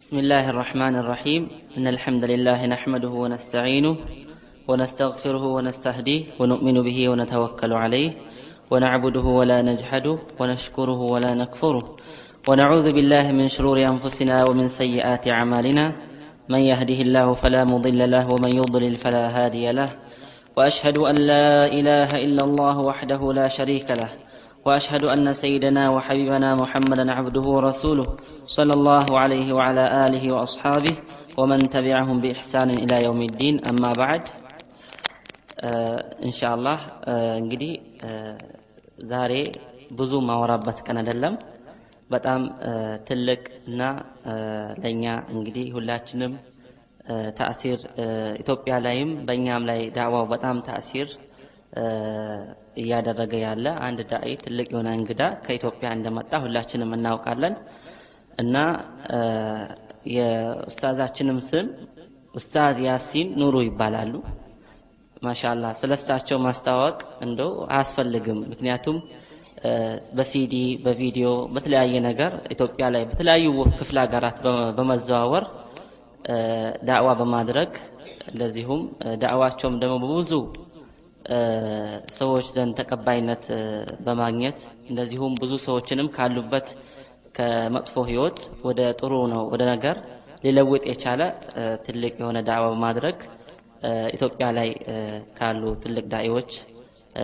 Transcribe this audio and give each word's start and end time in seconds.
بسم 0.00 0.18
الله 0.18 0.50
الرحمن 0.50 0.96
الرحيم. 0.96 1.48
إن 1.78 1.86
الحمد 1.86 2.24
لله 2.24 2.66
نحمده 2.66 3.08
ونستعينه 3.08 3.96
ونستغفره 4.68 5.44
ونستهديه 5.44 6.22
ونؤمن 6.38 6.82
به 6.82 7.08
ونتوكل 7.08 7.72
عليه 7.72 8.10
ونعبده 8.70 9.20
ولا 9.20 9.62
نجحده 9.62 10.18
ونشكره 10.40 11.00
ولا 11.00 11.34
نكفره 11.34 11.96
ونعوذ 12.48 12.86
بالله 12.94 13.32
من 13.32 13.48
شرور 13.48 13.78
أنفسنا 13.82 14.44
ومن 14.48 14.68
سيئات 14.68 15.28
أعمالنا. 15.28 15.92
من 16.48 16.58
يهده 16.58 17.00
الله 17.02 17.32
فلا 17.34 17.64
مضل 17.64 18.10
له 18.10 18.26
ومن 18.32 18.52
يضلل 18.56 18.96
فلا 18.96 19.24
هادي 19.28 19.72
له. 19.72 19.90
وأشهد 20.56 20.98
أن 20.98 21.14
لا 21.14 21.66
إله 21.66 22.10
إلا 22.26 22.42
الله 22.44 22.78
وحده 22.78 23.32
لا 23.32 23.48
شريك 23.48 23.90
له. 23.90 24.10
واشهد 24.65 25.03
ان 25.15 25.25
سيدنا 25.43 25.83
وحبيبنا 25.95 26.49
محمدا 26.61 27.05
عبده 27.17 27.45
ورسوله 27.55 28.07
صلى 28.57 28.73
الله 28.77 29.05
عليه 29.21 29.47
وعلى 29.57 29.83
اله 30.05 30.23
واصحابه 30.35 30.95
ومن 31.39 31.59
تبعهم 31.75 32.17
باحسان 32.23 32.69
الى 32.83 32.95
يوم 33.07 33.19
الدين 33.29 33.55
اما 33.71 33.91
بعد 34.01 34.23
ان 36.27 36.31
شاء 36.39 36.51
الله 36.57 36.77
እንግዲህ 37.41 37.71
ዛሬ 39.11 39.33
ብዙ 39.99 40.11
ማወራበት 40.29 40.77
ቀን 40.87 40.97
አይደለም 41.01 41.35
በጣም 42.13 42.41
ትልቅ 43.09 43.41
እና 43.69 43.81
ለእኛ 44.83 45.03
እንግዲህ 45.33 45.65
ሁላችንም 45.75 46.33
ተአሲር 47.37 47.79
ኢትዮጵያ 48.41 48.73
ላይም 48.85 49.11
በእኛም 49.27 49.63
ላይ 49.69 49.79
ዳዕዋው 49.97 50.25
በጣም 50.33 50.57
ተአሲር 50.67 51.07
እያደረገ 52.78 53.32
ያለ 53.44 53.66
አንድ 53.86 54.00
ዳኢ 54.10 54.32
ትልቅ 54.42 54.66
የሆነ 54.72 54.88
እንግዳ 54.98 55.22
ከኢትዮጵያ 55.44 55.90
እንደመጣ 55.96 56.32
ሁላችንም 56.44 56.92
እናውቃለን። 56.96 57.54
እና 58.38 58.56
የኡስታዛችንም 60.14 61.38
ስም 61.48 61.66
ኡስታዝ 62.34 62.76
ያሲን 62.86 63.28
ኑሩ 63.40 63.56
ይባላሉ። 63.66 64.12
ማሻላ 65.22 65.64
ስለ 65.78 65.92
እሳቸው 65.98 66.38
ማስታወቅ 66.44 66.98
እንደው 67.26 67.50
አያስፈልግም። 67.70 68.38
ምክንያቱም 68.52 68.98
በሲዲ 70.16 70.54
በቪዲዮ 70.84 71.28
በተለያየ 71.54 71.94
ነገር 72.06 72.32
ኢትዮጵያ 72.54 72.86
ላይ 72.94 73.02
በተለያዩ 73.10 73.46
ክፍለ 73.80 73.96
ሀገራት 74.04 74.36
በመዘዋወር 74.76 75.44
ዳዕዋ 76.88 77.08
በማድረግ 77.20 77.70
እንደዚሁም 78.30 78.80
ዳዕዋቸውም 79.22 79.76
ደግሞ 79.82 79.96
በብዙ 80.04 80.32
ሰዎች 82.16 82.46
ዘንድ 82.54 82.72
ተቀባይነት 82.80 83.44
በማግኘት 84.06 84.58
እንደዚሁም 84.90 85.34
ብዙ 85.42 85.52
ሰዎችንም 85.66 86.08
ካሉበት 86.16 86.68
ከመጥፎ 87.36 88.04
ህይወት 88.08 88.38
ወደ 88.68 88.80
ጥሩ 89.00 89.12
ነው 89.32 89.42
ወደ 89.52 89.62
ነገር 89.72 89.96
ሊለውጥ 90.44 90.82
የቻለ 90.90 91.22
ትልቅ 91.86 92.14
የሆነ 92.20 92.38
ዳዕዋ 92.48 92.66
በማድረግ 92.72 93.16
ኢትዮጵያ 94.14 94.46
ላይ 94.58 94.68
ካሉ 95.38 95.62
ትልቅ 95.84 96.04
ዳኢዎች 96.14 96.50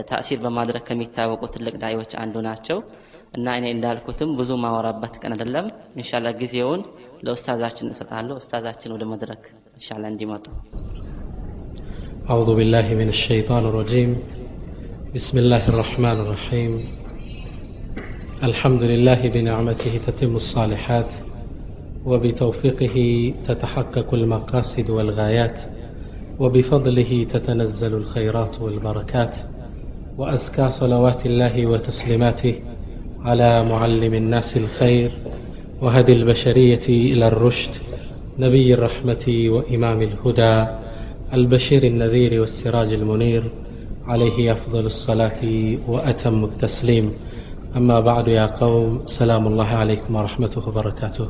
ታእሲር 0.03 0.39
በማድረግ 0.45 0.83
ከሚታወቁ 0.89 1.43
ትልቅ 1.55 1.75
ዳኢዎች 1.83 2.13
አንዱ 2.23 2.37
ናቸው። 2.49 2.79
እና 3.35 3.55
እኔ 3.59 3.67
እንዳልኩትም 3.75 4.33
ብዙ 4.39 4.51
ማወራበት 4.65 5.15
ቀን 5.23 5.35
አይደለም። 5.37 5.67
እንሻላ 5.97 6.29
ጊዜውን 6.41 6.83
ለኡስታዛችን 7.27 7.93
እሰጣለሁ። 7.95 8.37
ኡስታዛችን 8.43 8.95
ወደ 8.97 9.07
መድረክ 9.13 9.43
እንሻላ 9.77 10.05
እንዲመጡ 10.13 10.47
أعوذ 12.31 12.55
بالله 12.55 12.95
من 12.95 13.09
الشيطان 13.09 13.65
الرجيم. 13.65 14.17
بسم 15.15 15.39
الله 15.39 15.69
الرحمن 15.69 16.21
الرحيم. 16.21 16.85
الحمد 18.43 18.83
لله 18.83 19.29
بنعمته 19.29 20.01
تتم 20.07 20.35
الصالحات 20.35 21.15
وبتوفيقه 22.07 22.97
تتحقق 23.49 24.15
المقاصد 24.15 24.91
والغايات 24.91 25.61
وبفضله 26.39 27.27
تتنزل 27.33 27.95
الخيرات 27.95 28.61
والبركات 28.61 29.39
وأزكى 30.19 30.71
صلوات 30.71 31.27
الله 31.27 31.67
وتسليماته 31.67 32.55
على 33.25 33.65
معلم 33.65 34.15
الناس 34.15 34.57
الخير 34.57 35.11
وهدي 35.83 36.13
البشرية 36.13 36.87
إلى 36.89 37.29
الرشد 37.29 37.75
نبي 38.39 38.75
الرحمة 38.75 39.25
وإمام 39.29 40.03
الهدى 40.03 40.84
البشير 41.34 41.84
النذير 41.84 42.32
والسراج 42.42 42.94
المنير 42.94 43.44
عليه 44.08 44.38
أفضل 44.52 44.86
الصلاة 44.86 45.42
وأتم 45.88 46.40
التسليم 46.44 47.06
أما 47.76 47.98
بعد 48.00 48.28
يا 48.28 48.46
قوم 48.62 48.92
سلام 49.20 49.44
الله 49.48 49.70
عليكم 49.82 50.12
ورحمته 50.16 50.62
وبركاته 50.68 51.28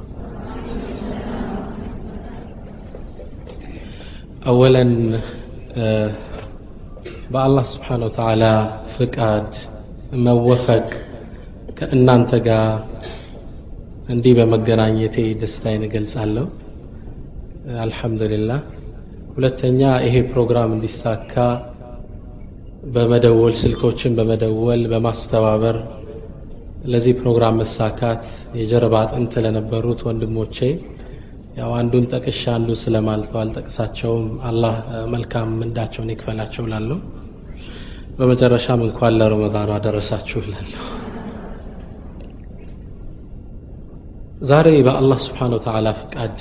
أولا 4.47 4.83
بالله 7.31 7.63
سبحانه 7.63 8.05
وتعالى 8.05 8.53
فقاد 8.95 9.49
موفق 10.27 10.87
ከእናንተ 11.79 12.31
ጋር 12.47 12.63
እንዲህ 14.13 14.33
በመገናኘቴ 14.37 15.15
ደስታዬን 15.41 15.83
እገልጻለሁ 15.87 16.45
አልሐምዱሊላህ 17.83 18.59
ሁለተኛ 19.36 19.80
ይሄ 20.04 20.16
ፕሮግራም 20.30 20.72
እንዲሳካ 20.74 21.34
በመደወል 22.86 23.54
ስልኮችን 23.60 24.12
በመደወል 24.18 24.82
በማስተባበር 24.92 25.76
ለዚህ 26.84 27.14
ፕሮግራም 27.20 27.58
መሳካት 27.60 28.24
የጀርባ 28.58 28.94
አጥንት 29.02 29.34
ለነበሩት 29.44 30.00
ወንድሞቼ 30.08 30.56
ያው 31.56 31.70
አንዱን 31.78 32.04
ጠቅሻ 32.12 32.42
አንዱ 32.56 32.70
ስለማልተው 32.80 33.38
አልጠቅሳቸውም። 33.42 34.26
አላህ 34.48 34.74
መልካም 35.14 35.50
ምንዳቸውን 35.60 36.12
ይክፈላቸው 36.14 36.66
ላለሁ 36.72 36.98
በመጨረሻም 38.18 38.82
እንኳን 38.86 39.16
ለረመዳኑ 39.20 39.70
አደረሳችሁ 39.76 40.42
ላለሁ 40.50 40.82
ዛሬ 44.42 44.68
በአላህ 44.86 45.18
ስብሓን 45.24 45.54
ወተዓላ 45.56 45.88
ፍቃድ 46.00 46.36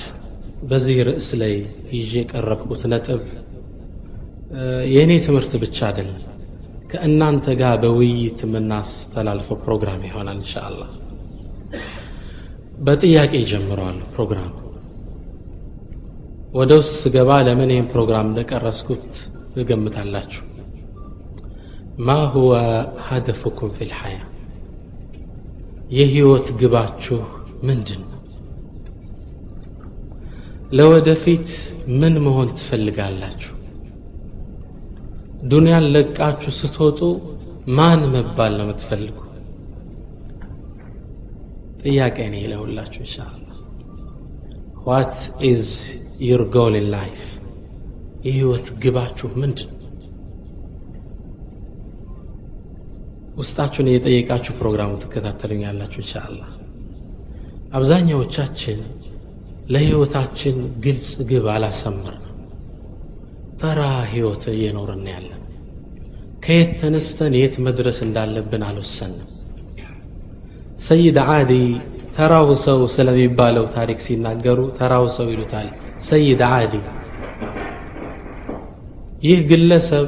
በዚህ 0.64 0.98
ርዕስ 1.08 1.30
ላይ 1.42 1.54
ይዤ 1.96 2.12
የቀረብኩት 2.20 2.82
ነጥብ 2.92 3.22
የእኔ 4.94 5.12
ትምህርት 5.26 5.54
ብቻ 5.64 5.78
አይደለም። 5.90 6.20
ከእናንተ 6.92 7.46
ጋር 7.62 7.76
በውይይት 7.84 8.40
የምናስተላልፈው 8.46 9.58
ፕሮግራም 9.64 10.02
ይሆናል 10.08 10.38
እንሻ 10.38 10.54
አላህ 10.68 10.90
በጥያቄ 12.78 13.34
ጀምረዋለሁ 13.52 14.08
ፕሮግራም። 14.16 14.52
ወደ 16.54 16.72
ውስጥ 16.80 16.94
ስገባ 17.04 17.30
ለምን 17.48 17.72
ይህን 17.74 17.88
ፕሮግራም 17.94 18.28
እንደቀረስኩት 18.30 19.08
ትገምታላችሁ። 19.54 20.44
ማ 22.00 22.18
ሁወ 22.34 22.52
هدفكم 23.08 23.72
في 23.76 23.88
الحياة 23.90 24.20
የህይወት 25.92 26.48
ግባችሁ 26.60 27.18
ምንድን 27.68 28.04
ለወደፊት 30.74 31.48
ምን 32.00 32.16
መሆን 32.26 32.50
ትፈልጋላችሁ? 32.58 33.52
ዱንያን 35.52 35.86
ለቃችሁ 35.94 36.52
ስትወጡ 36.60 37.00
ማን 37.78 38.02
መባል 38.14 38.54
ነው 38.60 38.66
የምትፈልጉ 38.66 39.18
ጥያቄ 41.82 42.18
ነው 42.32 42.40
ይለውላችሁ 42.44 43.02
እንሻላ 43.04 43.40
what 44.88 45.16
is 45.50 45.66
your 46.28 46.44
goal 46.56 46.76
in 46.80 46.88
life 46.96 47.22
የህይወት 48.26 48.68
ግባችሁ 48.84 49.30
ምንድን 49.42 49.70
ውስጣችሁን 53.38 53.90
እየጠየቃችሁ 53.92 54.54
ፕሮግራሙ 54.60 54.92
ትከታተሉኛላችሁ 55.04 56.00
እንሻአላ 56.04 56.42
አብዛኛዎቻችን 57.74 58.80
ለህይወታችን 59.74 60.56
ግልጽ 60.84 61.12
ግብ 61.30 61.46
አላሰምር 61.54 62.16
ነው 62.24 62.30
ተራ 63.60 63.82
ህይወት 64.12 64.44
እየኖርን 64.54 65.06
ያለን 65.12 65.40
ከየት 66.44 66.72
ተነስተን 66.80 67.34
የት 67.40 67.56
መድረስ 67.66 67.98
እንዳለብን 68.06 68.64
አልወሰንም። 68.70 69.30
ሰይድ 70.80 71.18
ዓዲ 71.28 71.52
ተራው 72.16 72.50
ሰው 72.64 72.80
ስለሚባለው 72.96 73.66
ታሪክ 73.76 74.00
ሲናገሩ 74.06 74.60
ተራው 74.80 75.06
ሰው 75.16 75.28
ይሉታል 75.34 75.68
ሰይድ 76.08 76.42
ዓዲ። 76.50 76.74
ይህ 79.24 79.40
ግለሰብ 79.50 80.08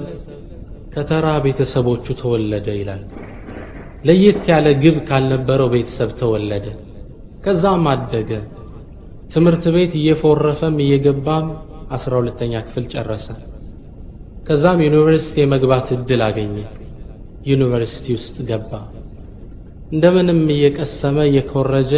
ከተራ 0.94 1.28
ቤተሰቦቹ 1.46 2.06
ተወለደ 2.22 2.68
ይላል። 2.80 3.04
ለየት 4.04 4.44
ያለ 4.52 4.68
ግብ 4.84 4.98
ካልነበረው 5.08 5.70
ቤተሰብ 5.74 6.12
ተወለደ። 6.20 6.66
ከዛም 7.44 7.86
አደገ 7.94 8.32
ትምህርት 9.32 9.66
ቤት 9.76 9.94
እየፎረፈም 10.00 10.76
እየገባም 10.84 11.46
አስራ 11.96 12.12
ሁለተኛ 12.20 12.54
ክፍል 12.68 12.86
ጨረሰ። 12.94 13.28
ከዛም 14.48 14.80
ዩኒቨርሲቲ 14.86 15.36
የመግባት 15.42 15.88
እድል 15.96 16.22
አገኘ። 16.28 16.56
ዩኒቨርሲቲ 17.46 18.06
ውስጥ 18.18 18.38
ገባ። 18.50 18.72
እንደምንም 19.92 20.40
እየቀሰመ 20.56 21.18
እየኮረጀ 21.30 21.92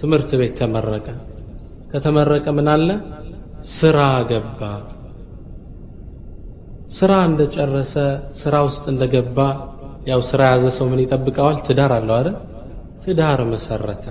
ትምህርት 0.00 0.30
ቤት 0.40 0.54
ተመረቀ። 0.60 1.06
ከተመረቀ 1.92 2.46
ምን 2.56 2.68
አለ? 2.74 2.88
ስራ 3.72 3.98
ገባ። 4.30 4.60
ስራ 6.90 7.12
እንደጨረሰ 7.28 7.94
ስራ 8.40 8.54
ውስጥ 8.66 8.84
እንደገባ 8.92 9.38
ያው 10.06 10.20
ስራ 10.30 10.40
የያዘ 10.46 10.66
ሰው 10.76 10.86
ምን 10.90 11.00
ይጠብቀዋል? 11.04 11.56
ትዳር 11.66 11.92
አለው 11.98 12.14
አይደል? 12.18 12.36
ትዳር 13.04 13.40
መሰረተ 13.52 14.04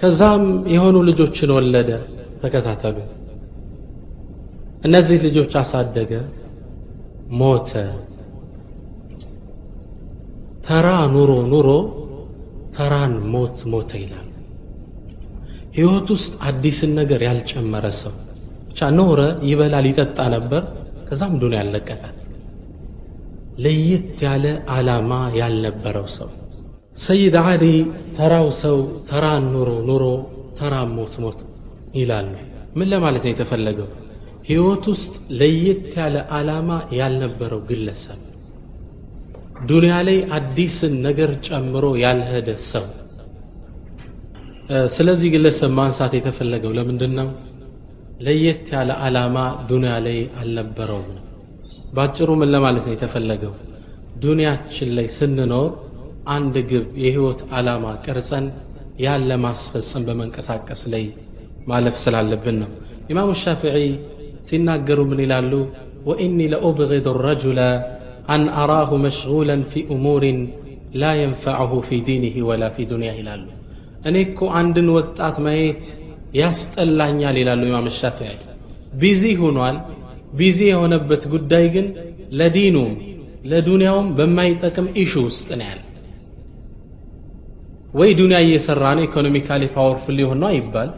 ከዛም 0.00 0.42
የሆኑ 0.74 0.96
ልጆችን 1.08 1.50
ወለደ። 1.56 1.90
ተከታተሉ። 2.42 2.96
እነዚህ 4.84 5.18
ልጆች 5.26 5.52
አሳደገ 5.60 6.12
ሞተ። 7.40 7.70
ተራ 10.66 10.86
ኑሮ 11.14 11.32
ኑሮ 11.52 11.68
ተራን 12.74 13.14
ሞት 13.32 13.58
ሞተ 13.72 13.90
ይላል። 14.02 14.26
ህይወት 15.76 16.08
ውስጥ 16.14 16.32
አዲስን 16.48 16.92
ነገር 17.00 17.20
ያልጨመረ 17.28 17.86
ሰው 18.00 18.14
ብቻ 18.70 18.88
ኖረ 18.98 19.20
ይበላል 19.48 19.86
ይጠጣ 19.90 20.18
ነበር። 20.34 20.62
ከዛም 21.08 21.32
ዱን 21.40 21.54
ያለቀቃት 21.58 22.18
ለየት 23.58 24.18
ያለ 24.26 24.44
ዓላማ 24.74 25.10
ያልነበረው 25.40 26.06
ሰው 26.16 26.28
ሰይድ 27.00 27.34
አሊ 27.42 27.64
ተራው 28.16 28.46
ሰው 28.62 28.78
ተራን 29.10 29.44
ኑሮ 29.54 29.70
ኑሮ 29.88 30.04
ተራን 30.58 30.90
ሞት 30.96 31.14
ሞት 31.24 31.38
ይላሉ 31.94 32.28
ምን 32.78 32.88
ለማለት 32.92 33.22
ነው 33.26 33.32
የተፈለገው? 33.32 33.88
ህይወት 34.48 34.84
ውስጥ 34.92 35.14
ለየት 35.40 35.86
ያለ 35.98 36.16
ዓላማ 36.36 36.68
ያልነበረው 36.98 37.60
ግለሰብ 37.70 38.20
ዱንያ 39.70 39.94
ላይ 40.08 40.18
አዲስን 40.36 40.94
ነገር 41.06 41.30
ጨምሮ 41.46 41.84
ያልሄደ 42.04 42.48
ሰው። 42.70 42.86
ስለዚህ 44.94 45.28
ግለሰብ 45.34 45.70
ማንሳት 45.78 46.12
የተፈለገው 46.18 46.72
ለምንድን 46.78 47.12
ነው? 47.20 47.28
ለየት 48.20 48.66
ያለ 48.74 48.90
ዓላማ 49.04 49.36
ዱንያ 49.70 49.92
ላይ 50.06 50.18
አልነበረውም። 50.40 51.10
ባጭሩ 51.92 52.30
ምን 52.40 52.50
ለማለት 52.54 52.84
ነው 52.88 52.94
የተፈለገው? 52.96 53.54
ዱንያችን 54.22 54.90
ላይ 54.98 55.06
ስንኖር 55.16 55.70
አንድ 56.36 56.54
ግብ 56.70 56.86
የህይወት 57.04 57.40
ዓላማ 57.58 57.84
ቀርጸን 58.04 58.46
ያን 59.04 59.22
ለማስፈጸም 59.30 60.02
በመንቀሳቀስ 60.08 60.82
ላይ 60.94 61.04
ማለፍ 61.70 61.96
ስላለብን 62.04 62.56
ነው 62.62 62.70
ኢማሙ 63.12 63.30
ሻፊዒ 63.44 63.78
ሲናገሩ 64.48 65.00
ምን 65.10 65.20
ይላሉ 65.24 65.52
ወኢኒ 66.08 66.38
ለኡብغض 66.52 67.06
الرجل 67.14 67.58
አን 68.34 68.42
አራሁ 68.62 68.90
መሽغولا 69.06 69.56
في 69.70 69.80
أمور 69.94 70.22
لا 71.02 71.12
ينفعه 71.22 71.72
في 71.88 71.96
دينه 72.08 72.36
ولا 72.48 72.68
في 72.74 72.82
دنياه 72.92 73.16
ይላሉ 73.20 73.44
እኔ 74.08 74.16
እኮ 74.26 74.38
አንድን 74.60 74.88
ወጣት 74.96 75.36
ማየት 75.46 75.82
ያስጠላኛል 76.40 77.36
ይላሉ 77.42 77.60
ኢማም 77.70 77.86
ሻፊዒ 78.00 78.30
ቢዚ 79.00 79.22
ሆኗል 79.42 79.76
ቢዚ 80.38 80.58
የሆነበት 80.72 81.22
ጉዳይ 81.34 81.64
ግን 81.74 81.86
ለዲኑም 82.40 82.92
ለዱንያውም 83.50 84.08
በማይጠቅም 84.18 84.86
ኢሹ 85.02 85.12
ውስጥ 85.28 85.48
ነው 85.60 85.66
ያለ 85.70 85.80
ወይ 87.94 88.10
ዱንያ 88.18 88.38
እየሰራ 88.44 88.84
ነው 88.96 89.04
economically 89.06 89.62
powerful 89.74 90.14
ሊሆን 90.18 90.38
ነው 90.42 90.48
አይባል። 90.50 90.90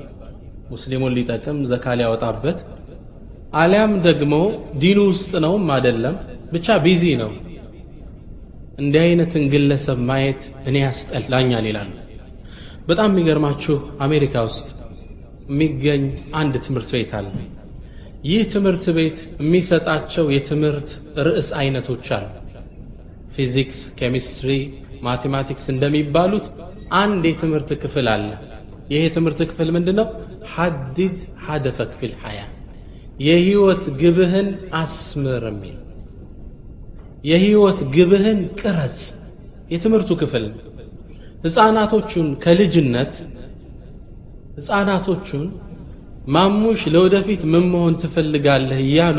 ሙስሊሙን 0.73 1.15
ሊጠቅም 1.17 1.59
ዘካ 1.71 1.94
ሊያወጣበት። 1.99 2.59
አሊያም 3.55 3.93
ደግሞ 4.06 4.35
ዲኑ 4.83 4.99
ውስጥ 5.11 5.33
ነውም 5.44 5.67
አይደለም 5.77 6.15
ብቻ 6.53 6.77
busy 6.84 7.05
ነው። 7.23 7.31
እንዲህ 8.79 9.00
አይነትን 9.05 9.44
ግለሰብ 9.53 9.99
ማየት 10.09 10.41
እኔ 10.69 10.77
ያስጠላኛል 10.85 11.67
ይላሉ። 11.71 11.91
በጣም 12.89 13.11
የሚገርማችሁ 13.12 13.75
አሜሪካ 14.06 14.35
ውስጥ 14.49 14.69
የሚገኝ 15.50 16.05
አንድ 16.41 16.55
ትምህርት 16.67 16.91
ቤት 16.97 17.12
አለ። 17.19 17.27
ይህ 18.25 18.43
ትምህርት 18.53 18.85
ቤት 18.97 19.19
የሚሰጣቸው 19.43 20.27
የትምህርት 20.35 20.91
ርዕስ 21.27 21.49
አይነቶች 21.61 22.06
አሉ። 22.17 22.27
ፊዚክስ 23.37 23.81
ኬሚስትሪ 23.99 24.50
mathematics 25.02 25.64
እንደሚባሉት 25.75 26.47
አንድ 27.00 27.23
የትምህርት 27.29 27.71
ክፍል 27.83 28.06
አለ። 28.15 28.29
ይህ 28.91 29.00
የትምህርት 29.05 29.41
ክፍል 29.50 29.69
ምንድን 29.77 29.97
ነው 30.00 30.06
ሐዲድ 30.55 31.17
ሐደፈክ 31.44 31.93
ፊል 32.00 32.15
ሐያ 32.23 32.41
የህይወት 33.19 33.85
ግብህን 34.00 34.49
አስምር 34.81 35.43
የሚል። 35.50 35.79
የህይወት 37.25 37.81
ግብህን 37.97 38.41
ቅረጽ። 38.61 39.00
የትምህርቱ 39.73 40.11
ክፍል 40.23 40.44
ህፃናቶቹን 41.44 42.29
ከልጅነት 42.43 43.12
ህፃናቶቹን 44.59 45.44
ማሙሽ 46.29 46.81
ለወደፊት 46.94 47.43
ምን 47.53 47.65
መሆን 47.73 47.94
ትፈልጋለህ 48.03 48.81
እያሉ 48.85 49.19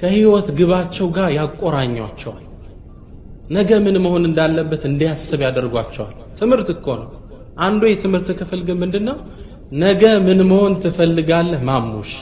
ከህይወት 0.00 0.48
ግባቸው 0.58 1.06
ጋር 1.16 1.28
ያቆራኟቸዋል። 1.38 2.44
ነገ 3.50 3.70
ምን 3.84 3.96
መሆን 4.04 4.24
እንዳለበት 4.28 4.82
እንዲያስብ 4.90 5.40
ያደርጓቸዋል 5.46 6.16
ትምህርት 6.40 6.68
እኮ 6.74 6.86
ነው። 7.00 7.08
አንዱ 7.58 7.82
የትምህርት 7.88 8.28
ክፍል 8.40 8.60
ግን 8.68 8.76
ምንድን 8.82 9.04
ነው 9.08 9.16
ነገ 9.80 10.02
ምን 10.26 10.40
መሆን 10.50 10.74
ትፈልጋለህ? 10.82 11.60
ማሙሽ። 11.68 12.12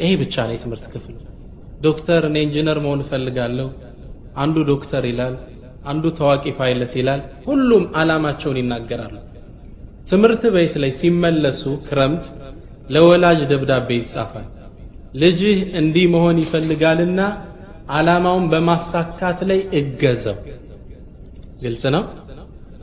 ይሄ 0.00 0.10
ብቻ 0.22 0.34
ነው 0.46 0.54
የትምህርት 0.56 0.84
ክፍል። 0.92 1.16
ዶክተር 1.80 2.22
እኔ 2.28 2.36
ኢንጂነር 2.46 2.78
መሆን 2.84 3.00
እፈልጋለሁ። 3.04 3.68
አንዱ 4.36 4.56
ዶክተር 4.70 5.04
ይላል 5.10 5.34
አንዱ 5.84 6.04
ታዋቂ 6.18 6.44
ፓይለት 6.58 6.92
ይላል። 7.00 7.20
ሁሉም 7.46 7.84
አላማቸውን 7.96 8.58
ይናገራሉ። 8.60 9.14
ትምህርት 10.10 10.42
ቤት 10.54 10.74
ላይ 10.82 10.90
ሲመለሱ 10.98 11.62
ክረምት 11.86 12.24
ለወላጅ 12.90 13.40
ደብዳቤ 13.50 13.88
ይጻፋል። 14.00 14.46
ልጅህ 15.14 15.58
እንዲህ 15.80 16.06
መሆን 16.14 16.36
ይፈልጋልና 16.42 17.20
አላማውን 17.90 18.44
በማሳካት 18.52 19.38
ላይ 19.50 19.60
እገዘው። 19.80 20.36
ግልጽ 21.62 21.84
ነው 21.94 22.02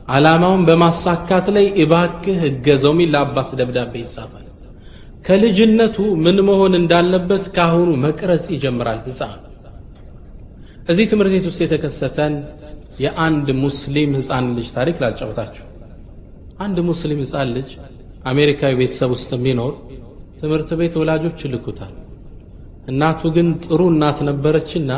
አላማውን 0.08 0.62
በማሳካት 0.68 1.46
ላይ 1.56 1.66
እባክህ 1.82 2.38
እገዘው 2.50 2.92
ሚል 2.98 3.10
ለአባት 3.14 3.50
ደብዳቤ 3.60 3.92
ይጻፋል። 4.02 4.44
ከልጅነቱ 5.24 5.96
ምን 6.24 6.38
መሆን 6.48 6.74
እንዳለበት 6.78 7.44
ካሁኑ 7.56 7.88
መቅረጽ 8.04 8.44
ይጀምራል 8.54 9.00
ህፃን 9.06 9.40
እዚህ 10.88 11.06
ትምህርት 11.10 11.32
ቤት 11.34 11.46
ውስጥ 11.48 11.60
የተከሰተን 11.64 12.34
የአንድ 13.04 13.48
ሙስሊም 13.64 14.12
ህፃን 14.18 14.46
ልጅ 14.56 14.68
ታሪክ 14.76 14.96
ላጫውታችሁ። 15.02 15.64
አንድ 16.58 16.78
ሙስሊም 16.88 17.20
ህፃን 17.24 17.50
ልጅ 17.56 17.70
አሜሪካዊ 18.24 18.72
ቤተሰብ 18.80 19.10
ውስጥ 19.16 19.30
የሚኖር 19.36 19.74
ትምህርት 20.40 20.70
ቤት 20.80 20.94
ወላጆች 21.00 21.38
ይልኩታል። 21.46 21.92
እናቱ 22.88 23.20
ግን 23.36 23.48
ጥሩ 23.64 23.80
እናት 23.92 24.18
ነበረችና 24.28 24.90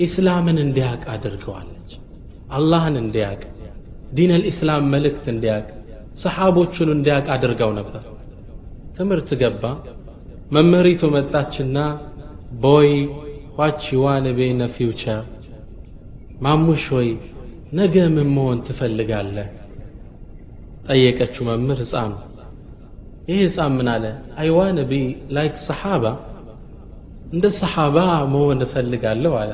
ኢስላምን 0.00 0.58
እንዲያቅ 0.64 1.02
አድርገዋለች። 1.14 1.90
አላህን 2.50 2.96
እንዲያቅ 3.02 3.40
ዲን 4.12 4.30
አልኢስላም 4.36 4.84
መልእክት 4.94 5.24
እንዲያቅ 5.32 5.66
ሰሓቦቹን 6.22 6.90
እንዲያቅ 6.94 7.26
አድርገው 7.34 7.70
ነበር። 7.78 8.02
ትምህርት 8.96 9.30
ገባ 9.42 9.62
መምህሪቱ 10.52 11.02
መጣችና 11.14 11.76
boy 12.64 12.90
what 13.58 13.84
you 14.02 14.11
wanna 14.11 14.26
be 14.38 14.50
in 14.50 14.62
a 14.74 14.80
future? 14.80 15.22
ማሙሽ 16.44 16.84
ሆይ 16.94 17.08
ነገ 17.78 17.94
ምን 18.14 18.28
መሆን 18.36 18.58
ትፈልጋለህ? 18.66 19.48
ጠየቀችው 20.86 21.42
መምህር 21.50 21.80
ህፃኑ 21.84 22.12
ይህ 23.28 23.40
ህፃን 23.44 23.72
ምን 23.78 23.88
አለ? 23.94 24.04
I 24.40 24.46
wanna 24.46 24.78
be 24.90 24.92
like 25.36 25.56
ሰሓባ። 25.68 26.04
እንደ 27.32 27.46
ሰሓባ 27.60 27.96
መሆን 28.32 28.60
እፈልጋለሁ 28.66 29.32
አለ። 29.42 29.52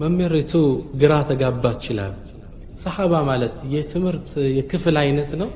መምህሪቱ 0.00 0.52
ግራ 1.02 1.12
ተጋባች 1.30 1.82
ይላል 1.90 2.14
ሰሓባ 2.76 3.14
ማለት 3.28 3.54
የትምህርት 3.72 4.28
የክፍል 4.56 4.96
አይነት 5.02 5.30
ነው 5.40 5.48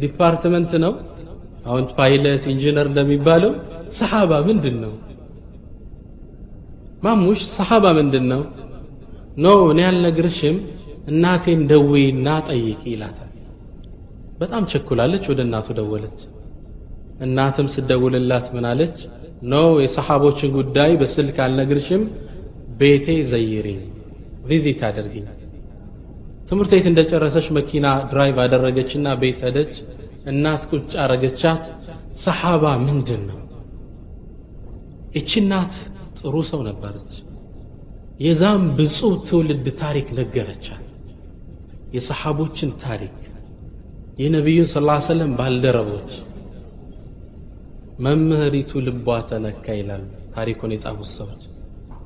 department 0.00 0.72
ነው። 0.84 0.92
አሁን 1.66 1.84
pilot 1.96 2.44
engineer 2.52 2.86
እንደሚባለው 2.90 3.52
ሰሓባ 3.98 4.32
ምንድን 4.48 4.76
ነው 4.84 4.92
ማሙሽ 7.02 7.40
ሰሓባ 7.56 7.86
ምንድን 7.98 8.24
ነው 8.32 8.40
no 9.36 9.48
እኔ 9.72 9.80
ያልነግርሽም 9.86 10.56
እናቴን 11.08 11.60
ደውይና 11.70 12.28
ጠይቂ 12.48 12.82
ይላታል። 12.92 13.24
በጣም 14.40 14.62
ቸኩላለች 14.72 15.24
ወደ 15.32 15.40
እናቱ 15.46 15.68
ደወለች። 15.78 16.18
እናትም 17.26 17.68
ስደውልላት 17.74 18.46
ምን 18.56 18.66
አለች? 18.70 18.96
no 19.44 19.54
የሰሓቦችን 19.84 20.50
ጉዳይ 20.58 20.92
በስልክ 21.00 21.36
አልነግርሽም 21.44 22.02
ቤቴ 22.80 23.06
ዘይሪኝ 23.30 23.80
visit 24.44 24.80
አደርጊኝ 24.88 25.26
ትምህርት 26.48 26.70
ቤት 26.74 26.86
እንደጨረሰች 26.90 27.46
መኪና 27.56 27.86
drive 28.10 28.36
አደረገችና 28.44 29.08
ቤት 29.22 29.40
ሄደች። 29.46 29.74
እናት 30.30 30.62
ቁጭ 30.70 30.90
አረገቻት። 31.02 31.64
ሰሓባ 32.18 32.64
ምንድን 32.86 33.22
ነው 33.28 33.38
እቺ 35.14 35.30
እናት 35.42 35.74
ጥሩ 36.18 36.34
ሰው 36.50 36.60
ነበረች። 36.68 37.12
የዛም 38.20 38.62
ብፁዕ 38.78 39.12
ትውልድ 39.28 39.66
ታሪክ 39.82 40.08
ነገረቻት። 40.18 40.84
የሰሓቦችን 41.94 42.70
ታሪክ 42.84 43.16
የነቢዩን 44.18 44.68
ስ 44.68 44.76
ሰለም 45.08 45.30
ባልደረቦች። 45.38 46.10
መምህሪቱ 47.98 48.80
ልቧ 48.86 49.06
ተነካ 49.30 49.66
ይላሉ 49.78 50.04
ታሪኩን 50.34 50.72
የጻፉት 50.74 51.10
ሰዎች። 51.16 51.42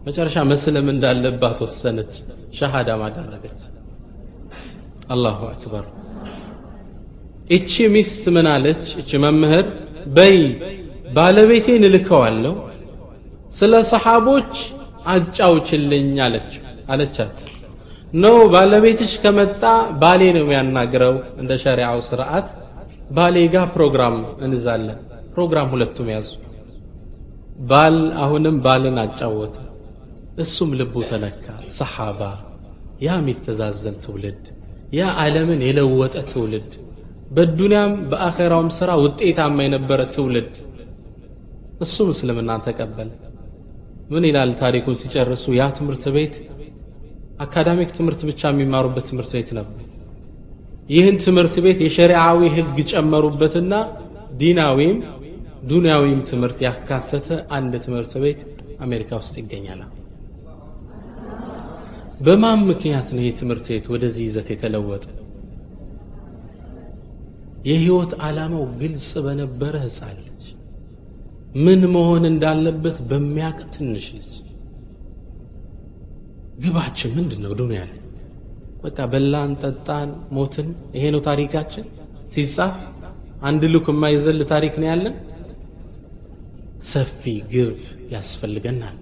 መጨረሻ 0.07 0.37
መስለም 0.53 0.87
እንዳለባት 0.93 1.59
ወሰነች 1.65 2.13
ሸሃዳ 2.59 2.91
ማደረገች 3.03 3.61
አላሁ 5.11 5.41
አክበር። 5.49 5.85
እቺ 7.51 7.73
ሚስት 7.95 8.25
ምን 8.35 8.47
አለች? 8.53 8.85
እቺ 9.01 9.11
መምህር 9.25 9.67
በይ 10.17 10.39
ባለቤቴን 11.17 11.83
እልከዋለሁ 11.89 12.55
ስለ 13.53 13.73
ሰሓቦች 13.91 14.53
አጫውችልኝ 15.07 16.13
አለች 16.27 16.53
አለቻት። 16.93 17.37
ኖ 18.15 18.25
ባለቤትሽ 18.55 19.13
ከመጣ 19.23 19.63
ባሌ 20.01 20.23
ነው 20.37 20.45
የሚያናግረው 20.45 21.15
እንደ 21.41 21.53
ሸሪዓው 21.65 22.01
ስርዓት 22.09 22.49
ባሌ 23.17 23.37
ጋር 23.55 23.67
ፕሮግራም 23.77 24.17
እንዛለን 24.47 24.99
ፕሮግራም 25.35 25.69
ሁለቱም 25.75 26.09
ያዙ። 26.15 26.29
ባል 27.71 27.97
አሁንም 28.23 28.57
ባልን 28.65 28.97
አጫወተ። 29.03 29.57
እሱም 30.39 30.71
ልቡ 30.79 30.95
ተነካ። 31.11 31.45
ሰሓባ 31.79 32.21
ያ 33.03 33.17
የሚተዛዘን 33.19 33.97
ትውልድ 34.05 34.45
ያ 34.93 35.03
ዓለምን 35.21 35.61
የለወጠ 35.67 36.15
ትውልድ 36.31 36.71
በዱንያም 37.31 37.93
በአኼራውም 38.11 38.69
ስራ 38.79 38.91
ውጤታማ 39.03 39.57
የነበረ 39.65 40.01
ትውልድ። 40.15 40.55
እሱም 41.81 42.09
እስልምና 42.15 42.51
ተቀበለ 42.67 43.11
ምን 44.11 44.25
ይላል 44.29 44.51
ታሪኩን 44.61 44.97
ሲጨርሱ? 45.03 45.45
ያ 45.59 45.69
ትምህርት 45.79 46.05
ቤት 46.17 46.35
አካዳሚክ 47.41 47.91
ትምህርት 47.99 48.21
ብቻ 48.29 48.51
የሚማሩበት 48.53 49.07
ትምህርት 49.11 49.33
ቤት 49.39 49.51
ነበር። 49.59 49.79
ይህን 50.89 51.17
ትምህርት 51.25 51.57
ቤት 51.65 51.81
የሸሪዓዊ 51.85 52.41
ህግ 52.57 52.79
ጨመሩበትና 52.93 53.73
ዲናዊም 54.41 54.99
ዱንያዊም 55.71 56.21
ትምህርት 56.31 56.61
ያካተተ 56.67 57.29
አንድ 57.59 57.75
ትምህርት 57.85 58.15
ቤት 58.25 58.41
አሜሪካ 58.81 59.11
ውስጥ 59.21 59.35
ይገኛል 59.43 59.81
በማን 62.23 62.61
ምክንያት 62.69 63.09
ነው 63.15 63.23
ይህ 63.25 63.35
ትምህርት 63.39 63.67
ቤት 63.71 63.87
ወደዚህ 63.93 64.25
ይዘት 64.27 64.49
የተለወጠ? 64.53 65.05
የህይወት 67.69 68.13
ዓላማው 68.25 68.65
ግልጽ 68.81 69.11
በነበረ 69.25 69.75
ህፃን 69.85 70.17
ልጅ 70.27 70.43
ምን 71.65 71.81
መሆን 71.95 72.25
እንዳለበት 72.31 72.97
በሚያቅ 73.11 73.59
ትንሽ 73.75 74.07
ልጅ። 74.17 74.31
ግባችን 76.59 77.13
ምንድን 77.17 77.41
ነው 77.45 77.53
ዱንያ 77.61 77.83
ላይ 77.91 77.99
በቃ 78.83 78.99
በላን 79.13 79.53
ጠጣን 79.63 80.09
ሞትን። 80.37 80.69
ይሄ 80.97 81.05
ነው 81.15 81.23
ታሪካችን። 81.29 81.87
ሲጻፍ 82.35 82.77
አንድ 83.43 83.63
ልክ 83.75 83.87
የማይዘል 83.93 84.41
ታሪክ 84.53 84.75
ነው 84.81 84.89
ያለን። 84.91 85.15
ሰፊ 86.87 87.23
ግብ 87.53 87.77
ያስፈልገናል። 88.15 88.97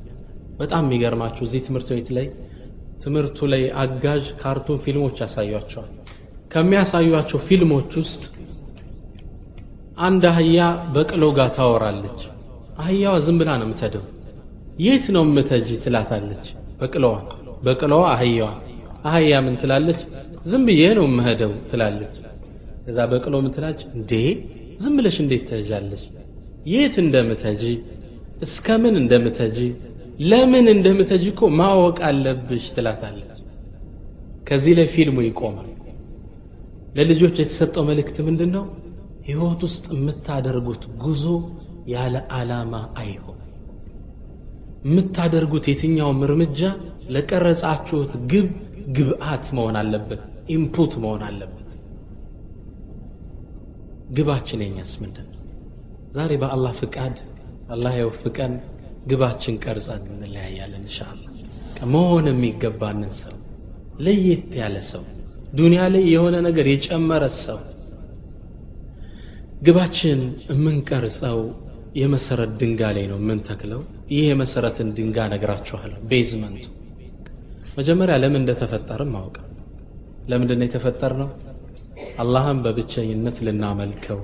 በጣም 0.59 0.85
የሚገርማችሁ 0.87 1.43
እዚህ 1.49 1.61
ትምህርት 1.67 1.91
ቤት 1.97 2.09
ላይ 2.17 2.27
ትምህርቱ 3.01 3.49
ላይ 3.53 3.63
አጋዥ 3.83 4.25
ካርቱን 4.41 4.79
ፊልሞች 4.85 5.17
ያሳዩቸዋል 5.23 5.91
ከሚያሳዩቸው 6.53 7.41
ፊልሞች 7.47 7.91
ውስጥ 8.01 8.23
አንድ 10.01 10.25
አህያ 10.31 10.59
በቅሎ 10.95 11.25
ጋር 11.37 11.49
ታወራለች። 11.57 12.21
አህያዋ 12.81 13.15
ዝም 13.25 13.37
ብላ 13.41 13.51
ነው 13.61 13.67
የምትሄደው። 13.67 14.05
የት 14.81 15.07
ነው 15.15 15.23
የምተጂ 15.27 15.69
ትላታለች። 15.85 16.47
በቅሎዋ። 16.81 17.17
በቅሎዋ 17.65 18.05
አህያዋ። 18.15 18.49
አህያ 19.07 19.33
ምን 19.45 19.55
ትላለች? 19.61 20.01
ዝም 20.51 20.63
ብዬ 20.69 20.83
ነው 20.99 21.07
የምሄደው 21.09 21.53
ትላለች። 21.71 22.15
ከዛ 22.85 22.99
በቅሎ 23.13 23.35
ምን 23.45 23.53
ትላለች? 23.57 23.83
እንዴ! 23.97 24.13
ዝም 24.83 24.95
ብለሽ 24.99 25.17
እንዴት 25.25 25.45
ትሄጃለሽ? 25.51 26.03
የት 26.67 26.95
እንደምተጂ 27.05 27.65
እስከምን 28.47 28.95
እንደምተጂ 29.03 29.59
ለምን 30.21 30.67
እንደምተጂ 30.73 31.25
እኮ 31.33 31.43
ማወቅ 31.59 31.99
አለብሽ 32.09 32.65
ትላታለች። 32.75 33.27
ከዚህ 34.47 34.73
ላይ 34.79 34.87
ፊልሙ 34.95 35.19
ይቆማል። 35.27 35.69
ለልጆች 36.97 37.37
የተሰጠው 37.41 37.85
መልእክት 37.89 38.17
ምንድን 38.27 38.51
ነው 38.57 38.65
ህይወት 39.27 39.61
ውስጥ 39.67 39.85
የምታደርጉት 39.95 40.83
ጉዞ 41.03 41.25
ያለ 41.93 42.17
ዓላማ 42.37 42.73
አይሆን 43.01 43.37
የምታደርጉት 44.85 45.65
የትኛውም 45.71 46.21
እርምጃ 46.27 46.61
ለቀረጻችሁት 47.15 48.13
ግብ 48.31 48.49
ግብአት 48.97 49.47
መሆን 49.57 49.77
አለበት 49.81 50.23
ኢንፑት 50.55 50.93
መሆን 51.03 51.23
አለበት። 51.27 51.57
ግባችን 54.11 54.63
የኛስ 54.65 54.93
ምንድን 55.03 55.29
ዛሬ 56.15 56.31
በአላህ 56.43 56.73
ፍቃድ 56.81 57.17
አላህ 57.69 57.93
የወፍቀን 57.99 58.55
ግባችን 59.07 59.55
ቀርጸን 59.65 60.03
እንለያያለን 60.13 60.83
እንሻአላ 60.83 61.25
መሆን 61.93 62.27
የሚገባንን 62.31 63.13
ሰው 63.21 63.37
ለየት 63.99 64.51
ያለ 64.61 64.77
ሰው 64.91 65.05
ዱንያ 65.53 65.83
ላይ 65.93 66.05
የሆነ 66.13 66.37
ነገር 66.47 66.67
የጨመረ 66.71 67.25
ሰው 67.41 67.59
ግባችን 69.63 70.21
የምንቀርጸው 70.51 71.39
የመሰረት 71.95 72.51
ድንጋ 72.61 72.83
ላይ 72.97 73.05
ነው 73.11 73.19
የምንተክለው። 73.21 73.81
ይህ 74.11 74.25
የመሰረትን 74.29 74.89
ድንጋ 74.97 75.19
ነግራችኋለሁ 75.33 75.99
ቤዝመንቱ 76.11 76.67
መጀመሪያ 77.77 78.15
ለምን 78.23 78.41
እንደተፈጠርም 78.43 79.11
ማወቅ 79.15 79.37
ለምንድን 80.29 80.65
የተፈጠር 80.65 81.13
ነው 81.21 81.29
አላህን 82.23 82.59
በብቸኝነት 82.65 83.37
ልናመልከው 83.47 84.21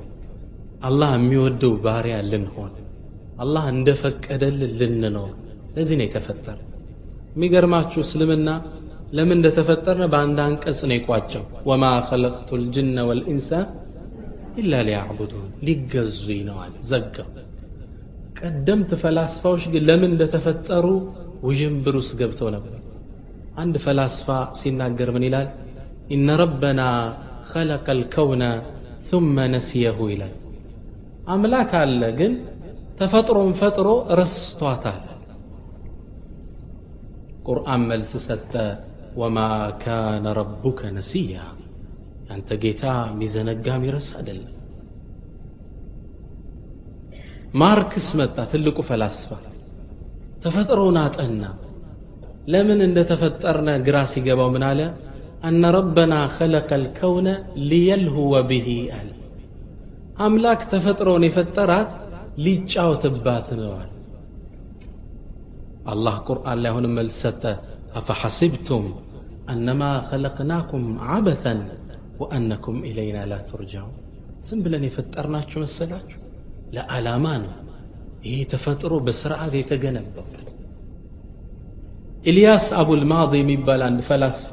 አላህ 0.82 1.10
የሚወደው 1.16 1.74
ባሪያ 1.84 2.16
ልንሆን 2.30 2.72
አላህ 3.38 3.64
እንደፈቀደልን 3.72 4.72
ልንኖር 4.80 5.30
ለዚህ 5.76 5.96
ነው 6.00 6.06
የተፈጠረ። 6.06 6.58
የሚገርማችሁ 7.36 8.00
እስልምና 8.06 8.48
ለምን 9.12 9.36
እንደተፈጠርነ 9.38 10.04
በአንድ 10.12 10.38
አንቀጽ 10.44 10.80
ነው 10.90 10.96
የቋጨው። 10.96 11.44
ወማ 11.68 11.84
ኸለቅቱ 12.08 12.48
ልጅነ 12.62 12.98
ወልኢንሳ 13.08 13.50
ኢላ 14.56 14.80
ሊያዕቡዱን። 14.88 15.48
ሊገዙኝ 15.66 16.40
ነው 16.48 16.56
አለ 16.64 16.74
ዘጋው። 16.90 17.28
ቀደምት 18.40 18.90
ፈላስፋዎች 19.02 19.64
ግን 19.72 19.84
ለምን 19.88 20.10
እንደተፈጠሩ 20.12 20.86
ውዥንብር 21.46 21.94
ውስጥ 22.00 22.14
ገብተው 22.20 22.48
ነበር። 22.56 22.72
አንድ 23.56 23.74
ፈላስፋ 23.84 24.26
ሲናገር 24.60 25.10
ምን 25.14 25.24
ይላል? 25.28 25.48
ኢነ 26.10 26.28
ረበና 26.40 26.80
ኸለቀ 27.50 27.86
ልከውነ 28.00 28.44
ثመ 29.08 29.36
ነሲየሁ 29.54 29.98
ይላል። 30.12 30.34
አምላክ 31.26 31.72
አለ 31.80 32.02
ግን 32.18 32.32
ተፈጥሮን 32.99 33.51
ፈጥሮ 33.59 33.87
ረስቷታል 34.19 35.01
ቁርአን 37.47 37.83
መልስ 37.91 38.11
ሰጠ 38.27 38.53
ወማ 39.21 39.37
ካነ 39.81 40.25
ረቡከ 40.39 40.89
ነሲያ 40.97 41.37
ያንተ 42.27 42.49
ጌታ 42.63 42.83
የሚዘነጋ 43.09 43.65
የሚረሳ 43.77 44.11
አይደለም 44.19 44.57
ማርክስ 47.61 48.07
መጣ 48.19 48.35
ትልቁ 48.51 48.77
ፈላስፋ 48.89 49.29
ተፈጥሮን 50.43 50.97
አጠና 51.01 51.43
ለምን 52.51 52.79
እንደተፈጠርነ 52.85 53.69
ግራ 53.87 53.97
ሲገባው 54.11 54.49
ምን 54.53 54.63
አለ 54.69 54.79
አነ 55.47 55.63
ረበና 55.75 56.13
ኸለቀ 56.35 56.69
ልከውነ 56.83 57.27
ሊየልሁወ 57.69 58.33
ብሂ 58.49 58.67
አለ 58.97 59.09
አምላክ 60.25 60.61
ተፈጥሮን 60.73 61.25
የፈጠራት 61.27 61.91
ሊጫወትባት 62.36 63.46
ነዋል 63.58 63.90
አላህ 65.86 66.14
ቁርአን 66.28 66.58
ላይ 66.62 66.70
አሁንም 66.72 66.94
መልስ 66.98 67.18
ሰጠ። 67.24 67.42
አፈሐሲብቱም 67.98 68.84
አነማ 69.52 69.82
ኸለቅናኩም 70.08 70.84
ዓበተን 71.08 71.60
ወአነኩም 72.20 72.78
ኢለይና 72.88 73.18
ላ 73.30 73.36
ቱርጃው 73.50 73.88
ዝም 74.46 74.58
ብለን 74.64 74.82
የፈጠርናችሁ 74.86 75.58
መሰላችሁ? 75.64 76.18
ለዓላማ 76.74 77.26
ነው። 77.44 77.52
ይህ 78.26 78.40
ተፈጥሮ 78.52 78.92
በስርዓት 79.06 79.54
የተገነባው። 79.58 80.26
ኢልያስ 82.26 82.66
አቡልማዲ 82.78 83.32
የሚባል 83.40 83.82
አንድ 83.88 84.00
ፈላስፋ 84.08 84.50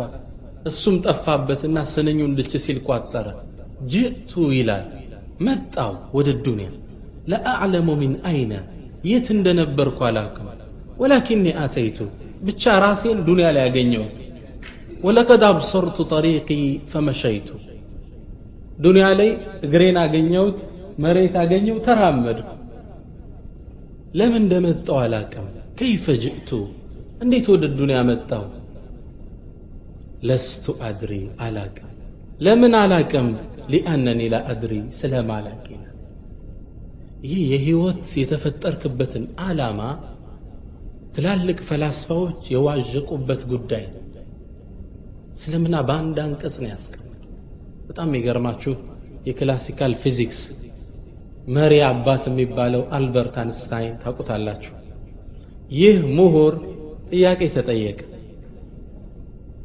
እሱም 0.66 0.96
ጠፋበትና 1.06 1.78
ስንኙ 1.94 2.20
እንድች 2.30 2.54
ሲል 2.66 2.80
ቋጠረ። 2.88 3.28
ጅእቱ 3.92 4.34
ይላል 4.58 4.86
መጣው 5.46 5.94
ወደ 6.18 6.30
ዱንያ 6.46 6.70
ለአዕለሙ 7.33 7.89
ሚን 8.03 8.15
አይነ 8.31 8.53
የት 9.11 9.27
እንደነበርኩ 9.35 9.99
አላውቅም 10.09 10.47
ወላኪኒ 11.01 11.47
አተይቱ 11.65 11.99
ብቻ 12.47 12.73
ራሴን 12.85 13.19
ዱንያ 13.27 13.49
ላይ 13.57 13.63
ያገኘሁት 13.67 14.15
ወለቀድ 15.05 15.43
አብሰርቱ 15.49 15.97
ጠሪቂ 16.13 16.49
ፈመሸይቱ 16.93 17.49
ዱንያ 18.79 19.07
ላይ 19.21 19.31
እግሬን 19.67 19.97
አገኘሁት 20.03 20.59
መሬት 21.05 21.35
አገኘው 21.43 21.77
ተራመድኩ 21.87 22.49
ለምን 24.19 24.43
እንደመጣው 24.43 24.97
አላቅም 25.05 25.47
ከይፈ 25.79 26.07
ጅእቱ 26.23 26.51
እንዴት 27.25 27.47
ወደ 27.53 27.65
ዱንያ 27.79 27.99
መጣው 28.11 28.45
ለስቱ 30.29 30.75
አድሪ 30.89 31.13
አላቅም 31.47 31.93
ለምን 32.47 32.75
አላቅም 32.83 33.29
ሊአነኒ 33.73 34.23
ላ 34.33 34.39
አድሪ 34.53 34.75
ስለማላቂ 34.99 35.67
ይህ 37.24 37.42
የህይወት 37.52 38.06
የተፈጠርክበትን 38.20 39.26
ዓላማ 39.44 39.82
ትላልቅ 41.16 41.58
ፈላስፋዎች 41.68 42.40
የዋዠቁበት 42.54 43.42
ጉዳይ 43.52 43.84
ነው። 43.90 44.00
እስልምና 45.36 45.76
በአንድ 45.88 46.18
አንቀጽ 46.24 46.56
ነው 46.64 46.70
ያስቀመጠ። 46.74 47.10
በጣም 47.88 48.08
የሚገርማችሁ 48.10 48.74
የ 49.28 49.40
classical 49.40 49.94
physics 50.02 50.42
መሪ 51.48 51.74
አባት 51.88 52.24
የሚባለው 52.30 52.84
አልበርት 52.98 53.36
አንስታይን 53.42 53.96
ታውቁታላችሁ። 54.04 54.74
ይህ 55.74 55.98
ምሁር 56.18 56.54
ጥያቄ 57.12 57.42
ተጠየቀ። 57.56 58.00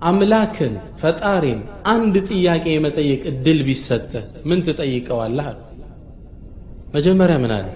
አምላክን 0.02 0.74
ፈጣሪን 1.00 1.60
አንድ 1.92 2.16
ጥያቄ 2.30 2.64
የመጠየቅ 2.72 3.22
እድል 3.32 3.60
ቢሰጥህ 3.68 4.26
ምን 4.44 4.60
ትጠይቀዋለህ? 4.66 5.46
አሉ። 5.50 5.58
መጀመሪያ 6.94 7.36
ምን 7.42 7.52
አለ? 7.56 7.66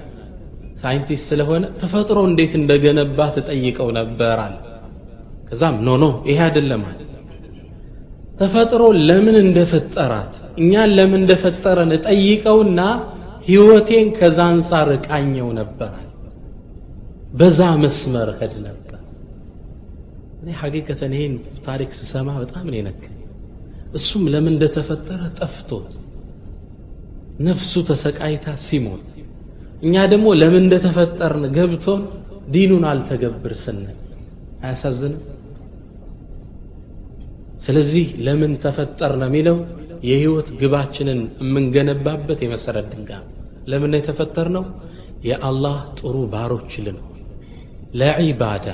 scientist 0.82 1.24
ስለሆነ 1.30 1.64
ተፈጥሮ 1.80 2.18
እንዴት 2.28 2.52
እንደገነባ 2.60 3.18
ትጠይቀው 3.36 3.88
ነበር 3.98 4.38
አለ። 4.44 4.54
ከዛም 5.48 5.76
no 5.86 5.96
no 6.02 6.06
ይሄ 6.28 6.38
አይደለም 6.46 6.82
አለ። 6.90 6.98
ተፈጥሮ 8.40 8.82
ለምን 9.08 9.36
እንደፈጠራት 9.44 10.32
እኛን 10.60 10.90
ለምን 10.98 11.20
እንደፈጠረን 11.20 11.90
እጠይቀውና 11.96 12.80
ህይወቴን 13.48 14.08
ከዛ 14.18 14.38
አንጻር 14.52 14.88
እቃኘው 14.96 15.48
ነበር 15.60 15.92
በዛ 17.32 17.60
መስመር 17.82 18.28
ሄድ 18.40 18.54
ነበር 18.66 18.98
እኔ 20.42 20.50
ሐቂቀተን 20.60 21.12
ይሄን 21.16 21.34
ታሪክ 21.66 21.90
ስሰማ 21.98 22.28
በጣም 22.42 22.64
ነው 22.68 22.96
እሱም 23.94 24.24
ለምን 24.32 24.52
እንደተፈጠረ 24.54 25.22
ጠፍቶት 25.40 25.90
ነፍሱ 27.40 27.72
ተሰቃይታ 27.88 28.46
ሲሞት። 28.64 29.06
እኛ 29.82 29.94
ደግሞ 30.12 30.26
ለምን 30.40 30.62
እንደተፈጠርን 30.64 31.44
ገብቶን 31.56 32.02
ዲኑን 32.54 32.84
አልተገብር 32.90 33.52
ስንል 33.62 33.96
አያሳዝንም? 34.62 35.22
ስለዚህ 37.62 38.06
ለምን 38.26 38.52
ተፈጠር 38.64 39.12
ነው 39.20 39.28
የሚለው 39.30 39.56
የህይወት 40.08 40.48
ግባችንን 40.60 41.20
የምንገነባበት 41.42 42.38
የመሰረት 42.44 42.86
ድንጋይ። 42.92 43.24
ለምን 43.66 43.92
የተፈጠር 43.98 44.48
ነው 44.56 44.64
የአላህ 45.24 45.76
ጥሩ 45.98 46.16
ባሮች 46.32 46.72
ልንሆን 46.86 47.08
ለዒባዳ። 47.94 48.66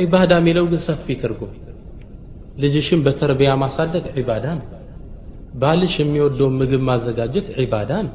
ዒባዳ 0.00 0.32
የሚለው 0.40 0.64
ግን 0.70 0.80
ሰፊ 0.86 1.06
ትርጉም። 1.20 1.52
ልጅሽን 2.58 3.00
በተርቢያ 3.06 3.50
ማሳደግ 3.62 4.04
ዒባዳ 4.18 4.46
ነው 4.58 4.66
ባልሽ 5.56 5.94
የሚወደውን 6.00 6.54
ምግብ 6.60 6.82
ማዘጋጀት 6.88 7.46
ዒባዳ 7.58 7.90
ነው። 8.06 8.14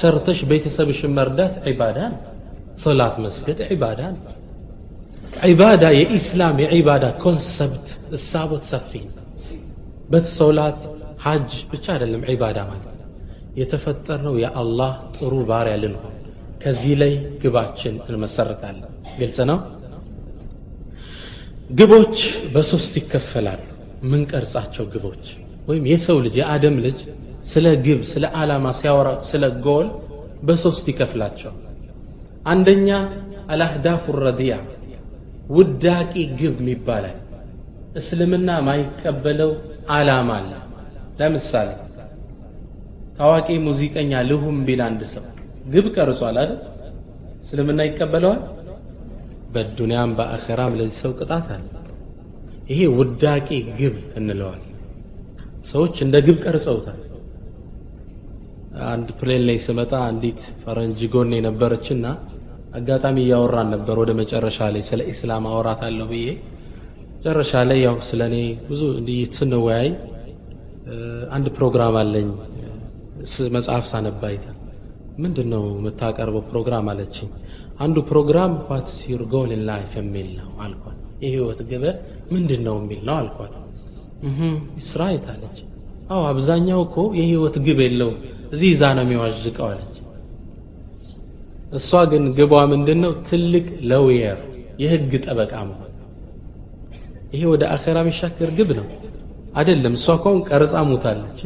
ሰርተሽ 0.00 0.38
ቤተሰብሽን 0.50 1.12
መርዳት 1.18 1.54
ዒባዳ 1.68 1.98
ሶላት 2.82 3.16
መስገድ 3.24 3.58
ዒባዳ 3.72 4.00
ዒባዳ 5.44 5.84
የኢስላም 5.98 6.56
የዒባዳ 6.62 7.04
concept 7.22 7.86
እሳቦት 8.16 8.64
ሰፊ 8.70 8.90
በሶላት 10.10 10.80
ሐጅ 11.24 11.52
ብቻ 11.70 11.84
አይደለም 11.94 12.22
ዒባዳ 12.30 12.58
ማለት 12.70 12.90
የተፈጠርነው 13.56 14.34
የአላህ 14.42 14.92
ጥሩ 15.16 15.34
ባሪያ 15.50 15.74
ልንሆን 15.82 16.14
ከዚህ 16.62 16.94
ላይ 17.02 17.12
ግባችን 17.42 17.94
እንመሰርታለን። 18.08 18.90
ግልጽ 19.18 19.38
ነው? 19.50 19.58
ግቦች 21.70 22.16
በሶስት 22.54 22.92
ይከፈላሉ 23.00 23.60
ምንቀርጻቸው 24.10 24.84
ግቦች 24.94 25.24
ወይም 25.68 25.84
የሰው 25.92 26.18
ልጅ 26.24 26.34
የአደም 26.40 26.76
ልጅ 26.86 26.98
ስለ 27.52 27.66
ግብ 27.86 28.00
ስለ 28.12 28.24
ዓላማ 28.40 28.66
ሲያወራ 28.78 29.08
ስለ 29.30 29.44
ጎል 29.66 29.88
በሶስት 30.46 30.86
ይከፍላቸው 30.92 31.52
አንደኛ 32.46 32.88
አልአህዳፉ 33.52 34.14
ረዲያ 34.26 34.54
ውዳቂ 35.50 36.12
ግብ 36.40 36.58
ይባላል 36.72 37.16
እስልምና 38.00 38.50
ማይቀበለው 38.68 39.50
ዓላማ 39.96 40.30
አለ። 40.38 40.52
ለምሳሌ 41.18 41.68
ታዋቂ 43.18 43.48
ሙዚቀኛ 43.66 44.12
ልሁም 44.30 44.56
ቢል 44.66 44.80
አንድ 44.86 45.02
ሰው 45.12 45.24
ግብ 45.66 45.86
ቀርጿል 45.96 46.36
አይደል? 46.40 46.52
እስልምና 47.44 47.80
ይቀበለዋል? 47.88 48.40
በዱንያም 49.54 50.10
በአኼራም 50.18 50.72
ለዚህ 50.78 50.98
ሰው 51.02 51.12
ቅጣት 51.18 51.46
አለ 51.54 51.62
ይሄ 52.68 52.80
ውዳቂ 52.98 53.48
ግብ 53.78 53.96
እንለዋል። 54.18 54.62
ሰዎች 55.66 55.96
እንደ 56.04 56.16
ግብ 56.26 56.38
ቀርጸውታል። 56.44 57.00
አንድ 58.90 59.08
plane 59.18 59.42
ላይ 59.48 59.58
ስመጣ 59.66 59.92
አንዲት 60.06 60.40
ፈረንጅ 60.62 61.00
ጎን 61.12 61.30
የነበረችና 61.36 62.06
አጋጣሚ 62.72 63.16
እያወራን 63.24 63.68
ነበር 63.74 63.96
ወደ 64.02 64.12
መጨረሻ 64.20 64.58
ላይ 64.74 64.82
ስለ 64.88 65.00
ኢስላም 65.12 65.44
አለሁ 65.82 66.06
ብዬ። 66.12 66.26
መጨረሻ 67.16 67.52
ላይ 67.68 67.78
ያው 67.84 67.96
ስለ 68.08 68.22
እኔ 68.30 68.36
ብዙ 68.66 68.82
እንዲህ 68.98 69.20
ስንወያይ 69.36 69.88
አንድ 71.30 71.46
ፕሮግራም 71.58 71.94
አለኝ። 72.00 72.28
መጽሐፍ 73.54 73.84
ሳነብ 73.92 74.19
አይታ 74.19 74.46
ምንድን 75.18 75.48
ነው 75.52 75.62
የምታቀርበው 75.74 76.42
ፕሮግራም 76.50 76.86
አለችኝ። 76.92 77.28
አንዱ 77.80 77.96
ፕሮግራም 78.10 78.52
what's 78.68 78.96
your 79.10 79.22
goal 79.32 79.50
in 79.56 79.62
life 79.70 79.92
የሚል 80.00 80.28
ነው 80.40 80.50
አልኳት። 80.64 80.98
የህይወት 81.24 81.60
ግበ 81.70 81.84
ምንድን 82.32 82.60
ነው 82.66 82.76
የሚል 82.80 83.00
ነው 83.08 83.16
አልኳት። 83.20 83.52
ስራይት 84.88 85.24
አለች 85.32 85.56
አዎ 86.10 86.20
አብዛኛው 86.30 86.80
እኮ 86.86 86.96
የህይወት 87.18 87.56
ግብ 87.66 87.78
የለውም 87.84 88.16
እዚህ 88.52 88.68
ይዛ 88.72 88.82
ነው 88.96 89.04
የሚዋዥቀው 89.06 89.66
አለች። 89.68 89.90
እሷ 91.78 92.00
ግን 92.10 92.24
ግቧ 92.36 92.52
ምንድን 92.72 92.98
ነው 93.04 93.12
ትልቅ 93.28 93.66
ለውየር 93.90 94.38
የህግ 94.82 95.12
ጠበቃ 95.24 95.54
መሆን። 95.68 95.90
ይሄ 97.32 97.42
ወደ 97.52 97.62
አኼራ 97.74 97.98
የሚሻገር 98.04 98.50
ግብ 98.58 98.70
ነው። 98.78 98.86
አይደለም 99.54 99.94
እሷ 99.98 100.16
ከሁን 100.22 100.40
ቀርጻ 100.48 100.74
ሙታለች 100.90 101.40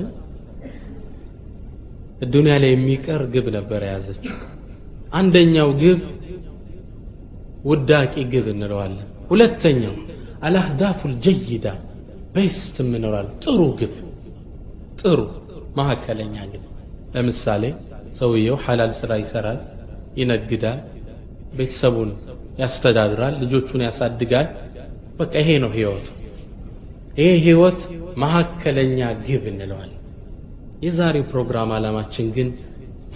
ዱንያ 2.28 2.54
ላይ 2.62 2.70
የሚቀር 2.74 3.22
ግብ 3.34 3.46
ነበር 3.56 3.80
የያዘችው። 3.86 4.36
አንደኛው 5.14 5.68
ግብ 5.82 6.00
ውዳቂ 7.64 8.14
ግብ 8.32 8.46
እንለዋለን። 8.52 9.08
ሁለተኛው 9.30 9.94
አልአህዳፉ 10.42 11.00
ልጀይዳ 11.12 11.66
ቤስት 12.34 12.76
የምንለዋል 12.82 13.28
ጥሩ 13.44 13.60
ግብ 13.78 13.94
ጥሩ 15.00 15.18
መካከለኛ 15.78 16.36
ግብ። 16.52 16.64
ለምሳሌ 17.14 17.64
ሰውየው 18.18 18.56
ሐላል 18.64 18.92
ስራ 19.00 19.10
ይሰራል 19.22 19.58
ይነግዳል 20.20 20.78
ቤተሰቡን 21.52 22.10
ያስተዳድራል 22.60 23.34
ልጆቹን 23.42 23.82
ያሳድጋል። 23.86 24.48
በቃ 25.18 25.32
ይሄ 25.42 25.50
ነው 25.64 25.70
ህይወቱ። 25.76 26.06
ይሄ 27.18 27.30
ህይወት 27.46 27.80
መካከለኛ 28.22 28.98
ግብ 29.26 29.44
እንለዋል 29.52 29.92
የዛሬው 30.82 31.24
ፕሮግራም 31.30 31.70
ዓላማችን 31.76 32.26
ግን 32.36 32.48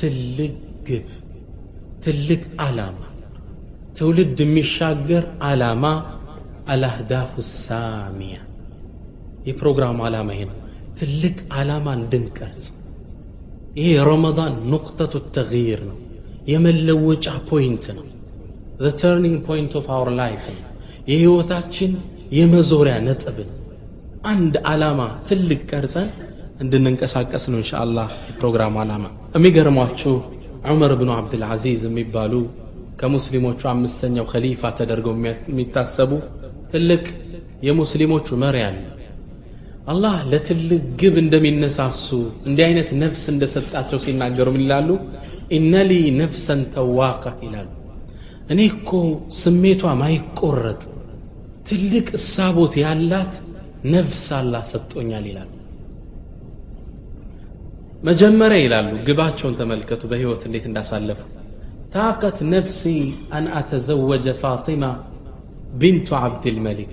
ትልቅ 0.01 0.53
ግብ 0.89 1.07
ትልቅ 2.05 2.43
ዓላማ። 2.65 2.99
ትውልድ 3.97 4.39
የሚሻገር 4.45 5.25
ዓላማ 5.45 5.85
አልአህዳፉ 6.73 7.33
ሳሚያ 7.49 8.37
የፕሮግራሙ 9.47 9.99
ዓላማ 10.09 10.29
ይሄ 10.35 10.43
ነው 10.51 10.59
ትልቅ 11.01 11.37
ዓላማ 11.59 11.87
እንድንቀርጽ 11.99 12.67
ይሄ 13.77 13.87
የረመዳን 13.97 14.55
ኑቅጠቱ 14.73 15.23
ተግይር 15.37 15.81
ነው 15.91 15.99
የመለወጫ 16.53 17.27
ፖይንት 17.51 17.87
ነው 17.99 18.07
the 18.85 18.93
turning 19.03 19.37
point 19.49 19.73
of 19.81 19.87
our 19.97 20.11
life 20.23 20.47
ነው 20.55 20.63
የህይወታችን 21.11 21.93
የመዞሪያ 22.39 22.95
ነጥብ 23.07 23.39
ነው 23.49 23.57
አንድ 24.25 24.55
ዓላማ 24.73 25.01
ትልቅ 25.29 25.61
ቀርጸን 25.71 26.09
እንድንንቀሳቀስ 26.63 27.45
ነው 27.53 27.59
እንሻአላህ 27.61 28.09
የፕሮግራሙ 28.29 28.75
ዓላማ። 28.83 29.05
የሚገርሟችሁ 29.37 30.13
ዑመር 30.71 30.93
ብኑ 31.01 31.11
አብድልዓዚዝ 31.17 31.81
የሚባሉ 31.89 32.35
ከሙስሊሞቹ 33.01 33.61
አምስተኛው 33.73 34.27
ከሊፋ 34.33 34.71
ተደርገው 34.79 35.15
የሚታሰቡ 35.49 36.11
ትልቅ 36.73 37.05
የሙስሊሞቹ 37.67 38.37
መሪ 38.43 38.57
አለ። 38.67 38.79
አላህ 39.87 40.17
ለትልቅ 40.31 40.83
ግብ 41.01 41.15
እንደሚነሳሱ 41.23 42.07
እንዲህ 42.49 42.65
አይነት 42.69 42.91
ነፍስ 43.03 43.25
እንደሰጣቸው 43.33 43.99
ሲናገሩ 44.05 44.49
ምን 44.55 44.63
ይላሉ? 44.65 44.89
ኢነሊ 45.51 45.93
ነፍሰን 46.21 46.61
ተዋቃ 46.75 47.25
ይላሉ። 47.45 47.69
እኔ 48.51 48.61
እኮ 48.73 48.91
ስሜቷ 49.41 49.83
ማይቆረጥ 50.01 50.83
ትልቅ 51.67 52.07
እሳቦት 52.19 52.75
ያላት 52.85 53.35
ነፍስ 53.93 54.27
አላህ 54.39 54.63
ሰጥቶኛል 54.73 55.25
ይላሉ። 55.31 55.51
መጀመሪያ 58.03 58.59
ይላሉ 58.65 58.91
ግባቸውን 59.07 59.55
ተመልከቱ 59.59 60.03
በህይወት 60.11 60.43
እንዴት 60.49 60.65
እንዳሳለፉ። 60.71 61.21
ታቀት 61.95 62.39
ነፍሲ 62.53 62.83
አን 63.33 63.47
አተዘወጀ 63.59 64.27
ፋጢማ 64.41 64.85
ቢንቱ 65.73 66.09
ዓብድልመሊክ 66.21 66.93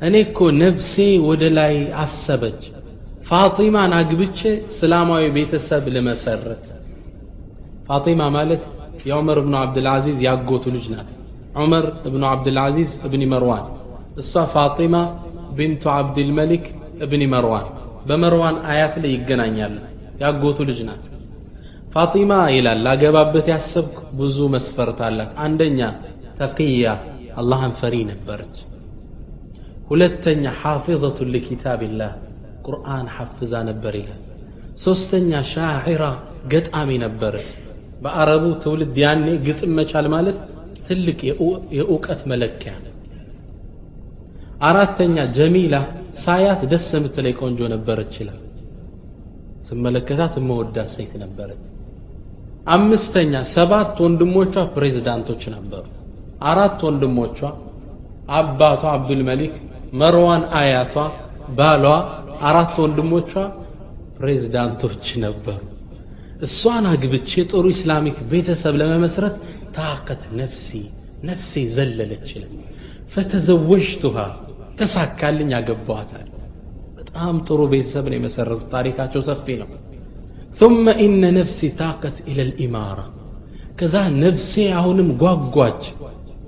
እኔ 0.00 0.14
እኮ 0.26 0.38
ነፍሴ 0.60 0.94
ወደ 1.26 1.42
ላይ 1.58 1.74
አሰበች። 2.02 2.62
ፋጢማን 3.28 3.92
አግብቼ 3.98 4.38
እስላማዊ 4.70 5.24
ቤተሰብ 5.36 5.84
ልመሰረት 5.94 6.64
ፋጢማ 7.88 8.22
ማለት 8.36 8.62
የዑመር 9.08 9.38
እብኑ 9.42 9.54
ዓብድልዓዚዝ 9.60 10.18
ያጎቱ 10.26 10.64
ልጅ 10.74 10.86
ናት። 10.92 11.08
ዑመር 11.56 11.86
እብኑ 12.08 12.22
ዓብድልዓዚዝ 12.30 12.92
እብኒ 13.06 13.22
መርዋን። 13.32 13.64
እሷ 14.18 14.44
ፋጢማ 14.54 14.94
ቢንቱ 15.56 15.82
ዓብድልመሊክ 15.94 16.64
እብኒ 17.04 17.22
መርዋን። 17.34 17.66
በመርዋን 18.08 18.56
አያት 18.70 18.94
ላይ 19.02 19.10
ይገናኛሉ። 19.16 19.76
ያጎቱ 20.22 20.58
ልጅ 20.70 20.80
ናት። 20.88 21.04
ፋጢማ 21.94 22.32
ይላል 22.54 22.78
ላገባበት 22.86 23.46
ያሰብኩ 23.52 23.98
ብዙ 24.18 24.36
መስፈርት 24.54 25.00
አላት። 25.08 25.32
አንደኛ 25.44 25.80
ተቅያ 26.38 26.86
አላህን 27.36 27.72
ፈሪ 27.80 27.94
ነበረች። 28.10 28.56
ሁለተኛ 29.90 30.44
ሓፊظቱ 30.60 31.18
ልኪታብላህ 31.32 32.12
ቁርአን 32.66 33.06
ሐፍዛ 33.16 33.52
ነበር 33.70 33.94
ይላል። 34.00 34.20
ሶስተኛ 34.78 35.30
ሻዒራ 35.52 36.04
ገጣሚ 36.52 36.90
ነበረች። 37.04 37.50
በአረቡ 38.02 38.44
ትውልድ 38.62 38.96
ያኔ 39.02 39.26
ግጥም 39.46 39.72
መቻል 39.78 40.06
ማለት 40.14 40.38
ትልቅ 40.86 41.18
የእውቀት 41.76 42.22
መለኪያ 42.32 42.72
አራተኛ 44.60 45.16
ጀሚላ 45.36 45.74
ሳያት 46.16 46.60
ደስ 46.72 46.86
የምትለይ 46.96 47.34
ቆንጆ 47.40 47.60
ነበረች 47.72 48.14
ይላል። 48.20 48.40
ስመለከታት 49.64 50.34
የመወዳት 50.38 50.88
ሴት 50.94 51.12
ነበረች። 51.22 51.62
አምስተኛ 52.66 53.32
ሰባት 53.54 53.94
ወንድሞቿ 54.04 54.54
ፕሬዝዳንቶች 54.74 55.42
ነበሩ 55.54 55.84
አራት 56.51 56.79
ወንድሞቿ 56.87 57.39
አባቷ 58.39 58.81
አብዱልመሊክ 58.95 59.53
መርዋን 60.01 60.43
አያቷ 60.59 60.95
ባሏ 61.57 61.85
አራት 62.49 62.75
ወንድሞቿ 62.83 63.31
ፕሬዝዳንቶች 64.17 65.05
ነበሩ 65.25 65.57
እሷን 66.47 66.85
አግብቼ 66.91 67.31
ጥሩ 67.51 67.65
ኢስላሚክ 67.75 68.17
ቤተሰብ 68.31 68.75
ለመመስረት 68.81 69.35
ታቀት 69.77 70.21
ነፍሲ 70.41 70.69
ነፍሴ 71.29 71.53
ዘለለች 71.75 72.27
ይላል 72.35 72.53
ፈተዘወጅቱሃ 73.13 74.17
ተሳካልኝ 74.79 75.51
አገባዋታል 75.59 76.27
በጣም 76.99 77.35
ጥሩ 77.47 77.59
ቤተሰብ 77.73 78.05
ነው 78.11 78.17
የመሰረቱት 78.19 78.67
ታሪካቸው 78.75 79.23
ሰፊ 79.29 79.57
ነው 79.61 79.69
ثم 80.57 80.85
إن 81.05 81.21
نفسي 81.33 81.67
طاقت 81.81 82.17
إلى 82.29 82.41
الإمارة 82.47 83.05
ከዛ 83.79 83.95
ነፍሴ 84.23 84.51
አሁንም 84.79 85.09
ጓጓች 85.21 85.81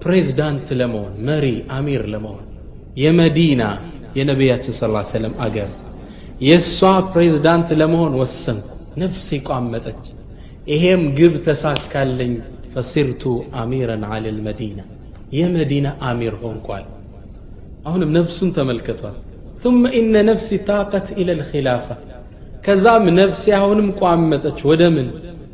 ፕሬዝዳንት 0.03 0.67
ለመሆን 0.79 1.13
መሪ 1.27 1.45
አሚር 1.77 2.03
ለመሆን 2.13 2.45
የመዲና 3.03 3.63
የነቢያችን 4.17 4.73
ስ 4.73 4.83
ሰለም 5.11 5.33
አገር 5.45 5.69
የእሷ 6.47 6.79
ፕሬዝዳንት 7.11 7.69
ለመሆን 7.81 8.13
ወሰንኩ 8.21 8.67
ነፍሴ 9.01 9.37
ቋመጠች 9.49 10.03
ይሄም 10.67 11.03
ግብ 11.19 11.33
ተሳካልኝ 11.47 12.33
ፈሲርቱ 12.73 13.23
አሚረን 13.61 14.03
አለ 14.13 14.25
ልመዲና 14.37 14.79
የመዲና 15.37 15.87
አሚር 16.09 16.35
ሆንኳል 16.43 16.85
አሁንም 17.85 18.09
ነፍሱን 18.19 18.49
ተመልክቷል 18.57 19.17
ثم 19.63 19.81
إن 19.89 20.13
نفسي 20.25 20.57
طاقت 20.69 21.07
إلى 21.11 21.31
الخلافة 21.33 21.95
ከዛም 22.65 23.05
ነፍሴ 23.19 23.43
አሁንም 23.59 23.87
ቋመጠች 24.01 24.59
ወደ 24.69 24.83
ምን 24.95 25.07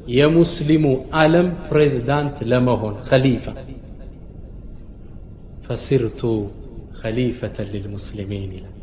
የሙስሊሙ 0.09 0.85
ዓለም 1.21 1.47
ፕሬዝዳንት 1.69 2.37
ለመሆን 2.51 2.95
ኸሊፋ 3.09 3.45
ፈሲርቱ 5.64 6.20
ኸሊፈተን 7.00 7.68
ልልሙስሊሚን 7.72 8.52
ይላል 8.56 8.76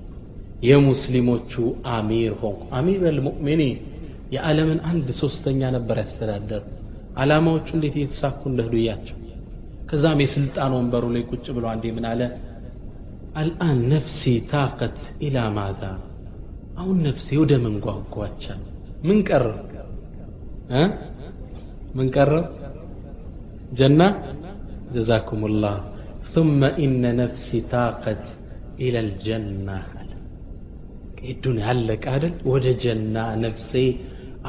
የሙስሊሞቹ 0.64 1.52
አሚር 1.94 2.34
ሆንኩ. 2.42 2.62
አሚር 2.78 3.02
አልሙእሚኒን 3.12 3.78
የዓለምን 4.36 4.80
አንድ 4.90 5.08
ሶስተኛ 5.22 5.62
ነበር 5.76 5.98
ያስተዳደሩ። 6.02 6.64
ዓላማዎቹ 7.18 7.68
እንዴት 7.78 7.96
እየተሳኩ 8.00 8.42
እንደህዱ 8.50 8.74
እያቸው። 8.82 9.16
ከዛም 9.90 10.20
የስልጣን 10.24 10.72
ወንበሩ 10.78 11.06
ላይ 11.16 11.24
ቁጭ 11.32 11.46
ብሎ 11.56 11.66
አንዴ 11.72 11.86
ምን 11.96 12.06
አለ? 12.10 12.22
አልአን 13.36 13.80
ነፍሲ 13.94 14.22
ታቀት 14.52 14.98
ኢላ 15.26 15.38
ማዛ። 15.58 15.82
አሁን 16.78 16.98
ነፍሴ 17.08 17.28
ወደ 17.42 17.54
ምን 17.64 17.76
ጓጓቻል? 17.86 18.62
ምን 19.04 19.20
ቀረብ 19.28 19.58
ምን 21.96 22.08
ቀረብ 22.16 22.48
ጀና? 23.72 24.02
ጀዛኩም 24.94 25.42
ላህ 25.64 25.78
ثم 26.29 26.61
إن 26.85 27.03
نفسي 27.17 27.59
طاقت 27.73 28.25
إلى 28.81 28.99
الجنة 29.07 29.79
ዱንያ 31.45 31.67
አለቀ 31.73 32.05
አይደል 32.15 32.33
ወደ 32.53 32.67
ጀና 32.83 33.17
ነፍሴ 33.45 33.71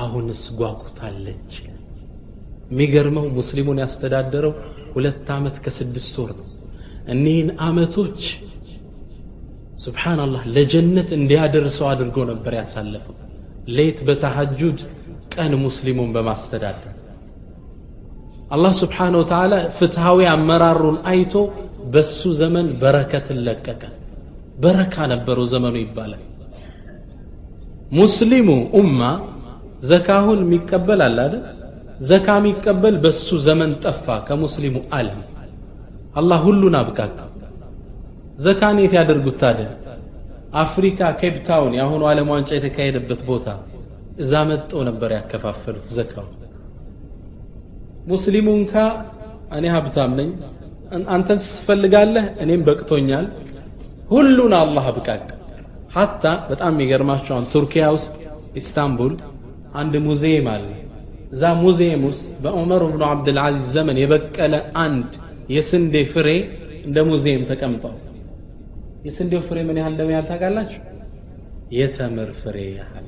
አሁንስ 0.03 0.41
ጓጉታለች 0.60 1.51
የሚገርመው 2.71 3.25
ሙስሊሙን 3.38 3.79
ያስተዳደረው 3.84 4.53
ሁለት 4.95 5.27
ዓመት 5.36 5.55
ከስድስት 5.65 6.15
ወር 6.21 6.31
ነው 6.39 6.47
እኒህን 7.13 7.49
ዓመቶች 7.67 8.19
ስብሓናላህ 9.86 10.43
ለጀነት 10.55 11.10
እንዲያደርሰው 11.19 11.88
አድርጎ 11.93 12.17
ነበር 12.31 12.53
ያሳለፈው 12.60 13.15
ሌት 13.77 13.99
በተሐጁድ 14.08 14.79
ቀን 15.36 15.53
ሙስሊሙን 15.65 16.12
በማስተዳደር 16.15 16.93
አላህ 18.55 18.73
ስብሓነ 18.81 19.13
ወተዓላ 19.21 19.53
ፍትሐዊ 19.77 20.19
አመራሩን 20.36 20.97
አይቶ 21.12 21.34
በሱ 21.92 22.20
ዘመን 22.40 22.66
በረከትን 22.81 23.38
ለቀቀ። 23.46 23.83
በረካ 24.59 24.94
ነበረው 25.12 25.46
ዘመኑ 25.53 25.74
ይባላል። 25.83 26.22
ሙስሊሙ 27.92 28.48
ኡማ 28.79 29.00
ዘካሁን 29.83 30.40
የሚቀበል 30.44 31.00
አለ 31.07 31.18
አይደል? 31.26 31.44
ዘካ 32.03 32.26
የሚቀበል 32.40 32.94
በሱ 33.05 33.29
ዘመን 33.46 33.70
ጠፋ 33.85 34.07
ከሙስሊሙ 34.26 34.76
ዓለም 34.96 35.20
አላህ 36.16 36.38
ሁሉን 36.46 36.74
አብቃቃ 36.81 37.16
ዘካን 38.38 38.76
የት 38.83 38.92
ያደርጉት 38.98 39.37
ታዲያ? 39.42 39.68
አፍሪካ 40.62 41.00
ኬፕታውን 41.20 41.72
የአሁኑ 41.76 42.03
ዓለም 42.11 42.29
ዋንጫ 42.33 42.50
የተካሄደበት 42.57 43.20
ቦታ 43.29 43.46
እዛ 44.18 44.33
መጠው 44.48 44.81
ነበር 44.88 45.11
ያከፋፈሉት 45.16 45.87
ዘካው 45.96 46.26
ሙስሊሙ 48.07 48.48
እንካ 48.59 48.74
እኔ 49.57 49.64
ሀብታም 49.74 50.12
ነኝ 50.18 50.31
አንተን 51.11 51.38
ትፈልጋለህ 51.44 52.26
እኔም 52.44 52.62
በቅቶኛል 52.66 53.26
ሁሉን 54.11 54.53
አላህ 54.59 54.85
አብቃቅ 54.90 55.24
ሀታ 55.94 56.24
በጣም 56.48 56.72
የሚገርማቸው 56.74 57.33
አሁን 57.35 57.46
ቱርኪያ 57.53 57.85
ውስጥ 57.96 58.12
ኢስታንቡል 58.61 59.14
አንድ 59.74 59.94
ሙዚየም 60.07 60.46
አለ። 60.53 60.66
እዛ 61.33 61.42
ሙዚየም 61.62 62.03
ውስጥ 62.09 62.29
በዑመር 62.44 62.83
ብኑ 62.87 63.03
ዓብድልዓዚዝ 63.09 63.66
ዘመን 63.74 63.98
የበቀለ 64.03 64.55
አንድ 64.85 65.11
የስንዴ 65.55 65.94
ፍሬ 66.12 66.29
እንደ 66.87 66.98
ሙዚየም 67.11 67.44
ተቀምጧል። 67.50 67.96
የስንዴው 69.05 69.42
ፍሬ 69.48 69.59
ምን 69.68 69.79
ያህል 69.81 69.92
እንደሚያህል 69.94 70.26
ታውቃላችሁ? 70.31 70.81
የተምር 71.72 72.31
ፍሬ 72.40 72.57
ያህል። 72.79 73.07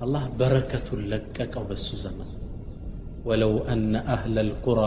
አላህ 0.00 0.24
በረከቱን 0.38 1.00
ለቀቀው 1.10 1.64
በሱ 1.70 1.88
ዘመን። 2.02 2.28
ወለው 3.24 3.54
አነ 3.72 3.94
አህለ 4.14 4.36
ልቁራ 4.48 4.80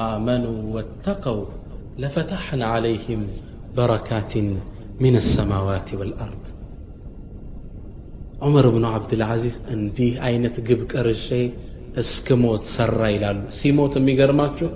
አመኑ 0.00 0.44
ወተቀው 0.76 1.38
ለፈታሕና 2.02 2.62
ዓለይህም 2.74 3.22
በረካትን 3.76 4.48
ምን 5.02 5.14
ሰማዋት 5.34 5.88
ወልአርድ 6.00 6.44
ዑመር 8.46 8.66
ብኑ 8.74 8.84
ዓብድልዓዚዝ 8.96 9.56
እንዲህ 9.76 10.12
አይነት 10.28 10.56
ግብ 10.68 10.80
ቀርሼ 10.92 11.28
እስክ 12.02 12.28
ሞት 12.42 12.62
ሰራ 12.76 13.00
ይላሉ 13.14 13.40
ሲሞት 13.58 13.94
የሚገርማችሁ 14.00 14.70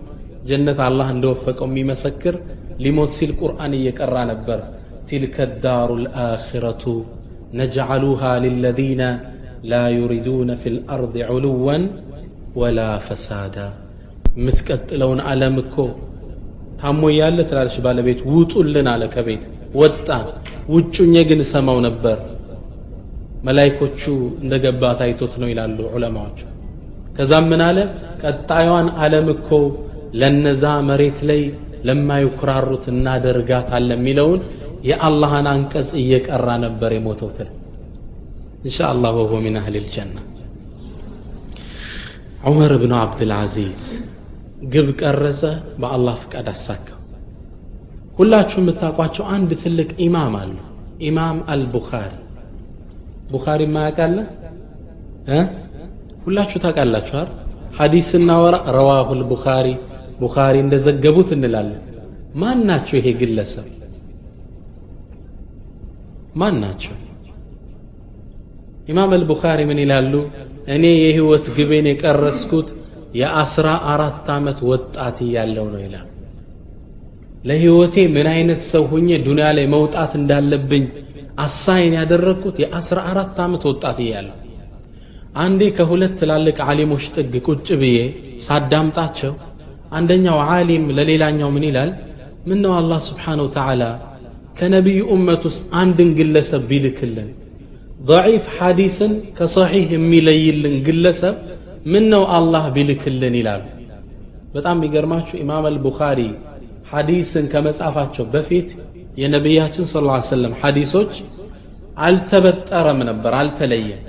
ጀነት 0.51 0.81
አላህ 0.89 1.09
እንደወፈቀው 1.15 1.69
የሚመሰክር 1.71 2.37
ሊሞት 2.85 3.13
ሲል 3.19 3.31
ቁርአን 3.41 3.73
እየቀራ 3.79 4.17
ነበር 4.33 4.61
تلك 5.09 5.41
الدار 5.41 5.95
الآخرة 5.95 6.85
نجعلها 7.55 8.39
للذين 8.39 9.03
لا 9.63 9.89
يريدون 9.91 10.55
في 10.55 10.69
الأرض 10.69 11.15
علوا 11.19 11.79
ولا 12.55 12.99
فسادا 12.99 13.69
ምትቀጥለውን 14.38 15.20
ዓለም 15.28 15.56
እኮ 15.64 15.76
ታሞ 16.82 17.02
እያለ 17.12 17.40
ትላለች 17.50 17.76
ባለቤት 17.86 18.20
ውጡልን 18.30 18.88
አለ 18.92 19.04
ከቤት። 19.14 19.44
ወጣን። 19.76 20.26
ውጩኜ 20.74 21.16
ግን 21.30 21.42
ሰማው 21.52 21.78
ነበር። 21.88 22.18
መላይኮቹ 23.44 24.02
እንደገባ 24.44 24.84
ታይቶት 25.00 25.34
ነው 25.42 25.50
ይላሉ 25.52 25.78
ዑለማዎቹ። 25.94 26.40
ከዛም 27.16 27.46
ምን 27.52 27.62
አለ? 27.68 27.78
ቀጣዩን 28.22 28.88
ዓለም 29.02 29.28
እኮ 29.36 29.50
ለነዛ 30.22 30.64
መሬት 30.90 31.20
ላይ 31.30 31.42
ለማይኩራሩት 31.88 32.84
እናደርጋታለ 32.94 33.90
የሚለውን 33.98 34.42
የአላህን 34.90 35.48
አንቀጽ 35.54 35.90
እየቀራ 36.02 36.48
ነበር 36.66 36.92
የሞተው 36.96 37.30
ትል። 37.38 37.50
እንሻ 38.64 38.80
አላህ 38.92 39.12
ወሆ 39.20 39.34
ሚን 39.46 39.56
አህል 39.62 39.76
ልጀና 39.80 40.18
ዑመር 42.44 42.74
ብኑ 42.82 42.94
ዓብድልዓዚዝ 43.00 43.82
ግብ 44.70 44.88
ቀረጸ 45.02 45.42
በአላህ 45.82 46.16
ፍቃድ 46.24 46.48
አሳካው። 46.52 46.98
ሁላችሁ 48.18 48.58
የምታውቋቸው 48.62 49.24
አንድ 49.36 49.52
ትልቅ 49.64 49.90
ኢማም 50.06 50.34
አሉ 50.42 50.56
ኢማም 51.02 51.38
አልቡኻሪ። 51.50 52.12
ቡኻሪ 53.32 53.62
ማያውቃለ? 53.74 54.18
ሁላችሁ 56.26 56.58
ታውቃላችኋል 56.64 57.30
ሐዲስ 57.78 58.08
ስናወራ 58.12 58.56
ረዋሁል 58.78 59.22
ቡኻሪ 59.32 59.68
ቡኻሪ 60.22 60.56
እንደዘገቡት 60.64 61.30
እንላለን። 61.36 61.80
ማን 62.36 62.60
ናቸው 62.70 62.96
ይሄ 63.00 63.08
ግለሰብ? 63.22 63.68
ማን 66.36 66.56
ናቸው? 66.64 66.94
ኢማም 68.88 69.12
አልቡኻሪ 69.18 69.60
ምን 69.70 69.80
ይላሉ? 69.84 70.14
እኔ 70.68 70.84
የህይወት 70.98 71.46
ግቤን 71.58 71.88
የቀረስኩት 71.92 72.70
የአስራ 73.15 73.69
አራት 73.93 74.27
ዓመት 74.35 74.59
ወጣት 74.71 75.17
እያለው 75.27 75.67
ነው 75.75 75.81
ይላል 75.85 76.07
ለህይወቴ 77.45 77.97
ምን 78.15 78.27
አይነት 78.35 78.61
ሰው 78.73 78.85
ሁኜ 78.93 79.09
ዱንያ 79.27 79.49
ላይ 79.59 79.67
መውጣት 79.75 80.13
እንዳለብኝ 80.21 80.85
አሳይን 81.39 81.95
ያደረግኩት 81.99 82.57
የአስራ 82.63 82.99
አራት 83.11 83.39
ዓመት 83.47 83.65
ወጣት 83.71 83.99
እያለሁ 84.05 84.35
አንዴ 85.37 85.63
ከሁለት 85.77 86.13
ትላልቅ 86.21 86.57
ዓሊሞች 86.67 87.07
ጥግ 87.15 87.35
ቁጭ 87.49 87.69
ብዬ 87.81 87.99
ሳዳምጣቸው 88.47 89.33
አንደኛው 89.93 90.39
ዓሊም 90.51 90.85
ለሌላኛው 90.99 91.51
ምን 91.57 91.65
ይላል 91.69 91.91
ምን 92.47 92.59
ነው 92.65 92.73
አላህ 92.81 93.01
ስብሓን 93.09 93.41
ወተዓላ 93.45 93.83
ከነቢዩ 94.59 95.01
እመት 95.17 95.43
ውስጥ 95.49 95.65
አንድን 95.81 96.11
ግለሰብ 96.19 96.63
ቢልክልን 96.71 97.29
ضعيف 98.07 98.45
ሐዲስን 98.57 99.13
ከሰሒህ 99.39 99.85
የሚለይልን 99.95 100.75
ግለሰብ 100.87 101.37
ምን 101.86 102.04
ነው 102.14 102.24
አላህ 102.30 102.64
ቢልክልን 102.76 103.36
ይላሉ? 103.40 103.62
በጣም 104.56 104.76
የሚገርማችሁ 104.80 105.36
ኢማም 105.44 105.66
አልቡኻሪ 105.70 106.20
ሐዲስን 106.92 107.46
ከመጻፋቸው 107.54 108.26
በፊት 108.34 108.70
የነቢያችን 109.22 109.86
ስ 109.92 110.02
ላ 110.08 110.18
ሰለም 110.32 110.54
ሐዲሶች 110.62 111.14
አልተበጠረም 111.98 113.00
ነበር 113.10 113.34
አልተለየም። 113.40 114.02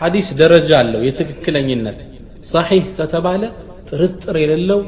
ሐዲስ 0.00 0.28
ደረጃ 0.40 0.70
አለው 0.82 1.00
የትክክለኝነት 1.06 1.98
ሰሒህ 2.50 2.84
ከተባለ 2.98 3.42
ጥርጥር 3.88 4.36
የሌለው 4.42 4.80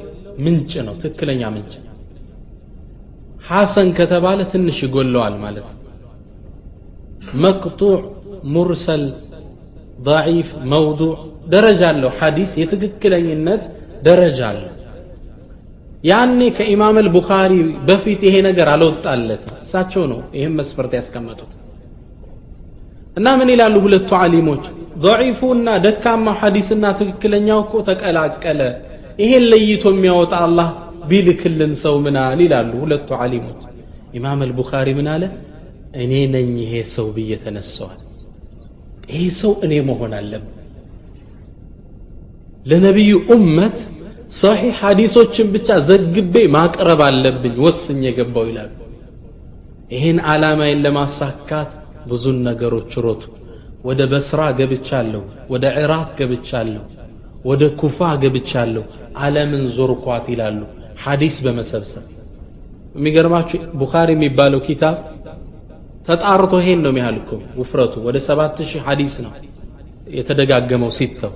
ምንጭ 0.44 0.72
ነው 0.86 0.94
ትክክለኛ 1.02 1.42
ምንጭ። 1.54 1.72
ሐሰን 3.48 3.88
ከተባለ 3.98 4.40
ትንሽ 4.52 4.78
ይጎለዋል 4.86 5.36
ማለት 5.44 5.68
ነው። 5.70 5.78
መቅጡዕ 7.42 7.94
ሙርሰል 8.54 9.04
ضعيف 10.02 10.48
موضوع 10.66 11.16
ደረጃ 11.50 11.82
አለው። 11.92 12.10
ሐዲስ 12.18 12.50
የትክክለኝነት 12.60 13.62
ደረጃ 14.06 14.40
አለው። 14.50 14.66
ያኔ 16.04 16.40
ከኢማም 16.56 16.96
አልቡኻሪ 17.00 17.52
በፊት 17.88 18.20
ይሄ 18.26 18.34
ነገር 18.46 18.68
አልወጣለት 18.74 19.42
እሳቸው 19.64 20.04
ነው 20.12 20.20
ይህም 20.36 20.54
መስፈርት 20.60 20.92
ያስቀመጡት። 20.98 21.50
እና 23.16 23.28
ምን 23.38 23.48
ይላሉ 23.54 23.74
ሁለቱ 23.84 24.10
ዓሊሞች? 24.20 24.64
ضعيفና 25.04 25.66
ደካማው 25.84 26.36
ሐዲስና 26.40 26.84
ትክክለኛው 26.98 27.58
እኮ 27.64 27.72
ተቀላቀለ። 27.88 28.60
ይሄን 29.22 29.44
ለይቶ 29.52 29.84
የሚያወጣ 29.94 30.32
አላህ 30.46 30.68
ቢልክልን 31.10 31.72
ሰው 31.82 31.94
ምናል 32.04 32.40
ይላሉ 32.46 32.72
ሁለቱ 32.84 33.08
ዓሊሞች። 33.22 33.60
ኢማም 34.16 34.40
አልቡኻሪ 34.46 34.88
ምን 34.98 35.08
አለ? 35.14 35.22
እኔ 36.02 36.12
ነኝ 36.34 36.50
ይሄ 36.64 36.74
ሰው 36.94 37.06
ብዬ 37.16 37.30
ተነሰዋል 37.42 38.00
ይሄ 39.08 39.22
ሰው 39.40 39.52
እኔ 39.64 39.72
መሆን 39.88 40.12
አለብን 40.18 40.56
ለነቢዩ 42.66 43.12
ኡመት 43.32 43.76
ሰሒህ 44.32 44.74
ሐዲሶችን 44.80 45.46
ብቻ 45.54 45.68
ዘግቤ 45.88 46.34
ማቅረብ 46.56 47.00
አለብኝ 47.06 47.54
ወስኝ 47.64 48.00
የገባው 48.06 48.44
ይላሉ። 48.50 48.70
ይህን 49.90 50.18
ዓላማዬን 50.30 50.82
ለማሳካት 50.84 51.70
ብዙን 52.10 52.38
ነገሮች 52.48 52.92
ሮጡ። 53.06 53.22
ወደ 53.84 54.00
በስራ 54.12 54.40
ገብቻለሁ 54.58 55.22
ወደ 55.52 55.64
ዕራቅ 55.80 56.08
ገብቻለሁ 56.20 56.84
ወደ 57.44 57.62
ኩፋ 57.80 58.08
ገብቻለሁ 58.22 58.84
ዓለምን 59.22 59.62
ዞርኳት 59.76 60.26
ይላሉ 60.32 60.60
ሐዲስ 61.04 61.36
በመሰብሰብ። 61.44 62.04
የሚገርማችሁ 62.96 63.58
ቡኻሪ 63.80 64.10
የሚባለው 64.16 64.60
ኪታብ 64.68 64.96
ተጣርቶ 66.08 66.52
ይሄን 66.62 66.80
ነው 66.84 66.90
የሚያህል 66.92 67.18
ውፍረቱ። 67.60 67.94
ወደ 68.06 68.16
ሰባት 68.28 68.58
ሺህ 68.70 68.82
ሐዲስ 68.88 69.14
ነው 69.24 69.32
የተደጋገመው 70.16 70.90
ሲተው 70.98 71.32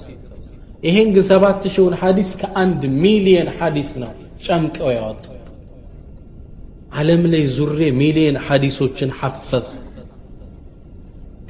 ይሄን 0.85 1.09
ግን 1.15 1.25
ሰባት 1.29 1.63
ሺውን 1.75 1.95
ሐዲስ 2.01 2.31
ከአንድ 2.41 2.83
ሚሊየን 3.03 3.49
ሐዲስ 3.59 3.91
ነው 4.03 4.13
ጨምቀው 4.47 4.91
ያወጡ። 4.97 5.25
ዓለም 6.95 7.23
ላይ 7.33 7.45
ዙሬ 7.55 7.81
ሚሊየን 8.01 8.37
ሐዲሶችን 8.47 9.11
ሐፈዝ 9.21 9.69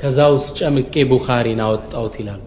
ከዛ 0.01 0.18
ውስጥ 0.35 0.55
ጨምቄ 0.61 0.94
ቡኻሪን 1.11 1.61
አወጣውት 1.64 2.14
ይላሉ። 2.20 2.42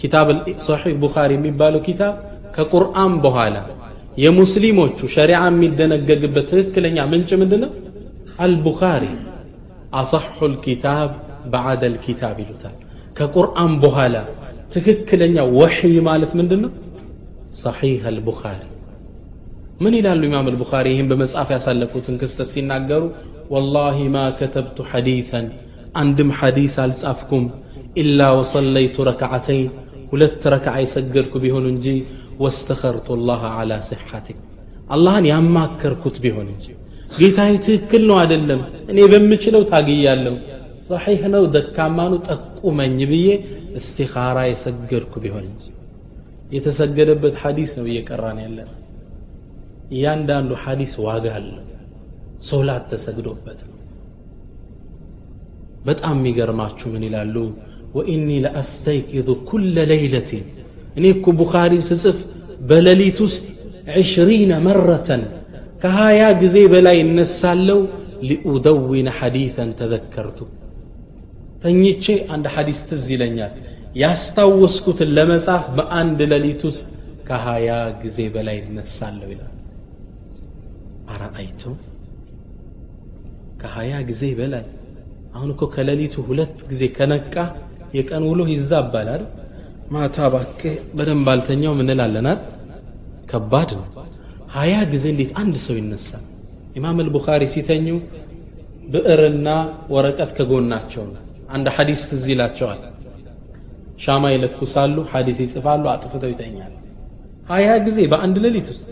ኪታብ 0.00 0.28
ሶሒህ 0.66 0.94
ቡኻሪ 1.02 1.30
የሚባለው 1.36 1.80
ኪታብ 1.88 2.14
ከቁርአን 2.56 3.12
በኋላ 3.24 3.56
የሙስሊሞቹ 4.18 4.98
ሸሪዓ 5.14 5.40
የሚደነገግበት 5.48 6.48
ትክክለኛ 6.52 6.98
ምንጭ 7.12 7.30
ምንድን 7.42 7.60
ነው 7.64 7.72
አልቡኻሪ። 8.38 9.04
አصሑ 9.94 10.22
ልኪታብ 10.52 11.10
በዓደ 11.52 11.82
ልኪታብ 11.94 12.36
ይሉታል። 12.42 12.74
ከቁርአን 13.16 13.72
በኋላ 13.84 14.14
ትክክለኛ 14.72 15.36
ወሕይ 15.56 15.96
ማለት 16.08 16.32
ምንድን 16.38 16.60
ነው 16.64 16.72
ሰሒህ 17.60 18.02
አልቡኻሪ። 18.10 18.60
ምን 19.80 19.94
ይላሉ 19.98 20.20
ኢማም 20.28 20.46
አልቡኻሪ? 20.50 20.86
ይህን 20.92 21.06
በመጽሐፍ 21.10 21.48
ያሳለፉትን 21.54 22.16
ክስተት 22.20 22.48
ሲናገሩ 22.52 23.02
ወላሂ 23.52 23.98
ማ 24.14 24.26
ከተብቱ 24.38 24.78
ሐዲሰን 24.90 25.46
አንድም 26.00 26.30
ሐዲስ 26.38 26.74
አልጻፍኩም 26.82 27.44
ኢላ 28.00 28.20
ወሰለይቱ 28.38 28.96
ረክዓተይን 29.10 29.68
ሁለት 30.12 30.42
ረክዓ 30.54 30.74
የሰገድኩ 30.82 31.32
ቢሆን 31.44 31.64
እንጂ 31.72 31.86
ወስተኸርቱ 32.42 33.16
ላህ 33.28 33.42
ዓላ 33.54 33.72
ስሐቲክ 33.88 34.38
አላህን 34.90 35.26
ያማከርኩት 35.30 36.16
ቢሆን 36.24 36.46
እንጂ። 36.54 36.66
ጌታዬ 37.12 37.52
ትክክል 37.64 38.02
ነው 38.10 38.16
አይደለም? 38.22 38.60
እኔ 38.90 38.98
በምችለው 39.12 39.62
ታግያለሁ። 39.70 40.34
ሰሒህ 40.88 41.22
ነው 41.34 41.42
ደካማ 41.54 41.98
ነው 42.12 42.18
ጠቁመኝ 42.28 42.98
ብዬ 43.10 43.28
እስቲኻራ 43.78 44.38
የሰገድኩ 44.48 45.12
ቢሆን 45.24 45.44
እንጂ 45.50 45.64
የተሰገደበት 46.52 47.34
ሐዲስ 47.42 47.72
ነው 47.78 47.86
እየቀራን 47.90 48.38
ያለን 48.44 48.70
እያንዳንዱ 49.90 50.50
ሐዲስ 50.64 50.92
ዋጋ 51.06 51.26
አለው 51.38 51.64
ሶላት 52.48 52.84
ተሰግዶበት 52.92 53.60
ነው 53.66 53.76
በጣም 55.84 56.16
የሚገርማችሁ 56.20 56.88
ምን 56.94 57.04
ይላሉ 57.08 57.36
ወኢኒ 57.96 58.30
ለአስተይቂዙ 58.44 59.28
ኩለ 59.48 59.76
ለይለትን 59.90 60.44
እኔ 60.96 61.04
እኮ 61.16 61.32
ቡኻሪን 61.40 61.84
ስጽፍ 61.88 62.18
በሌሊት 62.68 63.18
ውስጥ 63.26 63.46
ዕሽሪነ 64.00 64.52
መረተን 64.66 65.22
ከሀያ 65.82 66.22
ጊዜ 66.42 66.56
በላይ 66.72 66.98
እነሳለው 67.04 67.80
ሊኡደዊነ 68.30 69.08
ሐዲተን 69.18 69.70
ተዘከርቱ 69.78 70.38
ተኝቼ 71.62 72.04
አንድ 72.34 72.46
ሐዲስ 72.54 72.80
ትዝ 72.88 73.06
ይለኛል። 73.14 73.52
ያስታወስኩትን 73.96 75.10
ለመጻፍ 75.16 75.64
በአንድ 75.76 76.18
ሌሊት 76.32 76.60
ውስጥ 76.68 76.86
ከሀያ 77.28 77.70
ጊዜ 78.02 78.18
በላይ 78.34 78.58
እነሳለሁ 78.64 79.28
ይላል። 79.34 79.54
አረአይቱ 81.08 81.62
ከሀያ 83.60 83.94
ጊዜ 84.10 84.22
በላይ 84.38 84.64
አሁን 85.34 85.48
እኮ 85.54 85.62
ከሌሊቱ 85.74 86.14
ሁለት 86.28 86.56
ጊዜ 86.70 86.82
ከነቃ 86.96 87.34
የቀን 87.94 88.22
ውሎ 88.30 88.40
ይዛባላል 88.52 89.22
ማታ 89.90 90.18
ባክህ 90.34 90.74
በደንብ 90.96 91.28
አልተኛው 91.32 91.72
ምንላለናል 91.78 92.38
ከባድ 93.28 93.70
ነው። 93.78 93.86
ሀያ 94.50 94.74
ጊዜ 94.92 95.04
እንዴት 95.12 95.32
አንድ 95.40 95.56
ሰው 95.64 95.74
ይነሳል? 95.80 96.22
ኢማም 96.76 96.98
አልቡኻሪ 97.02 97.42
ሲተኙ 97.52 97.86
ብዕርና 98.84 99.48
ወረቀት 99.94 100.30
ከጎናቸው 100.36 101.04
ነው 101.08 101.22
አንድ 101.50 101.66
ሐዲስ 101.76 102.02
ትዝ 102.10 102.24
ይላቸዋል። 102.32 102.80
ሻማ 104.00 104.24
ይለኩሳሉ 104.34 104.96
ሐዲስ 105.12 105.38
ይጽፋሉ 105.44 105.84
አጥፍተው 105.92 106.30
ይተኛል 106.32 106.74
ሀያ 107.48 107.68
ጊዜ 107.86 107.98
በአንድ 108.12 108.36
ሌሊት 108.44 108.68
ውስጥ 108.72 108.86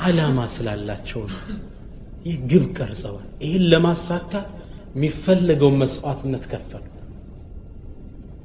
አላማ 0.00 0.38
ስላላቸው 0.54 1.22
ነው። 1.30 1.40
ይህ 2.26 2.36
ግብ 2.50 2.64
ቀርጸዋል። 2.78 3.28
ይህን 3.44 3.64
ለማሳካት 3.72 4.48
የሚፈለገውን 4.94 5.76
መስዋዕትነት 5.82 6.44
ከፈሉ። 6.52 6.84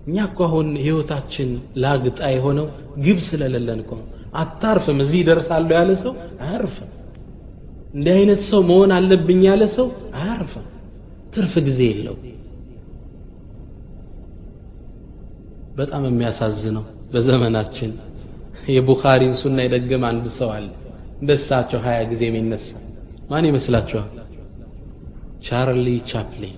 እኛ 0.08 0.18
እኮ 0.30 0.39
አሁን 0.48 0.68
ህይወታችን 0.86 1.50
ላግጣ 1.84 2.20
የሆነው 2.34 2.68
ግብ 3.06 3.20
ስለሌለን 3.28 3.80
እኮ 3.84 3.92
አታርፍም 4.34 5.00
እዚህ 5.06 5.22
ደርሳለሁ 5.30 5.74
ያለ 5.78 5.92
ሰው 6.04 6.13
አያርፍም። 6.44 6.89
እንዲህ 7.94 8.13
አይነት 8.18 8.42
ሰው 8.50 8.62
መሆን 8.70 8.92
አለብኝ 8.98 9.42
ያለ 9.50 9.63
ሰው 9.78 9.88
አያርፍም። 10.20 10.66
ትርፍ 11.36 11.54
ጊዜ 11.68 11.80
የለው 11.89 12.16
በጣም 15.75 16.03
የሚያሳዝነው 16.07 16.83
በዘመናችን 17.13 17.91
የቡኻሪን 18.69 19.33
ሱና 19.39 19.57
የደገመ 19.65 20.03
አንድ 20.12 20.25
ሰው 20.38 20.49
አለ። 20.55 20.67
እንደሳቸው 21.21 21.79
ሀያ 21.86 21.99
ጊዜ 22.12 22.21
የሚነሳ 22.27 22.67
ማን 23.29 23.45
ይመስላችኋል? 23.49 24.09
ቻርሊ 25.47 25.88
ቻፕሊን። 26.12 26.57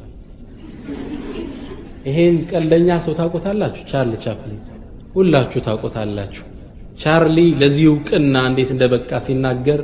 ይሄን 2.07 2.35
ቀልደኛ 2.51 2.89
ሰው 3.05 3.13
ታውቁታላችሁ? 3.19 3.83
ቻርሊ 3.91 4.13
ቻፕሊን። 4.25 4.59
ሁላችሁ 5.15 5.61
ታውቁታላችሁ። 5.67 6.43
ቻርሊ 6.99 7.39
ለዚህ 7.61 7.85
እውቅና 7.91 8.35
እንዴት 8.49 8.69
እንደበቃ 8.75 9.19
ሲናገር 9.25 9.81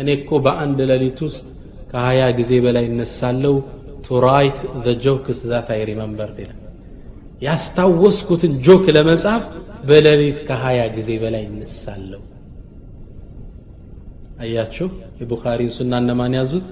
እኔ 0.00 0.08
እኮ 0.18 0.38
በአንድ 0.44 0.78
ሌሊት 0.90 1.18
ውስጥ 1.26 1.44
ከሀያ 1.90 2.22
ጊዜ 2.38 2.52
በላይ 2.64 2.86
እነሳለው 2.92 3.56
to 4.06 4.20
write 4.24 4.60
the 4.84 4.94
jokes 5.04 5.40
that 5.50 5.68
I 5.74 5.82
remember 5.90 6.30
ይላል 6.42 6.60
ያስታወስኩትን 7.44 8.52
joke 8.66 8.84
ለመጻፍ 8.96 9.42
በሌሊት 9.88 10.38
ከሀያ 10.48 10.80
ጊዜ 10.96 11.10
በላይ 11.22 11.42
እነሳለሁ። 11.50 12.22
አያችሁ? 14.42 14.86
የቡኻሪን 15.20 15.70
ሱና 15.76 15.92
እነማን 16.02 16.34
ያዙት? 16.38 16.66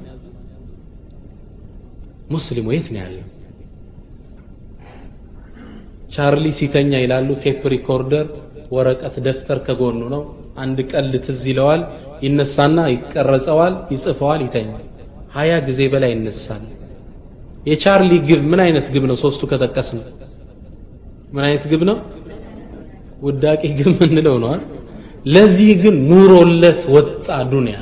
ሙስሊሙ 2.32 2.66
የት 2.74 2.88
ነው 2.94 3.00
ያለው? 3.04 3.26
ቻርሊ 6.12 6.46
ሲተኛ 6.58 6.92
ይላሉ 7.04 7.28
tape 7.44 7.62
recorder 7.74 8.26
ወረቀት 8.74 9.14
ደፍተር 9.26 9.58
ከጎኑ 9.66 10.00
ነው። 10.14 10.22
አንድ 10.62 10.78
ቀልድ 10.90 11.14
ትዝ 11.26 11.42
ይለዋል 11.50 11.82
ይነሳና 12.24 12.78
ይቀረጸዋል 12.94 13.74
ይጽፈዋል 13.94 14.40
ይተኛል። 14.46 14.82
ሀያ 15.36 15.52
ጊዜ 15.68 15.80
በላይ 15.92 16.10
ይነሳል 16.16 16.64
የቻርሊ 17.66 18.12
ግብ 18.28 18.42
ምን 18.50 18.60
አይነት 18.64 18.86
ግብ 18.94 19.04
ነው? 19.10 19.16
ሶስቱ 19.24 19.42
ከጠቀስን 19.50 20.00
ምን 21.32 21.42
አይነት 21.46 21.64
ግብ 21.72 21.82
ነው? 21.90 21.96
ውዳቂ 23.22 23.62
ግብ 23.78 23.88
ምንለው 24.00 24.36
ነው 24.44 24.52
ለዚህ 25.26 25.68
ግን 25.82 25.96
ኑሮለት 26.08 26.82
ወጣ 26.94 27.26
ዱንያ። 27.50 27.76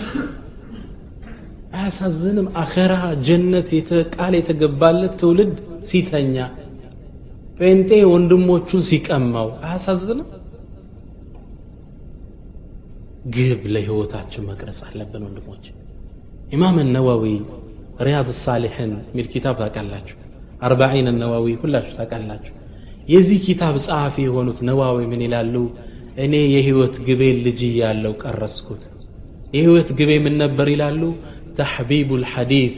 አያሳዝንም? 1.75 2.47
አኸራ 2.63 2.95
ጀነት 3.27 3.69
ቃል 4.15 4.33
የተገባለት 4.39 5.15
ትውልድ 5.21 5.55
ሲተኛ 5.89 6.37
ጴንጤ 7.59 7.91
ወንድሞቹን 8.13 8.83
ሲቀማው 8.89 9.49
አያሳዝንም? 9.65 10.29
ግብ 13.35 13.63
ለህይወታችን 13.75 14.47
መቅረጽ 14.51 14.81
አለብን 14.89 15.25
ወንድሞች 15.27 15.65
ኢማም 16.55 16.77
ነዋዊ 16.95 17.25
ሪያድ 18.07 18.29
ሳሊሕን 18.45 18.93
ሚል 19.17 19.27
ኪታብ 19.33 19.55
ታውቃላችሁ? 19.61 20.17
አርባዒን 20.63 21.09
ነዋዊ 21.23 21.47
ሁላችሁ 21.63 21.93
ታውቃላችሁ 21.99 22.55
የዚህ 23.11 23.39
ኪታብ 23.47 23.75
ጸሐፊ 23.87 24.17
የሆኑት 24.27 24.59
ነዋዊ 24.69 24.99
ምን 25.13 25.21
ይላሉ? 25.27 25.55
እኔ 26.25 26.35
የህይወት 26.55 26.95
ግቤ 27.07 27.23
ልጅ 27.45 27.61
እያለው 27.69 28.13
ቀረስኩት 28.23 28.83
የህይወት 29.55 29.89
ግቤ 29.99 30.11
ምን 30.25 30.35
ነበር 30.43 30.67
ይላሉ? 30.75 31.03
ተሕቢቡ 31.59 32.11
ልሐዲት 32.23 32.77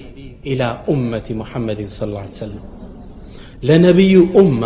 ኢላ 0.50 0.62
ኡመቲ 0.88 1.26
ሙሐመድን 1.40 1.90
ስ 1.96 2.08
ላ 2.08 2.22
ሰለም 2.38 2.64
ለነቢዩ 3.62 4.14
ኡማ 4.40 4.62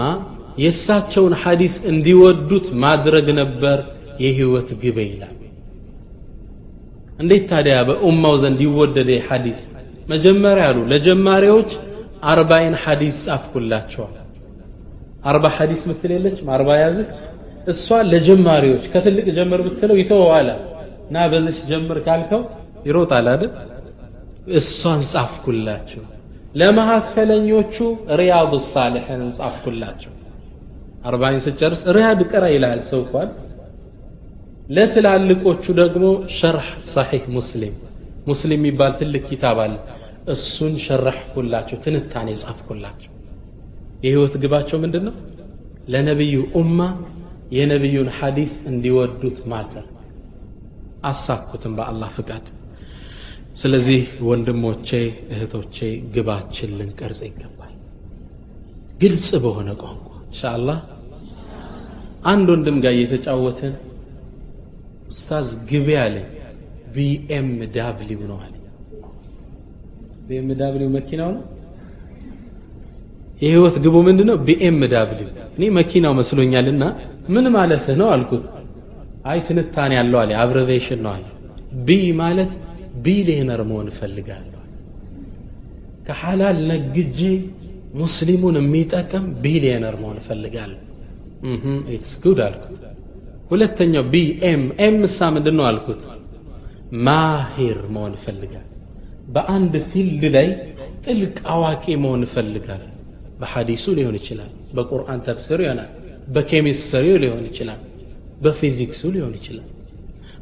የእሳቸውን 0.59 1.35
ሐዲስ 1.43 1.75
እንዲወዱት 1.91 2.67
ማድረግ 2.85 3.27
ነበር 3.41 3.79
የህይወት 4.23 4.69
ግቤ 4.83 4.99
ይላል። 5.11 5.35
እንዴት 7.19 7.45
ታዲያ 7.51 7.77
በኡማው 7.89 8.35
ዘንድ 8.43 8.61
ይወደደ 8.67 9.11
ሐዲስ? 9.29 9.61
መጀመሪያ 10.13 10.65
አሉ 10.71 10.79
ለጀማሪዎች 10.93 11.71
አርባይን 12.33 12.75
ሐዲስ 12.85 13.17
ጻፍኩላቸዋል 13.27 14.15
አርባ 15.27 15.47
ሐዲስ 15.57 15.83
ምትል 15.89 16.11
የለችም? 16.17 16.49
አርባ 16.57 16.69
ያዘች? 16.83 17.11
እሷ 17.73 17.87
ለጀማሪዎች 18.11 18.85
ከትልቅ 18.93 19.27
ጀምር 19.37 19.61
ብትለው 19.67 19.97
ይተወዋል። 20.01 20.49
እና 21.09 21.17
በዚች 21.33 21.59
ጀምር 21.71 21.99
ካልከው 22.07 22.43
ይሮጣል 22.89 23.27
አይደል? 23.33 23.53
እሷን 24.59 25.01
ጻፍኩላቸው። 25.13 26.03
ለመካከለኞቹ 26.55 27.77
ሪያድ 28.21 28.53
ሳሊሕን 28.69 29.23
ጻፍኩላቸው። 29.39 30.13
አርባይን 31.05 31.43
ስጨርስ 31.47 31.83
ሪያድ 31.97 32.21
ቅራ 32.31 32.45
ይላል 32.55 32.81
ሰው 32.91 33.03
ለትላልቆቹ 34.71 35.65
ደግሞ 35.81 36.05
ሸርሕ 36.37 36.69
ሰሒህ 36.93 37.25
ሙስሊም። 37.37 37.75
ሙስሊም 38.27 38.61
የሚባል 38.61 38.93
ትልቅ 39.01 39.23
ኪታብ 39.29 39.59
አለ። 39.65 39.75
እሱን 40.29 40.73
ሸረሕኩላቸው 40.85 41.79
ትንታኔ 41.85 42.29
ጻፍኩላቸው 42.43 43.11
የህይወት 44.07 44.35
ግባቸው 44.43 44.79
ምንድን 44.83 45.05
ነው 45.09 45.15
ለነቢዩ 45.89 46.37
ኡማ 46.59 46.79
የነቢዩን 47.53 48.09
ሐዲስ 48.19 48.53
እንዲወዱት 48.71 49.39
ማድረግ 49.53 49.87
አሳኩትም 51.03 51.73
በአላህ 51.79 52.11
ፍቃድ። 52.17 52.47
ስለዚህ 53.57 54.01
ወንድሞቼ 54.29 54.89
እህቶቼ 55.33 55.77
ግባችን 56.15 56.71
ልንቀርጽ 56.79 57.21
ይገባል። 57.29 57.73
ግልጽ 59.01 59.29
በሆነ 59.45 59.69
ቋንቋ። 59.83 60.09
እንሻአላህ 60.27 60.79
አንድ 62.25 62.47
ወንድም 62.55 62.77
ጋር 62.85 62.95
እየተጫወትን 62.97 63.75
ኡስታዝ 65.11 65.49
ግቤ 65.69 65.89
አለኝ። 66.03 66.27
BMW 66.95 68.23
ነው 68.31 68.39
አለኝ። 68.39 68.63
BMW 70.29 70.91
መኪናው 70.97 71.31
ነው 71.37 71.45
የህይወት 73.37 73.77
ግቡ 73.85 73.97
ምንድን 74.07 74.29
ነው 74.31 74.37
BMW 74.47 75.27
እኔ 75.57 75.65
መኪናው 75.79 76.13
መስሎኛልና 76.21 76.85
ምን 77.35 77.47
ማለትህ 77.57 77.97
ነው 78.01 78.09
አልኩት። 78.15 78.45
አይ 79.31 79.39
ትንታኔ 79.47 79.93
ያለው 79.99 80.19
አለ 80.23 80.33
abbreviation 80.43 81.01
ነው 81.05 81.13
አለ። 81.15 81.25
B 81.87 81.91
ማለት 82.21 82.53
ቢሊየነር 83.05 83.61
መሆን 83.71 83.89
እፈልጋለሁ። 83.93 84.53
ከሐላል 86.07 86.59
ነግጄ 86.71 87.21
ሙስሊሙን 88.01 88.57
የሚጠቅም 88.61 89.25
ቢሊየነር 89.45 89.95
መሆን 90.03 90.19
እፈልጋለሁ። 90.23 90.81
it's 91.97 92.13
good 92.23 92.41
አልኩት። 92.47 92.73
ሁለተኛው 93.51 94.05
B 94.13 94.17
M 94.49 94.63
M 94.85 94.97
እሳ 95.09 95.29
ምንድን 95.35 95.57
ነው 95.59 95.65
አልኩት? 95.71 96.01
ማሂር 97.07 97.79
መሆን 97.95 98.13
እፈልጋለሁ። 98.19 98.63
በአንድ 99.35 99.75
field 99.91 100.23
ላይ 100.37 100.49
ጥልቅ 101.07 101.37
አዋቂ 101.55 101.85
መሆን 102.05 102.23
እፈልጋለሁ 102.27 102.91
በሐዲሱ 103.41 103.85
ሊሆን 103.99 104.17
ይችላል 104.21 104.51
በቁርአን 104.77 105.21
ተፍሲሩ 105.27 105.61
ይሆናል 105.67 105.91
በኬሚስትሪው 106.35 107.17
ሊሆን 107.25 107.45
ይችላል 107.51 107.81
በፊዚክሱ 108.41 109.03
ሊሆን 109.15 109.35
ይችላል። 109.39 109.69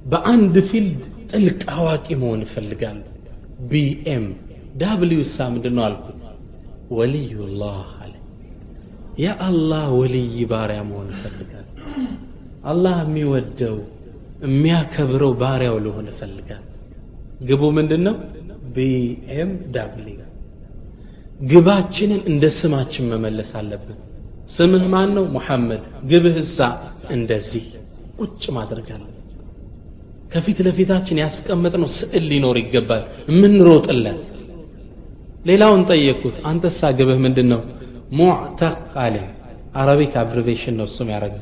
በአንድ 0.04 0.54
field 0.70 1.03
ጥልቅ 1.30 1.61
አዋቂ 1.74 2.07
መሆን 2.22 2.40
እፈልጋለሁ 2.46 3.11
BMW 3.70 5.20
እሳ 5.26 5.46
ምንድን 5.52 5.74
ነው 5.76 5.85
አልኩት 5.87 6.20
ወልዩላህ 6.98 7.88
አለ። 7.98 8.14
የአላህ 9.24 9.85
ወልይ 9.98 10.37
ባሪያ 10.52 10.80
መሆን 10.88 11.09
እፈልጋለሁ 11.14 11.70
አላህ 12.64 12.96
የሚወደው 13.04 13.76
የሚያከብረው 14.44 15.33
ባሪያው 15.42 15.76
ልሆን 15.85 16.07
እፈልጋለሁ 16.12 16.70
ግቡ 17.48 17.62
ምንድን 17.78 18.02
ነው 18.09 18.16
ቢኤም 18.76 19.50
ዳብሊው 19.74 20.13
ግባችንን 21.40 22.20
እንደ 22.27 22.44
ስማችን 22.57 23.09
መመለስ 23.12 23.51
አለብን። 23.59 23.99
ስምህ 24.49 24.85
ማን 24.92 25.11
ነው 25.16 25.25
ሙሐመድ። 25.35 25.83
ግብህ 26.11 26.37
እንደዚህ 27.11 27.64
ቁጭ 28.18 28.42
ማድረግ 28.57 28.88
ከፊት 30.33 30.59
ለፊታችን 30.66 31.20
ያስቀመጥነው 31.23 31.88
ስዕል 31.97 32.25
ሊኖር 32.31 32.57
ይገባል። 32.61 33.03
የምንሮጥለት። 33.31 34.25
ሌላውን 35.47 35.83
ጠየቅኩት። 35.90 36.37
አንተሳ 36.51 36.90
ግብህ 36.99 37.18
ምንድን 37.25 37.49
ነው 37.53 37.61
ሙዕተቅ 38.18 38.77
አለ 39.05 39.16
አረቢክ 39.77 40.14
አብሪቬሽን 40.23 40.75
ነው 40.79 40.87
እሱም 40.90 41.09
ያደረገ። 41.14 41.37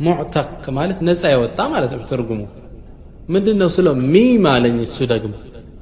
ሙዕተቅ 0.00 0.64
ማለት 0.78 0.98
ነፃ 1.08 1.22
የወጣ 1.32 1.60
ማለት 1.74 1.92
ነው 1.96 2.04
ትርጉሙ። 2.10 2.40
ምንድን 3.28 3.56
ነው 3.62 3.68
ስለው? 3.76 3.94
ሚም 4.14 4.44
አለኝ 4.52 4.78
እሱ 4.86 4.98
ደግሞ። 5.12 5.34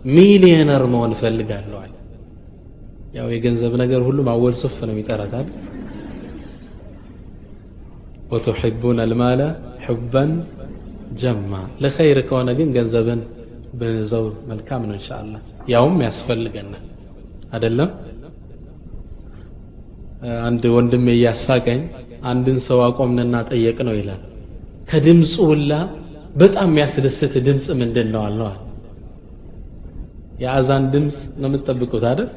ሚሊየነር 0.09 0.83
መሆን 0.93 1.13
እፈልጋለሁ 1.17 1.79
አለ 1.85 1.93
ያው 3.15 3.27
የገንዘብ 3.35 3.73
ነገር 3.83 4.01
ሁሉም 4.07 4.27
አወል 4.33 4.55
ሱፍ 4.61 4.77
ነው 4.89 4.97
ይጠራታል 4.99 5.47
ወቱሒቡን 8.31 8.99
አልማለ 9.05 9.41
ሕበን 9.85 10.33
ጀማ። 11.21 11.53
ለኸይር 11.83 12.19
ከሆነ 12.29 12.49
ግን 12.59 12.69
ገንዘብን 12.77 13.21
ብንዘው 13.79 14.25
መልካም 14.51 14.83
ነው 14.89 14.95
እንሻ 14.97 15.09
አላህ 15.19 15.41
ያውም 15.73 15.97
ያስፈልገናል። 16.07 16.85
አደለም 17.53 17.91
አንድ 20.47 20.63
ወንድም 20.75 21.05
እያሳቀኝ 21.13 21.81
አንድን 22.31 22.59
ሰው 22.67 22.79
አቆምንና 22.87 23.37
ጠየቅ 23.51 23.79
ነው 23.89 23.95
ይላል። 23.99 24.23
ከድምፁ 24.89 25.35
ውላ 25.51 25.73
በጣም 26.35 26.69
የሚያስደስት 26.71 27.35
ድምፅ 27.47 27.67
ምንድን 27.81 28.09
ነው 28.15 28.23
አልነዋል። 28.27 28.59
የአዛን 30.41 30.85
ድምፅ 30.93 31.19
ነው 31.41 31.49
የምትጠብቁት 31.51 32.05
አይደል 32.11 32.29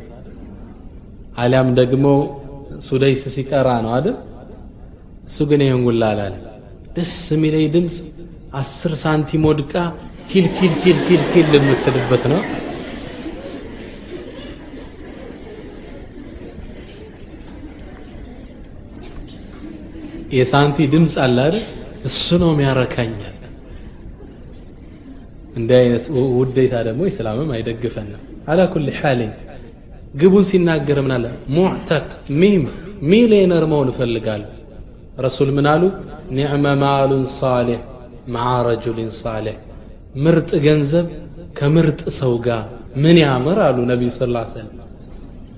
አሊያም 1.41 1.69
ደግሞ 1.79 2.05
ሱደይስ 2.87 3.23
ሲቀራ 3.35 3.67
ነው 3.85 3.91
አይደል? 3.97 4.15
እሱ 5.27 5.37
ግን 5.49 5.61
ይህን 5.65 5.81
ጉላ 5.87 6.03
ደስ 6.95 7.13
የሚለኝ 7.33 7.65
ድምፅ 7.75 7.97
አስር 8.59 8.93
ሳንቲም 9.03 9.43
ወድቃ 9.49 9.73
ኪል 10.31 10.47
ኪል 10.57 10.73
ኪል 11.05 11.21
ኪል 11.31 11.47
የምትልበት 11.57 12.23
ነው። 12.31 12.41
የሳንቲ 20.33 20.77
ድምፅ 20.91 21.15
አለ 21.23 21.37
አይደል? 21.45 21.63
እሱ 22.07 22.27
ነው 22.41 22.49
የሚያረካኛል 22.53 23.35
እንዲህ 25.57 25.77
አይነት 25.79 26.05
ውዴታ 26.37 26.75
ደግሞ 26.87 27.01
ኢስላምም 27.09 27.49
አይደግፈንም። 27.55 28.21
አላ 28.51 28.61
ኩል 28.73 28.85
ሓሊን 28.99 29.31
ግቡን 30.13 30.43
ሲናገር 30.43 30.97
ምን 31.05 31.13
አለ? 31.15 31.25
ሙዕተቅ 31.49 32.07
ሚም 32.39 32.63
ሚሊየነር 33.03 33.63
መሆን 33.71 33.89
እፈልጋለሁ። 33.93 34.49
ረሱል 35.19 35.49
ምን 35.57 35.67
አሉ? 35.73 35.83
ኒዕመ 36.31 36.65
ማሉን 36.83 37.25
ሳሌሕ 37.39 37.79
መዓ 38.27 38.47
ረጁሊን 38.67 39.11
ሳሌሕ። 39.21 39.57
ምርጥ 40.15 40.51
ገንዘብ 40.65 41.07
ከምርጥ 41.57 42.01
ሰው 42.19 42.33
ጋር 42.47 42.63
ምን 43.03 43.17
ያምር? 43.25 43.57
አሉ 43.67 43.77
ነቢዩ 43.91 44.09
ስ 44.09 44.19
ሰለም 44.53 44.77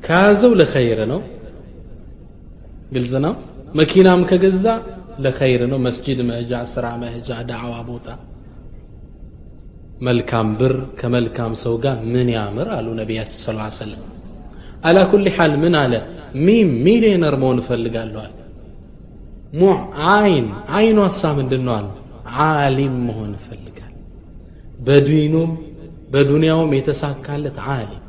ከያዘው 0.06 0.51
ለኸይር 0.60 0.99
ነው። 1.12 1.22
ግልጽ 2.93 3.14
ነው? 3.26 3.34
መኪናም 3.76 4.22
ከገዛ 4.30 4.66
ለኸይር 5.20 5.62
ነው። 5.72 5.80
መስጂድ 5.88 6.20
መሄጃ 6.30 6.54
ስራ 6.74 6.86
መሄጃ 7.04 7.30
ዳዕዋ 7.49 7.76
ቦታ። 7.89 8.08
መልካም 10.01 10.47
ብር 10.60 10.74
ከመልካም 10.99 11.54
ሰው 11.64 11.76
ጋር 11.84 11.97
ምን 12.14 12.28
ያምር? 12.38 12.68
አሉ 12.78 12.88
ነቢያችን 13.01 13.39
ስ 13.39 13.47
ሰለም 13.80 14.01
አላ 14.84 15.00
ኩል 15.12 15.28
ሓል 15.36 15.54
ምን 15.64 15.76
አለ 15.82 15.94
ሚም 16.46 16.70
ሚሊዮነር 16.86 17.36
መሆን 17.42 17.60
እፈልጋለኋል 17.64 18.34
ሙዕ 19.54 19.76
አይን 20.14 20.46
አይኑ 20.76 20.98
ሀሳብ 21.08 21.36
ምንድን 21.40 21.62
ነው 21.68 21.74
አሉ 21.78 21.88
ዓሊም 22.46 22.96
መሆን 23.08 23.32
እፈልጋል 23.40 23.94
በዲኑም 24.86 25.52
በዱንያውም 26.14 26.72
የተሳካለት 26.78 27.58
ዓሊም። 27.68 28.00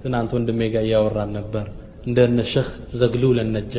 ትናንት 0.00 0.30
ወንድሜ 0.36 0.60
ጋር 0.74 0.82
እያወራን 0.86 1.30
ነበር። 1.38 1.66
እንደነ 2.06 2.40
ሸህ 2.52 2.68
ዘግሉ 3.00 3.24
ለነጃ 3.36 3.76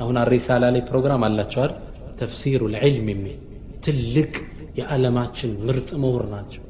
አሁን 0.00 0.16
አሪሳላ 0.22 0.64
ላይ 0.74 0.82
ፕሮግራም 0.88 1.22
አላቸው 1.26 1.60
አይደል? 1.62 1.74
ተፍሲሩ 2.20 2.62
ልዕልም 2.74 3.06
የሚል 3.12 3.38
ትልቅ 3.84 4.32
የዓለማችን 4.78 5.50
ምርጥ 5.66 5.90
ምሁር 6.02 6.24
ናቸው። 6.34 6.62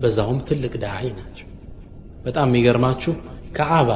በዛውም 0.00 0.38
ትልቅ 0.48 0.72
ዳዒ 0.84 1.06
ናቸው። 1.18 1.48
በጣም 2.24 2.48
የሚገርማችሁ 2.50 3.12
ከዓባ 3.54 3.90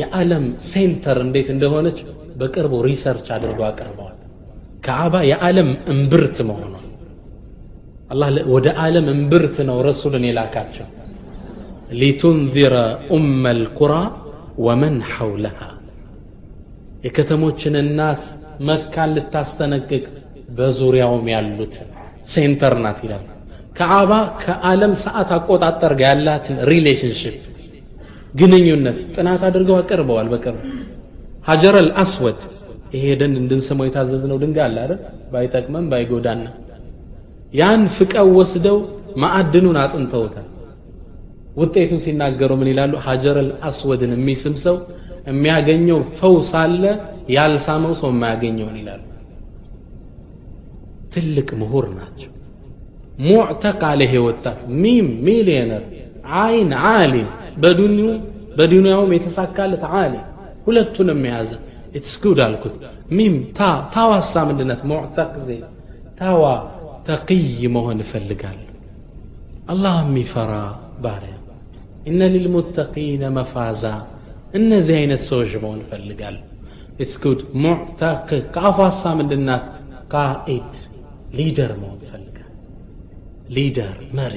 የዓለም 0.00 0.44
center 0.68 1.18
እንዴት 1.24 1.48
እንደሆነች 1.54 1.98
በቅርቡ 2.40 2.74
research 2.86 3.26
አድርገው 3.34 3.66
አቅርበዋል። 3.68 4.16
ከዓባ 4.84 5.14
የዓለም 5.30 5.70
እምብርት 5.92 6.38
መሆኗ። 6.48 6.74
አላህ 8.10 8.26
ወደ 8.54 8.66
ዓለም 8.82 9.06
እምብርት 9.14 9.56
ነው 9.68 9.76
ረሱልን 9.86 10.24
የላካቸው። 10.28 10.86
لتنذر 12.00 12.74
أم 13.16 13.52
القرى 13.60 13.94
ومن 14.58 14.96
حولها። 15.12 15.58
የከተሞችን 17.04 17.74
እናት 17.82 18.22
መካን 18.68 19.10
ልታስጠነቅቅ 19.16 20.04
በዙሪያውም 20.56 21.26
ያሉትን 21.32 21.88
center 22.26 22.74
ናት 22.84 23.00
ይላል። 23.04 23.24
ከዓባ 23.76 24.12
ከዓለም 24.42 24.92
ሰዓት 25.02 25.30
አቆጣጠር 25.36 25.92
ጋር 26.00 26.08
ያላትን 26.12 26.56
relationship 26.70 27.36
ግንኙነት 28.36 28.98
ጥናት 29.14 29.42
አድርገው 29.48 29.76
አቅርበዋል 29.80 30.28
በቅርቡ 30.32 30.60
ሀጀረል 31.48 31.88
አስወድ 32.02 32.38
ይሄ 32.94 33.04
ሄደን 33.10 33.32
እንድንስመው 33.40 33.84
የታዘዝነው 33.86 34.38
ድንጋይ 34.42 34.64
አለ 34.66 34.76
አይደል? 34.84 35.00
ባይጠቅመን 35.32 35.84
ባይጎዳና 35.90 36.44
ያን 37.54 37.82
ፍቀው 37.96 38.28
ወስደው 38.38 38.78
ማዕድኑን 39.22 39.76
አጥንተውታል። 39.82 40.46
ውጤቱን 41.56 42.00
ሲናገሩ 42.04 42.50
ምን 42.60 42.68
ይላሉ? 42.72 42.92
ሀጀረል 43.06 43.50
አስወድን 43.68 44.12
የሚስም 44.16 44.54
ሰው 44.64 44.76
የሚያገኘው 45.28 46.00
ፈውስ 46.18 46.50
አለ 46.62 46.82
ያልሳመው 47.36 47.92
ሰው 48.00 48.10
የማያገኘውን 48.14 48.76
ይላሉ። 48.80 49.02
ትልቅ 51.14 51.48
ምሁር 51.60 51.86
ናቸው። 51.98 52.30
ሙዕተቅ 53.20 53.80
አለ 53.90 54.00
ወጣት 54.26 54.58
ሚም 54.82 55.06
ሚሊየነር 55.26 55.84
አይን 56.40 56.70
ዓሊም 56.90 57.28
በዱንያውም 58.56 59.10
የተሳካለት 59.14 59.84
ዓሊም 59.94 60.24
ሁለቱንም 60.66 61.20
የያዘ። 61.26 61.50
ኢትስጉድ 61.94 62.38
አልኩት። 62.44 62.74
ሚም 63.10 63.34
ታ 63.52 63.60
ታዋሳ 63.94 64.32
ምንድነት 64.48 64.80
ሙዕተቅ 64.90 65.32
ዜ 65.44 65.50
ታዋ 66.18 66.42
ተቅይ 67.08 67.44
መሆን 67.74 67.98
እፈልጋለሁ። 68.04 68.62
አላህ 69.68 69.94
የሚፈራ 70.04 70.52
ባሪያ። 71.00 71.34
እነ 72.06 72.20
ሊልሙተቂነ 72.32 73.24
መፋዛ። 73.36 73.84
እነዚህ 74.54 74.94
አይነት 74.96 75.22
ሰዎች 75.28 75.52
መሆን 75.62 75.80
እፈልጋለሁ። 75.84 76.44
It's 76.98 77.19
good 77.19 77.40
ሙዕተቅ። 77.62 78.28
ከአፏሳ 78.54 79.02
ምንድናት? 79.18 79.64
قائد። 80.12 80.72
leader 81.34 81.72
መሆን 81.82 81.98
እፈልጋለሁ። 81.98 82.52
leader 83.50 83.96
መሪ። 84.12 84.36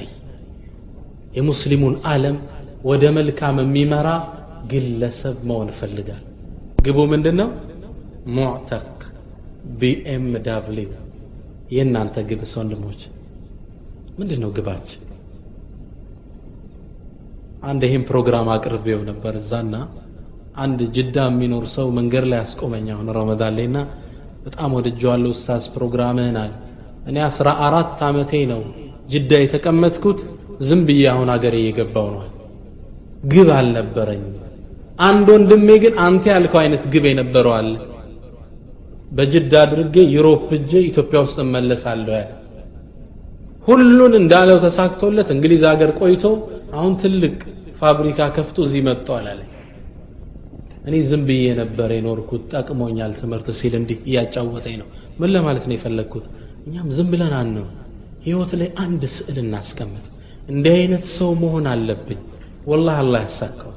የሙስሊሙን 1.36 1.94
ዓለም 2.06 2.36
ወደ 2.84 3.04
መልካም 3.16 3.56
የሚመራ 3.62 4.08
ግለሰብ 4.70 5.36
መሆን 5.48 5.68
እፈልጋለሁ። 5.72 6.26
ግቡ 6.86 6.98
ምንድን 7.12 7.36
ነው 7.40 7.48
ሙዕተቅ 8.36 8.86
BMW 9.80 10.92
የእናንተ 11.74 12.16
ግብስ 12.30 12.52
ወንድሞች 12.60 13.00
ምንድን 14.18 14.40
ነው 14.44 14.50
ግባችን? 14.56 15.00
አንድ 17.62 17.82
ይህም 17.86 18.04
ፕሮግራም 18.08 18.48
አቅርቤው 18.54 19.00
ነበር 19.10 19.34
እዛና 19.40 19.74
አንድ 20.56 20.80
ጅዳ 20.94 21.16
የሚኖር 21.30 21.64
ሰው 21.74 21.86
መንገድ 21.98 22.24
ላይ 22.30 22.40
አስቆመኝ 22.44 22.86
አሁን 22.94 23.08
ረመዳን 23.16 23.54
ላይና 23.58 23.78
በጣም 24.44 24.74
ወድጀዋለሁ 24.76 25.30
ኡስታዝ 25.36 25.64
ፕሮግራምህን 25.74 26.36
አለ። 26.42 26.52
እኔ 27.10 27.16
አስራ 27.28 27.48
አራት 27.66 28.00
ዓመቴ 28.08 28.32
ነው 28.52 28.62
ጅዳ 29.12 29.32
የተቀመጥኩት። 29.42 30.20
ዝም 30.60 30.80
ብዬ 30.88 31.02
አሁን 31.12 31.28
አገሬ 31.34 31.56
እየገባው 31.62 32.08
ነዋል 32.14 32.30
ግብ 33.24 33.48
አልነበረኝ 33.56 34.22
አንድ 35.00 35.26
ወንድሜ 35.34 35.68
ግን 35.82 35.94
አንተ 36.04 36.24
ያልከው 36.32 36.58
አይነት 36.62 36.82
ግብ 36.92 37.04
የነበረው 37.08 37.52
አለ። 37.58 37.72
በጅዳ 39.12 39.52
አድርጌ 39.64 39.96
Europe 40.14 40.48
ሄጄ 40.56 40.72
ኢትዮጵያ 40.88 41.18
ውስጥ 41.24 41.38
እመለሳለሁ 41.44 42.12
ያለ 42.16 42.28
ሁሉን 43.66 44.12
እንዳለው 44.20 44.58
ተሳክቶለት 44.64 45.28
እንግሊዝ 45.34 45.62
ሀገር 45.70 45.90
ቆይቶ 46.00 46.24
አሁን 46.74 46.92
ትልቅ 47.02 47.36
ፋብሪካ 47.80 48.28
ከፍቶ 48.36 48.58
እዚህ 48.66 48.82
መጥቷል 48.88 49.26
አለ። 49.32 49.40
እኔ 50.86 50.96
ዝም 51.08 51.22
ብዬ 51.28 51.46
ነበር 51.60 51.88
የኖርኩት። 51.96 52.42
ጠቅሞኛል 52.54 53.12
ትምህርት 53.20 53.48
ሲል 53.58 53.74
እንዲህ 53.80 53.98
እያጫወጠኝ 54.08 54.76
ነው። 54.82 54.88
ምን 55.20 55.30
ለማለት 55.34 55.64
ነው 55.68 55.74
የፈለግኩት? 55.76 56.24
እኛም 56.66 56.88
ዝም 56.96 57.08
ብለን 57.12 57.34
አንነው 57.40 57.66
ህይወት 58.26 58.52
ላይ 58.60 58.68
አንድ 58.84 59.02
ስዕል 59.14 59.38
እናስቀምጥ። 59.44 60.06
እንዲህ 60.48 60.72
አይነት 60.78 61.04
ሰው 61.18 61.30
መሆን 61.42 61.66
አለብኝ 61.72 62.20
ወላህ 62.66 62.96
አላህ 62.98 63.20
ያሳካው 63.26 63.70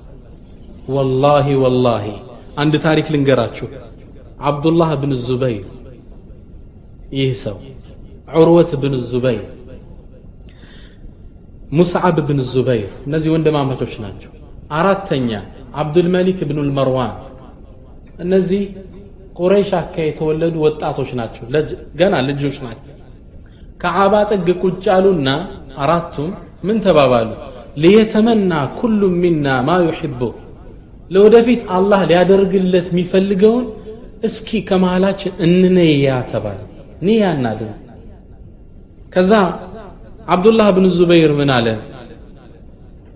ወላሂ 0.90 1.48
ወላሂ 1.64 2.06
አንድ 2.58 2.74
ታሪክ 2.86 3.08
ልንገራችሁ 3.14 3.68
አብዱላህ 4.42 4.90
ብን 5.02 5.12
ዙበይር 5.26 5.68
ይህ 7.14 7.32
ሰው 7.44 7.58
ዑርወት 8.34 8.72
ብን 8.82 8.94
ዙበይር 9.10 9.46
ሙስዓብ 11.72 12.18
ብን 12.28 12.40
ዙበይር 12.52 12.92
እነዚህ 13.08 13.30
ወንድማማቾች 13.34 13.94
ናቸው። 14.04 14.32
አራተኛ 14.72 15.30
አብዱልመሊክ 15.76 16.40
ብኑል 16.50 16.70
መርዋን 16.78 17.14
እነዚህ 18.20 18.64
ቁረይሽ 19.38 19.72
አካ 19.80 19.96
የተወለዱ 20.08 20.56
ወጣቶች 20.66 21.10
ናቸው። 21.20 21.44
ገና 22.02 22.16
ልጆች 22.30 22.58
ናቸው። 22.66 22.90
ከዓባ 23.82 24.14
ጥግ 24.32 24.48
ቁጭ 24.64 24.86
አሉና 24.96 25.30
አራቱም 25.84 26.30
ምን 26.64 26.78
ተባባሉ 26.86 27.30
ሊየተመና 27.76 28.52
ኩሉ 28.80 29.02
ሚና 29.22 29.48
ማ 29.68 29.78
ዩሕቡ 29.86 30.22
ለወደፊት 31.12 31.62
አላህ 31.76 32.02
ሊያደርግለት 32.10 32.88
የሚፈልገውን 32.92 33.66
እስኪ 34.28 34.50
ከመሃላችን 34.68 35.34
እንነያ 35.46 36.18
ተባለ። 36.32 36.60
ንያ 37.06 37.24
እናድርግ 37.38 37.80
ከዛ 39.14 39.32
አብዱላህ 40.28 40.68
ብን 40.76 40.86
ዙበይር 40.98 41.32
ምን 41.40 41.50
አለ? 41.56 41.68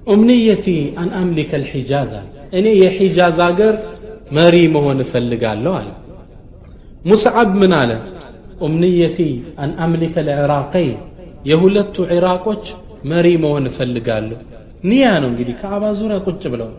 ኡምንየቲ 0.08 0.66
አን 1.02 1.10
አምሊከ 1.20 1.52
ልሒጃዝ 1.64 2.12
አለ 2.20 2.28
እኔ 2.58 2.66
የሒጃዝ 2.82 3.38
አገር 3.48 3.76
መሪ 4.38 4.56
መሆን 4.76 5.00
እፈልጋለሁ 5.06 5.74
አለ። 5.80 5.90
ሙስዓብ 7.10 7.50
ምን 7.62 7.74
አለ? 7.82 7.92
ኡምንየቲ 8.62 9.20
አን 9.64 9.72
አምሊከ 9.86 10.16
ልዕራቀይ 10.28 10.88
የሁለቱ 11.50 11.96
ዒራቆች 12.12 12.64
መሪ 13.04 13.28
መሆን 13.44 13.66
እፈልጋለሁ። 13.70 14.38
ንያ 14.84 15.06
ነው 15.22 15.30
እንግዲህ 15.32 15.56
ከአባ 15.62 15.84
ዙሪያ 16.00 16.18
ቁጭ 16.28 16.44
ብለው። 16.54 16.70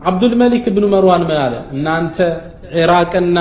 አብዱልመሊክ 0.00 0.64
ብኑ 0.76 0.84
መርዋን 0.94 1.22
ምን 1.28 1.38
አለ? 1.44 1.54
እናንተ 1.74 2.18
ዒራቅና 2.76 3.38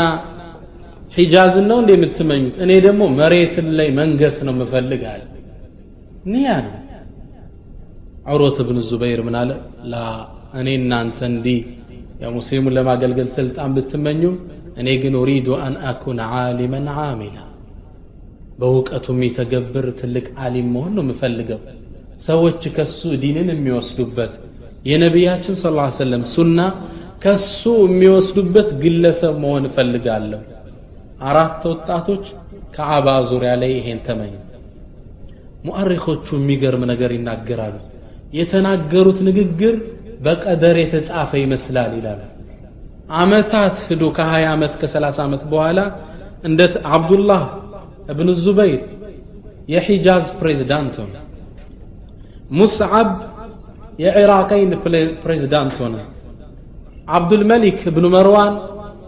ሒጃዝን 1.16 1.66
ነው 1.70 1.78
እንደ 1.82 1.90
የምትመኙት? 1.96 2.56
እኔ 2.64 2.72
ደግሞ 2.86 3.02
መሬትን 3.20 3.68
ላይ 3.78 3.88
መንገስ 4.00 4.38
ነው 4.48 4.54
ምፈልግ 4.60 5.02
አለ። 5.14 5.22
ንያ 6.32 6.48
ነው። 6.66 6.76
ዑሮት 8.30 8.58
ብን 8.68 8.78
ዙበይር 8.90 9.22
ምን 9.28 9.36
አለ? 9.42 9.52
ላ 9.86 9.96
እኔ 10.60 10.68
እናንተ 10.80 11.20
እንዲህ 11.32 11.60
ያው 12.22 12.32
ሙስሊሙን 12.38 12.74
ለማገልገል 12.78 13.28
ስልጣን 13.38 13.70
ብትመኙም 13.76 14.36
እኔ 14.80 14.88
ግን 15.04 15.14
ኡሪዱ 15.22 15.48
አን 15.64 15.76
አኩን 15.90 16.20
ዓሊመን 16.34 16.88
ዓሚላ 17.02 17.38
በእውቀቱ 18.60 19.06
የሚተገብር 19.16 19.86
ትልቅ 20.00 20.26
ዓሊም 20.44 20.68
መሆን 20.76 20.94
ነው 20.98 21.04
የምፈልገው። 21.06 21.60
ሰዎች 22.20 22.62
ከሱ 22.76 23.02
ዲንን 23.22 23.50
የሚወስዱበት 23.54 24.34
የነቢያችን 24.86 25.56
ስ 25.56 25.66
ሰለም 26.00 26.24
ሱና 26.34 26.60
ከሱ 27.24 27.62
የሚወስዱበት 27.86 28.70
ግለሰብ 28.84 29.34
መሆን 29.44 29.64
እፈልጋለሁ። 29.70 30.42
አራት 31.22 31.64
ወጣቶች 31.72 32.26
ከአባ 32.76 33.08
ዙሪያ 33.30 33.54
ላይ 33.62 33.72
ይሄን 33.78 34.00
ተመኙ። 34.08 34.34
ሙአሪኾቹ 35.66 36.26
የሚገርም 36.38 36.84
ነገር 36.92 37.12
ይናገራሉ። 37.18 37.78
የተናገሩት 38.34 39.20
ንግግር 39.28 39.76
በቀደር 40.26 40.78
የተጻፈ 40.82 41.32
ይመስላል 41.44 41.92
ይላሉ። 42.00 42.22
አመታት 43.16 43.76
ሂዶ 43.90 44.04
ከ20 44.18 44.48
ዓመት 44.54 44.74
ከ30 44.82 45.20
ዓመት 45.26 45.44
በኋላ 45.52 45.80
እንደ 46.44 46.60
አብዱላህ 46.96 47.42
እብን 48.10 48.30
ዙበይር 48.44 48.82
የሒጃዝ 49.74 50.28
ፕሬዝዳንት 50.40 50.96
ሆነ 51.02 51.16
ሙስዓብ 52.52 53.10
የዒራቀይን 54.04 54.72
ፕሬዝዳንት 55.24 55.76
ሆነ 55.84 55.96
አብዱልመሊክ 57.10 57.80
እብኑ 57.92 58.06
መርዋን 58.16 58.56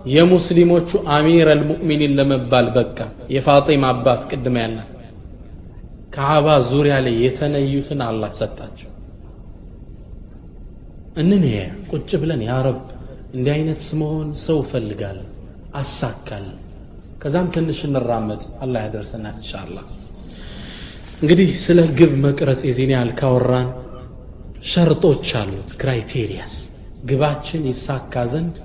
የሙስሊሞቹ 0.07 0.89
አሚር 1.15 1.47
አልሙእሚኒን 1.53 2.15
ለመባል 2.19 2.67
በቃ 2.77 2.97
የፋጢማ 3.35 3.83
አባት 3.93 4.21
ቅድመ 4.31 4.55
ያልናት 4.63 4.87
ከአባ 6.13 6.47
ዙሪያ 6.69 6.95
ላይ 7.05 7.15
የተነዩትን 7.25 7.99
አላህ 8.07 8.31
ሰጣቸው። 8.39 8.89
እንን 11.15 11.43
ቁጭ 11.91 12.09
ብለን 12.21 12.41
ያ 12.47 12.55
ረብ 12.65 12.81
እንዲህ 13.35 13.51
አይነት 13.55 13.79
ስመሆን 13.87 14.29
ሰው 14.45 14.57
እፈልጋለሁ። 14.65 15.27
አሳካለሁ 15.75 16.57
ከዛም 17.21 17.47
ትንሽ 17.55 17.79
እንራመድ። 17.87 18.41
አላህ 18.63 18.81
ያደርሰናል 18.85 19.35
እንሻላ 19.39 19.77
እንግዲህ 21.21 21.49
ስለ 21.63 21.79
ግብ 21.97 22.13
መቅረጽ 22.23 22.61
የዜና 22.67 22.91
ያህል 22.95 23.11
ካወራን 23.19 23.67
ሸርጦች 24.71 25.27
አሉት 25.39 25.69
criterias 25.81 26.53
ግባችን 27.09 27.61
ይሳካ 27.69 28.23
ዘንድ 28.31 28.55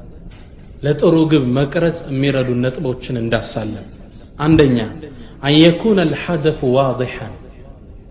ለጥሩ 0.83 1.15
ግብ 1.33 1.45
መቅረጽ 1.59 1.99
የሚረዱ 2.09 2.49
ነጥቦችን 2.63 3.17
እንዳሳለን። 3.23 3.87
አንደኛ 4.39 4.79
أن 5.47 5.64
يكون 5.64 5.99
الهدف 6.05 6.61
واضحا 6.77 7.35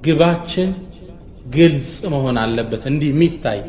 ግባችን 0.04 0.70
ግልጽ 1.56 1.90
መሆን 2.14 2.38
አለበት። 2.44 2.84
እንዲህ 2.92 3.10
የሚታይ 3.14 3.60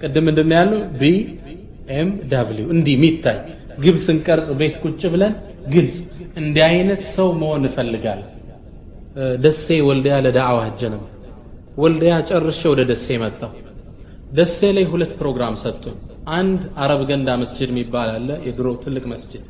ቅድም 0.00 0.24
ምንድን 0.28 0.52
ያለው 0.58 0.80
BMW 1.00 2.68
እንዲህ 2.74 2.94
የሚታይ 2.98 3.38
ግብ 3.84 3.96
ስንቀርጽ 4.04 4.48
ቤት 4.60 4.74
ቁጭ 4.84 5.02
ብለን 5.14 5.34
ግልጽ። 5.72 5.96
እንዲህ 6.40 6.64
አይነት 6.68 7.02
ሰው 7.14 7.28
መሆን 7.40 7.64
እፈልጋለሁ። 7.68 8.30
ደሴ 9.44 9.66
ወልዲያ 9.88 10.14
ለዳዕዋ 10.24 10.58
ሄጀ 10.66 10.82
ነበር። 10.94 11.10
ወልዲያ 11.76 12.14
ጨርሼ 12.28 12.60
ወደ 12.72 12.80
ደሴ 12.90 13.06
መጣሁ። 13.22 13.52
ደሴ 14.30 14.58
ላይ 14.76 14.84
ሁለት 14.92 15.12
ፕሮግራም 15.20 15.54
ሰጡን 15.62 15.96
አንድ 16.34 16.60
አረብ 16.82 17.00
ገንዳ 17.10 17.28
መስጅድ 17.42 17.68
የሚባል 17.72 18.08
አለ። 18.14 18.28
የድሮ 18.46 18.68
ትልቅ 18.84 19.04
መስጅድ 19.12 19.44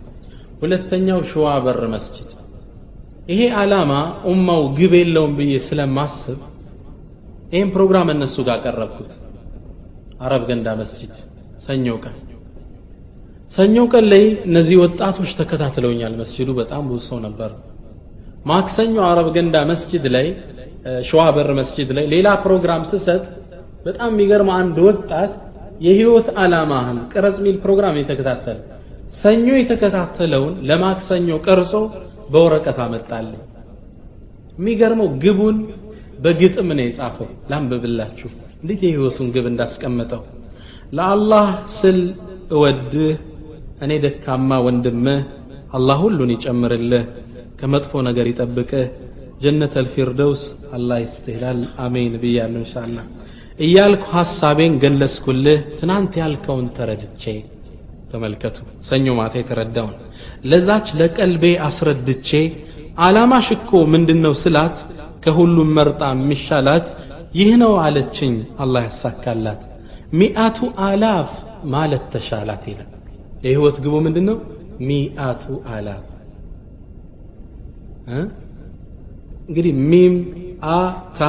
ሁለተኛው 0.63 1.21
ሸዋ 1.31 1.47
በር 1.65 1.83
መስጅድ 1.95 2.29
ይሄ 3.29 3.43
ዓላማ 3.59 3.93
ኡማው 4.31 4.63
ግብ 4.79 4.93
የለውም 4.99 5.33
ብዬ 5.39 5.55
ስለማስብ 5.67 6.41
ይህም 7.53 7.71
ፕሮግራም 7.75 8.09
እነሱ 8.15 8.37
ጋር 8.49 8.59
ቀረብኩት። 8.65 9.13
አረብ 10.21 10.43
ገንዳ 10.51 10.69
መስጅድ 10.81 11.15
ሰኞ 11.65 11.87
ቀን 12.05 12.17
ሰኞ 13.51 13.77
ቀን 13.93 14.05
ላይ 14.13 14.23
እነዚህ 14.49 14.77
ወጣቶች 14.83 15.31
ተከታትለውኛል። 15.41 16.13
መስጅዱ 16.21 16.51
በጣም 16.61 16.83
ብዙ 16.91 17.01
ሰው 17.09 17.19
ነበር። 17.27 17.51
ማክሰኞ 18.47 18.97
አረብ 19.09 19.29
ገንዳ 19.37 19.57
መስጅድ 19.71 20.05
ላይ 20.15 20.27
ሸዋ 21.09 21.23
በር 21.37 21.51
መስጅድ 21.59 21.91
ላይ 21.97 22.05
ሌላ 22.15 22.29
ፕሮግራም 22.45 22.83
ስሰጥ 22.91 23.23
በጣም 23.87 24.11
የሚገርም 24.15 24.51
አንድ 24.57 24.77
ወጣት 24.87 25.33
የህይወት 25.81 26.29
ዓላማህን 26.43 26.99
ቅረጽ 27.13 27.39
ሚል 27.45 27.57
ፕሮግራም 27.65 27.97
የተከታተለ 28.01 28.59
ሰኞ 29.17 29.47
የተከታተለውን 29.59 30.55
ለማክሰኞ 30.69 31.29
ቀርጾ 31.47 31.73
በወረቀት 32.33 32.79
አመጣልኝ። 32.85 33.41
የሚገርመው 34.59 35.09
ግቡን 35.25 35.57
በግጥም 36.19 36.69
ነው 36.79 36.85
የጻፈው። 36.87 37.29
ላንብብላችሁ። 37.51 38.29
እንዴት 38.63 38.83
የህይወቱን 38.87 39.29
ግብ 39.35 39.47
እንዳስቀመጠው። 39.51 40.23
ለአላህ 40.93 41.47
ስል 41.77 41.99
እወድህ 42.51 43.15
እኔ 43.85 43.93
ደካማ 44.05 44.59
ወንድምህ 44.67 45.21
አላህ 45.77 45.99
ሁሉን 46.05 46.31
ይጨምርልህ 46.35 47.05
ከመጥፎ 47.59 48.03
ነገር 48.09 48.27
ይጠብቅህ። 48.31 48.87
ጀነት 49.43 49.75
አልፊርደውስ 49.81 50.43
አላህ 50.77 50.99
ይስትህላል 51.05 51.61
አሜን 51.85 52.13
ብያለሁ 52.23 52.61
እንሻላ 52.63 52.97
እያልኩ 53.59 54.05
ሐሳቤን 54.15 54.75
ገለጽኩልህ 54.83 55.61
ትናንት 55.81 56.15
ያልከውን 56.21 56.69
ተረድቼ። 56.77 57.25
ተመልከቱ 58.11 58.57
ሰኞ 58.89 59.07
ማታ 59.19 59.35
የተረዳውን። 59.41 59.95
ለዛች 60.51 60.89
ለቀልቤ 61.01 61.45
አስረድቼ 61.69 62.31
አላማሽ 62.99 63.47
እኮ 63.57 63.71
ምንድን 63.93 64.21
ነው 64.27 64.35
ስላት 64.43 64.77
ከሁሉም 65.25 65.71
መርጣ 65.77 66.03
የሚሻላት 66.15 66.87
ይህ 67.35 67.53
ነው 67.63 67.73
አለችኝ 67.85 68.35
አላህ 68.63 68.83
ያሳካላት። 68.89 69.63
ሚአቱ 70.19 70.59
አላፍ 70.89 71.31
ማለት 71.73 72.05
ተሻላት 72.13 72.65
ይላል 72.71 72.91
የህይወት 73.45 73.77
ግቡ 73.85 73.95
ምንድን 74.05 74.25
ነው 74.31 74.37
ሚአቱ 74.89 75.45
አላፍ። 75.75 76.05
እንግዲህ 79.49 79.73
ሚም 79.91 80.15
አ 80.73 80.81
ታ 81.19 81.23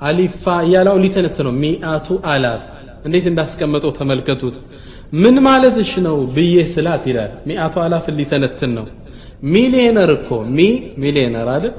አሊፋ 0.00 0.44
እያለው 0.66 0.96
ሊተነት 1.04 1.38
ነው 1.46 1.52
ሚአቱ 1.62 2.08
አላፍ። 2.32 2.62
እንዴት 3.06 3.26
እንዳስቀመጠው 3.30 3.92
ተመልከቱት። 3.98 4.56
ምን 5.14 5.36
ማለትሽ 5.46 5.90
ነው 6.06 6.16
ብዬ 6.34 6.56
ስላት 6.72 7.04
ይላል። 7.10 7.32
ሚአቱ 7.48 7.74
አላፍ 7.84 8.06
ሊተነትን 8.18 8.72
ነው። 8.78 8.86
ሚሊየነር 9.52 10.10
እኮ 10.16 10.28
ሚ 10.50 10.58
ሚሊየነር 11.02 11.48
አይደል? 11.54 11.74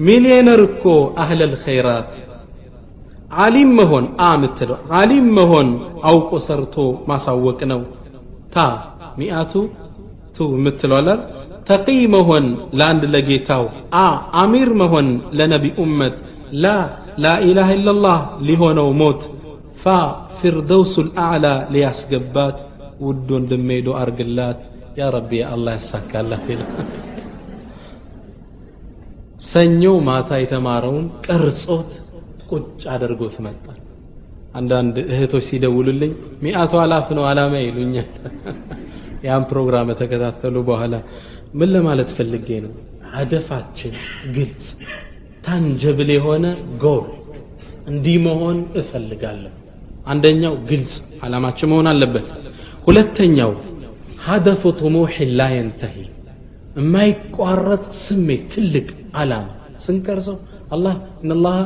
ሚሊየነር 0.00 0.60
እኮ 0.68 0.84
አህለል 1.22 1.54
ኸይራት 1.64 2.12
ዓሊም 3.38 3.70
መሆን 3.78 4.06
አ 4.20 4.30
ምትለው 4.40 4.78
ዓሊም 4.96 5.26
መሆን 5.36 5.68
አውቆ 6.10 6.30
ሰርቶ 6.46 6.76
ማሳወቅ 7.10 7.60
ነው። 7.72 7.80
ታ 8.54 8.64
ሚአቱ 9.18 9.52
ቱ 10.36 10.48
የምትለዋላል 10.56 11.20
ተቂ 11.68 11.86
መሆን 12.14 12.44
ለአንድ 12.78 13.02
ለጌታው 13.14 13.64
አ 13.98 14.06
አሚር 14.40 14.70
መሆን 14.80 15.08
ለነቢ 15.38 15.64
ኡመት 15.82 16.16
ላ 16.62 16.74
ላኢላሃ 17.24 17.70
ኢላላህ 17.76 18.18
ሊሆነው 18.48 18.88
ሞት 19.00 19.22
ፋ 19.82 19.94
ፊርደውሱ 20.38 20.94
ልአዕላ 21.08 21.46
ሊያስገባት 21.74 22.58
ውድ 23.04 23.28
ወንድሜ 23.36 23.68
ዶ 23.86 23.94
አርግላት። 24.02 24.58
ያ 24.98 25.08
ረቢ 25.14 25.30
አላህ 25.50 25.72
ያሳካላት 25.78 26.46
ይላል። 26.52 26.72
ሰኞ 29.44 29.84
ማታ 30.06 30.30
የተማረውን 30.40 31.06
ቀርጾት 31.26 31.90
ቁጭ 32.52 32.64
አድርጎት 32.94 33.36
መጣ። 33.44 33.64
አንዳንድ 34.54 34.96
እህቶች 35.06 35.44
ሲደውሉልኝ 35.48 36.12
ሚአቱ 36.42 36.72
አላፍ 36.82 37.06
ነው 37.18 37.24
አላማ 37.28 37.54
ይሉኛል። 37.62 38.10
ያን 39.26 39.44
ፕሮግራም 39.50 39.88
ተከታተሉ 40.00 40.56
በኋላ 40.68 40.94
ምን 41.54 41.68
ለማለት 41.74 42.10
ፈልጌ 42.16 42.48
ነው? 42.64 42.72
አደፋችን 43.14 43.94
ግልጽ 44.36 44.66
ታንጀብል 45.44 46.10
የሆነ 46.16 46.44
ጎል 46.82 47.06
እንዲህ 47.86 48.16
መሆን 48.26 48.58
እፈልጋለሁ። 48.80 49.52
አንደኛው 50.06 50.54
ግልጽ 50.70 50.94
አላማችን 51.24 51.70
መሆን 51.72 51.88
አለበት። 51.92 52.28
ሁለተኛው 52.86 53.52
ሀደፉ 54.26 54.62
ጥሙሕ 54.80 55.14
ላ 55.32 55.48
የንተሂ 55.54 55.96
የማይቋረጥ 56.76 57.84
ስሜት 58.02 58.44
ትልቅ 58.52 58.88
አላማ። 59.14 59.48
ስንቀርጸው 59.84 60.36
አላህ 60.70 60.94
እነላህ 61.24 61.56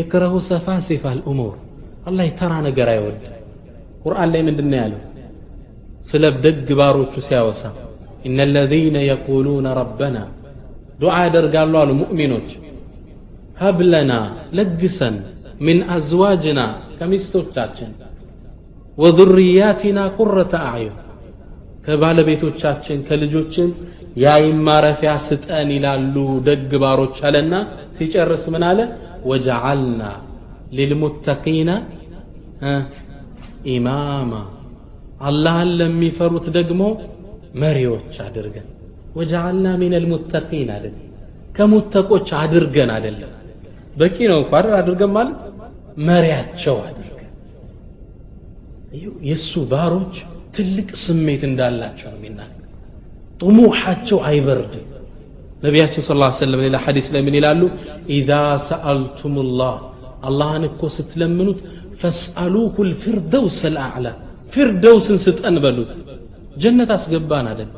يكره 0.00 0.34
سفاسف 0.52 1.02
الأمور 1.16 1.54
الله 2.08 2.26
ترى 2.40 2.56
نقرأ 2.66 2.94
يود 3.00 3.22
قرآن 4.04 4.28
لي 4.32 4.40
من 4.46 4.54
دنيا 4.60 4.84
له 4.90 5.00
سلب 6.10 6.34
دق 6.44 6.68
بارو 6.80 7.04
إن 8.26 8.38
الذين 8.48 8.96
يقولون 9.12 9.66
ربنا 9.82 10.22
دعاء 11.02 11.26
در 11.34 11.46
قال 11.54 11.66
الله 11.68 11.82
المؤمنون 11.90 12.44
هب 13.62 13.78
لنا 13.94 14.20
لقسا 14.58 15.10
من 15.66 15.76
أزواجنا 15.98 16.66
كم 16.98 17.10
يستوتشاتشن 17.16 17.92
وذرياتنا 19.00 20.02
قرة 20.18 20.52
أعين 20.68 20.94
كبال 21.86 22.18
بيتو 22.28 22.48
تشاتشن 22.56 22.98
كالجوتشن 23.08 23.70
يا 24.24 24.34
إما 24.50 24.74
رفع 24.86 25.12
ستان 25.30 25.68
إلى 25.76 25.90
اللو 25.98 26.28
دق 26.48 26.70
بارو 26.82 27.04
تشالنا 27.12 27.58
سيش 27.96 28.14
ወጀዓልና 29.29 30.01
ሊልሙተቂነ 30.77 31.69
ኢማማ 33.73 34.33
አላህን 35.21 35.71
ለሚፈሩት 35.79 36.45
ደግሞ 36.57 36.83
መሪዎች 37.61 38.15
አድርገን 38.25 38.67
ወጀዓልና 39.15 39.67
ሚን 39.81 39.93
አልሙተቂን 39.97 40.69
አድርገን 40.77 41.07
ከሙተቆች 41.55 42.29
አድርገን 42.41 42.91
አይደለም 42.95 43.31
በቂ 43.95 44.17
ነው 44.31 44.39
እኮ 44.43 44.51
አይደል 44.59 44.75
አድርገን 44.79 45.11
ማለት 45.17 45.39
መሪያቸው 46.07 46.75
አድርገን 46.87 47.07
የእሱ 49.27 49.53
ባሮች 49.71 50.15
ትልቅ 50.55 50.89
ስሜት 51.03 51.43
እንዳላቸው 51.49 52.07
ነው 52.11 52.17
የሚናገር 52.19 52.57
ጥሙሓቸው 53.41 54.19
አይበርድም 54.29 54.87
ነቢያችን 55.66 56.02
ስ 56.02 56.14
ላ 56.18 56.26
ሰለም 56.38 56.60
ሌላ 56.64 56.76
ሐዲስ 56.84 57.06
ላይ 57.14 57.22
ምን 57.26 57.34
ይላሉ? 57.38 57.60
ኢዛ 58.16 58.30
ሰአልቱም 58.68 59.34
ላህ 59.60 59.76
አላህን 60.28 60.64
እኮ 60.68 60.82
ስትለምኑት 60.96 61.60
ፈስአሉሁ 62.00 62.74
ልፊርደውስ 62.90 63.58
ልአዕላ 63.74 64.06
ፊርደውስን 64.52 65.18
ስጠን 65.24 65.56
በሉት። 65.64 65.92
ጀነት 66.62 66.90
አስገባን 66.96 67.46
አለን። 67.52 67.70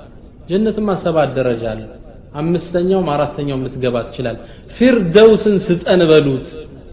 ጀነትማ 0.50 0.88
ሰባት 1.04 1.30
ደረጃ 1.38 1.64
አለ። 1.72 1.80
አምስተኛውም 2.40 3.08
አራተኛውም 3.14 3.62
ልትገባ 3.66 3.96
ትችላል 4.08 4.36
ፊርደውስን 4.76 5.56
ስጠን 5.66 6.02
በሉት። 6.10 6.46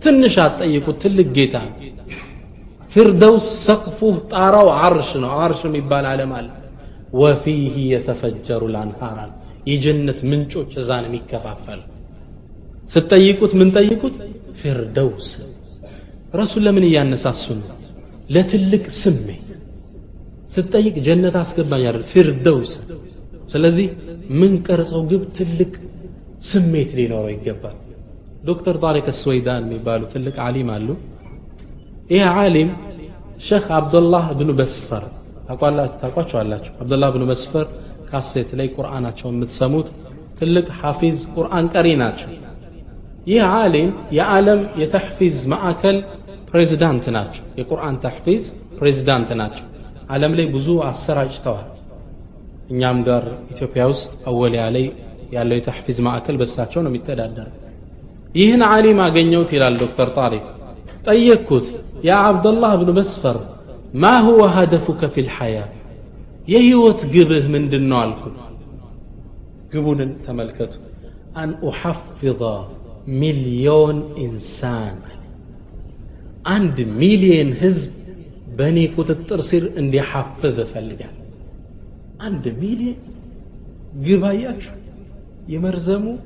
ትንሽ 0.04 0.36
አትጠይቁት። 0.46 0.98
ትልቅ 1.04 1.28
ጌታ። 1.38 1.56
ፊርደውስ 2.94 3.48
ሰቅፉ 3.68 4.00
ጣራው 4.32 4.70
አርሽ 4.82 5.10
ነው። 5.24 5.32
አርሽ 5.44 5.62
የሚባል 5.68 6.06
ዓለም 6.12 6.32
አለ። 6.38 6.48
ወፊህ 7.14 7.76
የተፈጀሩ 7.92 8.62
ላንሃር 8.76 9.18
አለ 9.24 9.32
የጀነት 9.66 10.20
ምንጮች 10.30 10.72
እዛ 10.82 10.90
ነው 11.04 11.10
የሚከፋፈል 11.10 11.82
ስትጠይቁት 12.90 13.52
ምን 13.60 13.70
ጠይቁት? 13.76 14.16
ፊርደውስ። 14.60 15.30
ረሱል 16.34 16.64
ለምን 16.66 16.84
እያነሳሱ 16.90 17.44
ነው? 17.60 17.68
ለትልቅ 18.30 18.84
ስሜት። 19.00 19.46
ስትጠይቅ 20.50 20.96
ጀነት 21.08 21.36
አስገባኝ 21.42 21.84
አይደል? 21.90 22.04
ፊርደውስ። 22.12 22.72
ስለዚህ 23.50 23.88
ምን 24.40 24.54
ቀርጸው 24.68 25.02
ግብ 25.12 25.24
ትልቅ 25.38 25.72
ስሜት 26.42 26.90
ሊኖረው 26.98 27.32
ይገባል። 27.36 27.78
ዶክተር 28.44 28.76
ጣሪቅ 28.84 29.08
ስወይዳን 29.20 29.64
የሚባሉ 29.66 30.02
ትልቅ 30.14 30.36
ዓሊም 30.46 30.70
አሉ። 30.76 30.88
ይህ 32.10 32.26
ዓሊም 32.38 32.70
ሼክ 33.42 33.66
አብዱላህ 33.78 34.26
ብኑ 34.40 34.50
በስፈር 34.60 35.06
ታቋቸዋላችሁ 35.48 36.74
አብዱላህ 36.82 37.10
ብኑ 37.16 37.24
በስፈር 37.30 37.68
ካሴት 38.10 38.50
ላይ 38.60 38.68
ቁርአናቸው 38.76 39.28
የምትሰሙት 39.32 39.88
ትልቅ 40.40 40.68
ሐፊዝ 40.80 41.20
ቁርአን 41.36 41.66
ቀሪ 41.74 41.88
ናቸው። 42.02 42.30
ይህ 43.28 43.44
ዓሊም 43.56 43.90
የዓለም 44.18 44.62
የተሕፊዝ 44.82 45.38
ማዕከል 45.54 45.98
ፕሬዚዳንት 46.50 47.06
ናቸው። 47.16 47.44
የቁርአን 47.60 47.96
ተሕፊዝ 48.04 48.44
ፕሬዚዳንት 48.80 49.30
ናቸው። 49.42 49.66
ዓለም 50.10 50.34
ላይ 50.38 50.48
ብዙ 50.56 50.68
አሰራጭተዋል። 50.90 51.68
እኛም 52.70 52.98
ጋር 53.08 53.24
ኢትዮጵያ 53.54 53.84
ውስጥ 53.92 54.12
አወሊያ 54.30 54.64
ላይ 54.76 54.86
ያለው 55.34 55.58
የተሕፊዝ 55.60 55.98
ማዕከል 56.08 56.36
በሳቸው 56.42 56.82
ነው 56.86 56.92
የሚተዳደር 56.92 57.50
ይህን 58.36 58.62
ዓሊም 58.70 59.00
አገኘሁት 59.06 59.50
ይላል 59.56 59.76
ዶክተር 59.84 60.10
ጣሪቅ። 60.18 60.46
ጠየቅኩት 61.08 61.68
ያ 62.08 62.18
አብደላህ 62.30 62.72
ብኑ 62.82 62.92
መስፈር 62.98 63.38
ما 63.96 64.20
هو 64.20 64.46
هدفك 64.46 65.06
في 65.06 65.22
الحياة؟ 65.22 65.70
يهوت 66.48 67.06
قبه 67.06 67.48
من 67.48 67.70
دنو 67.70 68.04
الكت 68.04 68.40
قبون 69.74 70.18
تملكت. 70.28 70.80
أن 71.38 71.50
أحفظ 71.68 72.42
مليون 73.08 73.98
إنسان. 74.18 74.96
عند 76.46 76.82
مليون 76.82 77.54
هزب 77.54 77.92
بني 78.58 78.88
كوت 78.88 79.10
الترسير 79.12 79.64
أن 79.78 79.94
يحفظ 79.94 80.60
فلقا 80.60 81.10
عند 82.20 82.48
مليون 82.48 82.96
قبايات 84.06 84.64
يمرزمو. 85.48 86.18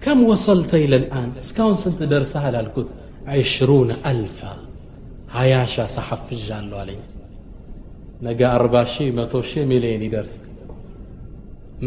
كم 0.00 0.22
وصلت 0.24 0.74
إلى 0.74 0.96
الآن؟ 0.96 1.32
سكون 1.38 1.74
سنت 1.74 2.02
درسها 2.02 2.50
للكت 2.50 2.86
عشرون 3.26 3.90
ألفا. 3.90 4.71
ሀያ 5.32 5.54
ሻ 5.72 5.84
ሰሐፍዣለሁ 5.94 6.78
አለኝ። 6.82 7.00
ነገ 8.22 8.40
አርባ 8.50 8.74
ሺህ 8.92 9.08
መቶ 9.18 9.34
ሺህ 9.50 9.64
ሚሊዮን 9.70 10.02
ይደርስ። 10.06 10.34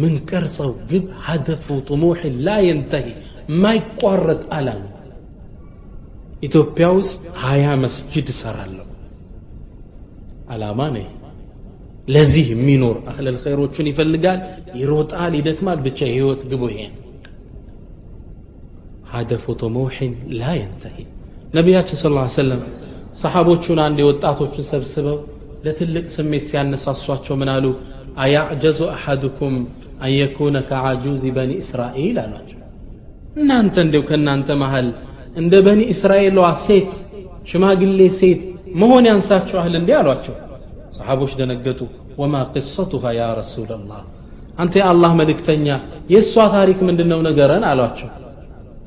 ምን 0.02 0.14
ቀርጸው 0.30 0.72
ግብ 0.90 1.06
ሀደፉ 1.26 1.66
ጥሙሕ 1.88 2.22
ላ 2.46 2.56
የንተሂ 2.68 3.08
ማይቋረጥ 3.64 4.42
አላማ 4.58 4.84
ኢትዮጵያ 6.44 6.86
ውስጥ 6.98 7.22
ሀያ 7.44 7.66
መስጅድ 7.84 8.28
እሰራለሁ። 8.34 8.88
አላማ 10.54 10.80
ነው 10.96 11.06
ለዚህ 12.08 12.46
የሚኖር 12.54 12.98
አህለል 13.12 13.38
ኸይሮቹን 13.44 13.88
ይፈልጋል 13.92 14.40
ይሮጣል 14.80 15.34
ይደክማል 15.40 15.80
ብቻ 15.86 16.00
የህይወት 16.08 16.42
ግቡ 16.52 16.64
ይሄ። 16.74 16.82
ሀደፉ 19.14 19.46
ጥሙሕን 19.62 20.14
ላ 20.40 20.52
የንተሂ። 20.60 20.98
ነቢያችን 21.58 22.00
ስለ 22.02 22.26
ሰለም 22.36 22.62
ሰሓቦቹን 23.16 23.80
አንድ 23.84 23.98
የወጣቶቹን 24.04 24.66
ሰብስበው 24.70 25.18
ለትልቅ 25.66 26.06
ስሜት 26.16 26.44
ሲያነሳሷቸው 26.50 27.36
ምን 27.42 27.50
አሉ? 27.54 27.66
አያዕጀዙ 28.18 28.80
አሐድኩም 28.96 29.56
አን 30.02 30.12
የኩነ 30.16 30.56
ከዓጁዝ 30.70 31.24
በኒ 31.38 31.52
እስራኤል 31.64 32.18
አሏቸው። 32.24 32.60
እናንተ 33.38 33.76
እንዲው 33.86 34.04
ከእናንተ 34.10 34.50
መሃል 34.62 34.88
እንደ 35.36 35.54
በኒ 35.66 35.82
እስራኤሏ 35.94 36.38
ሴት 36.66 36.92
ሽማግሌ 37.50 38.02
ሴት 38.20 38.42
መሆን 38.82 39.06
ያንሳችኋል 39.10 39.74
እንዲህ 39.80 39.96
አሏቸው። 40.00 40.36
ሰሓቦች 40.98 41.32
ደነገጡ። 41.40 41.80
ወማ 42.20 42.36
ቅሰቱሃ 42.54 43.06
ያ 43.18 43.24
ረሱላላህ 43.40 44.02
አንተ 44.58 44.74
የአላህ 44.80 45.12
መልእክተኛ 45.20 45.68
የእሷ 46.12 46.36
ታሪክ 46.54 46.80
ምንድን 46.88 47.10
ነው 47.14 47.20
ነገረን 47.28 47.64
አሏቸው። 47.72 48.10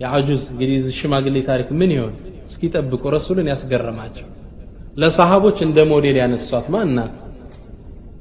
የአጁዝ 0.03 0.43
እንግዲህ 0.53 0.87
ሽማግሌ 0.99 1.37
ታሪክ 1.49 1.69
ምን 1.81 1.91
ይሆን 1.97 2.15
እስኪ 2.49 2.63
ጠብቁ 2.75 3.03
ረሱልን 3.15 3.49
ያስገረማቸው። 3.53 4.27
ለሰሃቦች 4.97 5.59
እንደ 5.67 5.79
ሞዴል 5.91 6.17
ያነሷት 6.23 6.67
ማን 6.75 6.89
ናት? 6.97 7.15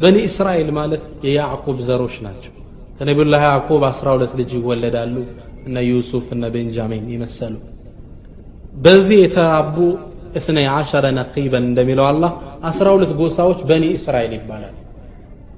በኒ 0.02 0.18
እስራኤል 0.30 0.70
ማለት 0.80 1.06
የያዕቁብ 1.28 1.78
ዘሮች 1.88 2.16
ናቸው። 2.26 2.54
ከነቢዩላህ 2.98 3.42
ያዕቁብ 3.48 3.82
አስራ 3.90 4.08
ሁለት 4.16 4.34
ልጅ 4.40 4.52
ይወለዳሉ። 4.58 5.16
እነ 5.68 5.78
ዩሱፍ 5.88 6.28
እነ 6.36 6.46
ቤንጃሚን 6.54 7.06
የመሰሉ። 7.14 7.56
በዚህ 8.78 9.18
የተራቡ 9.24 9.78
እትነ 10.38 10.58
ዓሸረ 10.74 11.06
ነቂበን 11.18 11.66
እንደሚለው 11.70 12.06
አላህ 12.10 12.32
አስራ 12.70 12.88
ሁለት 12.96 13.12
ጎሳዎች 13.20 13.60
በኒ 13.70 13.86
እስራኤል 14.00 14.34
ይባላል። 14.38 14.76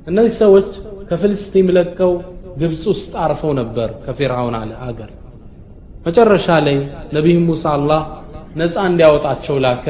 እነዚህ 0.08 0.34
ሰዎች 0.44 0.70
ከፍልስጢም 1.10 1.68
ለቀው 1.78 2.14
ግብፅ 2.62 2.84
ውስጥ 2.92 3.12
አርፈው 3.24 3.52
ነበር 3.60 3.90
ከፊርዓውን 4.06 4.56
አለ 4.60 4.72
አገር። 4.88 5.12
መጨረሻ 6.06 6.48
ላይ 6.66 6.78
ነቢይ 7.16 7.38
ሙሳ 7.48 7.64
አላህ 7.78 8.02
ነፃ 8.60 8.76
እንዲያወጣቸው 8.90 9.58
ላከ። 9.66 9.86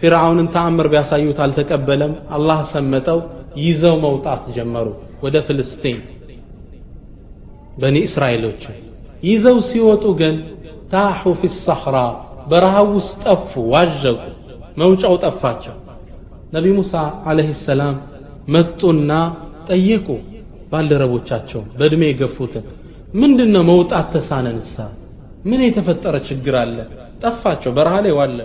ፊርዓውንን 0.00 0.48
ተአምር 0.54 0.86
ቢያሳዩት 0.92 1.38
አልተቀበለም። 1.44 2.12
አላህ 2.36 2.60
ሰመጠው 2.72 3.18
ይዘው 3.62 3.96
መውጣት 4.04 4.44
ጀመሩ 4.56 4.86
ወደ 5.24 5.36
ፍልስጤን 5.46 5.98
በኒ 7.76 7.96
እስራኤሎች 8.08 8.62
ይዘው 9.22 9.58
ሲወጡ 9.68 10.04
ግን 10.20 10.34
ታሑ 10.92 11.32
ፊ 11.40 11.50
ሰሕራ 11.58 11.96
በረሃ 12.50 12.76
ውስጥ 12.94 13.20
ጠፉ 13.26 13.52
ዋዠቁ 13.72 14.20
መውጫው 14.80 15.14
ጠፋቸው። 15.24 15.76
ነቢ 16.54 16.66
ሙሳ 16.78 16.94
አለህ 17.30 17.50
ሰላም 17.62 17.94
መጡና 18.48 19.10
ጠየቁ 19.68 20.06
ባልደረቦቻቸው 20.72 21.62
በዕድሜ 21.78 22.02
የገፉትን 22.10 22.64
ምንድን 23.14 23.50
ነው 23.54 23.62
መውጣት 23.70 24.06
ተሳነንሳ? 24.14 24.74
ምን 25.44 25.60
የተፈጠረ 25.66 26.14
ችግር 26.28 26.54
አለ 26.62 26.76
ጠፋቸው 27.22 27.72
በረሃ 27.76 27.96
ላይ 28.04 28.14
ዋለ 28.18 28.38